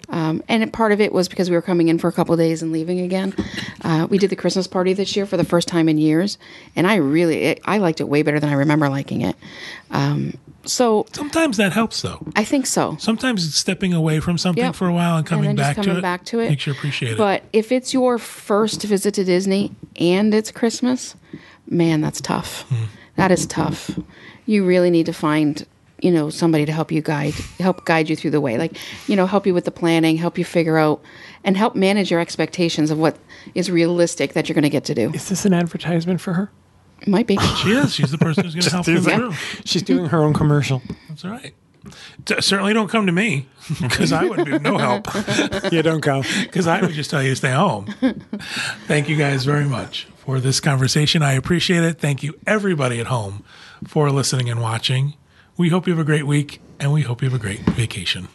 Um, 0.10 0.42
and 0.48 0.72
part 0.72 0.92
of 0.94 1.02
it 1.02 1.12
was 1.12 1.28
because 1.28 1.50
we 1.50 1.56
were 1.56 1.62
coming 1.62 1.90
in 1.90 2.00
for 2.00 2.08
a 2.08 2.12
couple 2.14 2.34
of 2.34 2.40
days 2.40 2.62
and 2.64 2.72
leaving 2.72 3.00
again. 3.02 3.36
Uh, 3.84 4.08
we 4.10 4.18
did 4.18 4.30
the 4.30 4.36
Christmas 4.38 4.66
party 4.68 4.94
this 4.94 5.16
year 5.16 5.26
for 5.26 5.36
the 5.38 5.44
first 5.44 5.68
time 5.68 5.90
in 5.90 5.98
years, 5.98 6.38
and 6.76 6.88
I 6.88 6.96
really 6.96 7.44
it, 7.44 7.62
I 7.66 7.78
liked 7.80 8.00
it 8.00 8.06
way 8.08 8.22
better 8.24 8.40
than 8.40 8.50
I 8.50 8.54
remember 8.54 8.88
liking 8.90 9.22
it. 9.22 9.36
Um, 9.92 10.38
so 10.64 11.06
sometimes 11.14 11.58
that 11.58 11.72
helps 11.74 12.02
though. 12.02 12.26
I 12.36 12.44
think 12.44 12.66
so. 12.68 12.96
Sometimes 13.00 13.46
it's 13.46 13.56
stepping 13.56 13.94
away 13.94 14.20
from 14.20 14.38
something 14.38 14.64
Yep. 14.64 14.76
for 14.76 14.88
a 14.88 14.94
while 14.94 15.18
and 15.18 15.26
coming 15.26 15.48
and 15.50 15.58
back 15.58 15.76
coming 15.76 15.92
to 15.92 15.98
it 16.00 16.02
back 16.02 16.26
to 16.26 16.40
it 16.40 16.50
makes 16.50 16.66
you 16.68 16.74
appreciate 16.74 17.14
it. 17.14 17.18
But 17.18 17.44
if 17.54 17.72
it's 17.72 17.94
your 17.94 18.18
first 18.18 18.84
visit 18.84 19.14
to 19.16 19.24
Disney 19.24 19.72
and 19.98 20.34
it's 20.34 20.52
Christmas, 20.52 21.16
man, 21.70 22.02
that's 22.02 22.20
tough. 22.22 22.62
Hmm. 22.64 22.84
That 23.16 23.32
is 23.32 23.46
tough. 23.46 23.98
You 24.46 24.66
really 24.66 24.90
need 24.90 25.06
to 25.08 25.14
find 25.14 25.66
you 26.02 26.12
know 26.12 26.30
somebody 26.30 26.66
to 26.66 26.72
help 26.72 26.92
you 26.92 27.02
guide 27.02 27.34
help 27.60 27.84
guide 27.86 28.08
you 28.10 28.16
through 28.16 28.30
the 28.32 28.40
way 28.42 28.58
like 28.58 28.78
you 29.08 29.16
know 29.16 29.26
help 29.26 29.48
you 29.48 29.54
with 29.54 29.66
the 29.66 29.72
planning 29.72 30.16
help 30.18 30.38
you 30.38 30.46
figure 30.46 30.78
out 30.78 31.02
and 31.44 31.58
help 31.58 31.76
manage 31.76 32.12
your 32.12 32.20
expectations 32.20 32.92
of 32.92 33.00
what 33.00 33.18
is 33.56 33.72
realistic 33.72 34.34
that 34.34 34.48
you're 34.48 34.54
going 34.54 34.64
to 34.64 34.70
get 34.70 34.84
to 34.86 34.94
do 34.94 35.10
Is 35.14 35.30
this 35.30 35.46
an 35.46 35.54
advertisement 35.54 36.22
for 36.22 36.34
her? 36.34 36.52
might 37.06 37.26
be 37.28 37.38
she 37.64 37.72
is. 37.72 37.94
She's 37.96 38.12
the 38.12 38.18
person 38.18 38.44
who's 38.44 38.54
going 38.56 38.64
to 38.64 38.70
help 38.72 38.86
them 38.86 38.96
Yeah. 38.96 39.18
through. 39.18 39.32
She's 39.66 39.84
doing 39.84 40.06
her 40.08 40.24
own 40.24 40.34
commercial. 40.34 40.82
That's 41.10 41.24
all 41.26 41.32
right. 41.32 41.54
D- 42.26 42.42
certainly 42.42 42.74
don't 42.74 42.90
come 42.90 43.06
to 43.06 43.12
me 43.12 43.48
because 43.82 44.12
I 44.12 44.26
would 44.26 44.46
be 44.46 44.58
no 44.60 44.78
help. 44.78 45.08
yeah, 45.72 45.82
don't 45.84 46.02
go. 46.02 46.24
because 46.42 46.66
I 46.68 46.82
would 46.82 46.92
just 46.94 47.10
tell 47.12 47.22
you 47.24 47.30
to 47.30 47.36
stay 47.36 47.54
home. 47.54 47.86
Thank 48.88 49.10
you 49.10 49.16
guys 49.16 49.46
very 49.46 49.66
much 49.66 50.08
for 50.18 50.40
this 50.40 50.60
conversation. 50.60 51.22
I 51.22 51.34
appreciate 51.34 51.84
it. 51.84 52.00
Thank 52.00 52.24
you, 52.24 52.34
everybody 52.46 53.00
at 53.00 53.08
home, 53.08 53.44
for 53.86 54.10
listening 54.12 54.50
and 54.50 54.60
watching. 54.62 55.14
We 55.58 55.70
hope 55.70 55.88
you 55.88 55.94
have 55.94 56.00
a 56.00 56.06
great 56.06 56.28
week 56.28 56.62
and 56.80 56.94
we 56.94 57.02
hope 57.02 57.24
you 57.24 57.30
have 57.30 57.40
a 57.40 57.42
great 57.42 57.62
vacation. 57.62 58.28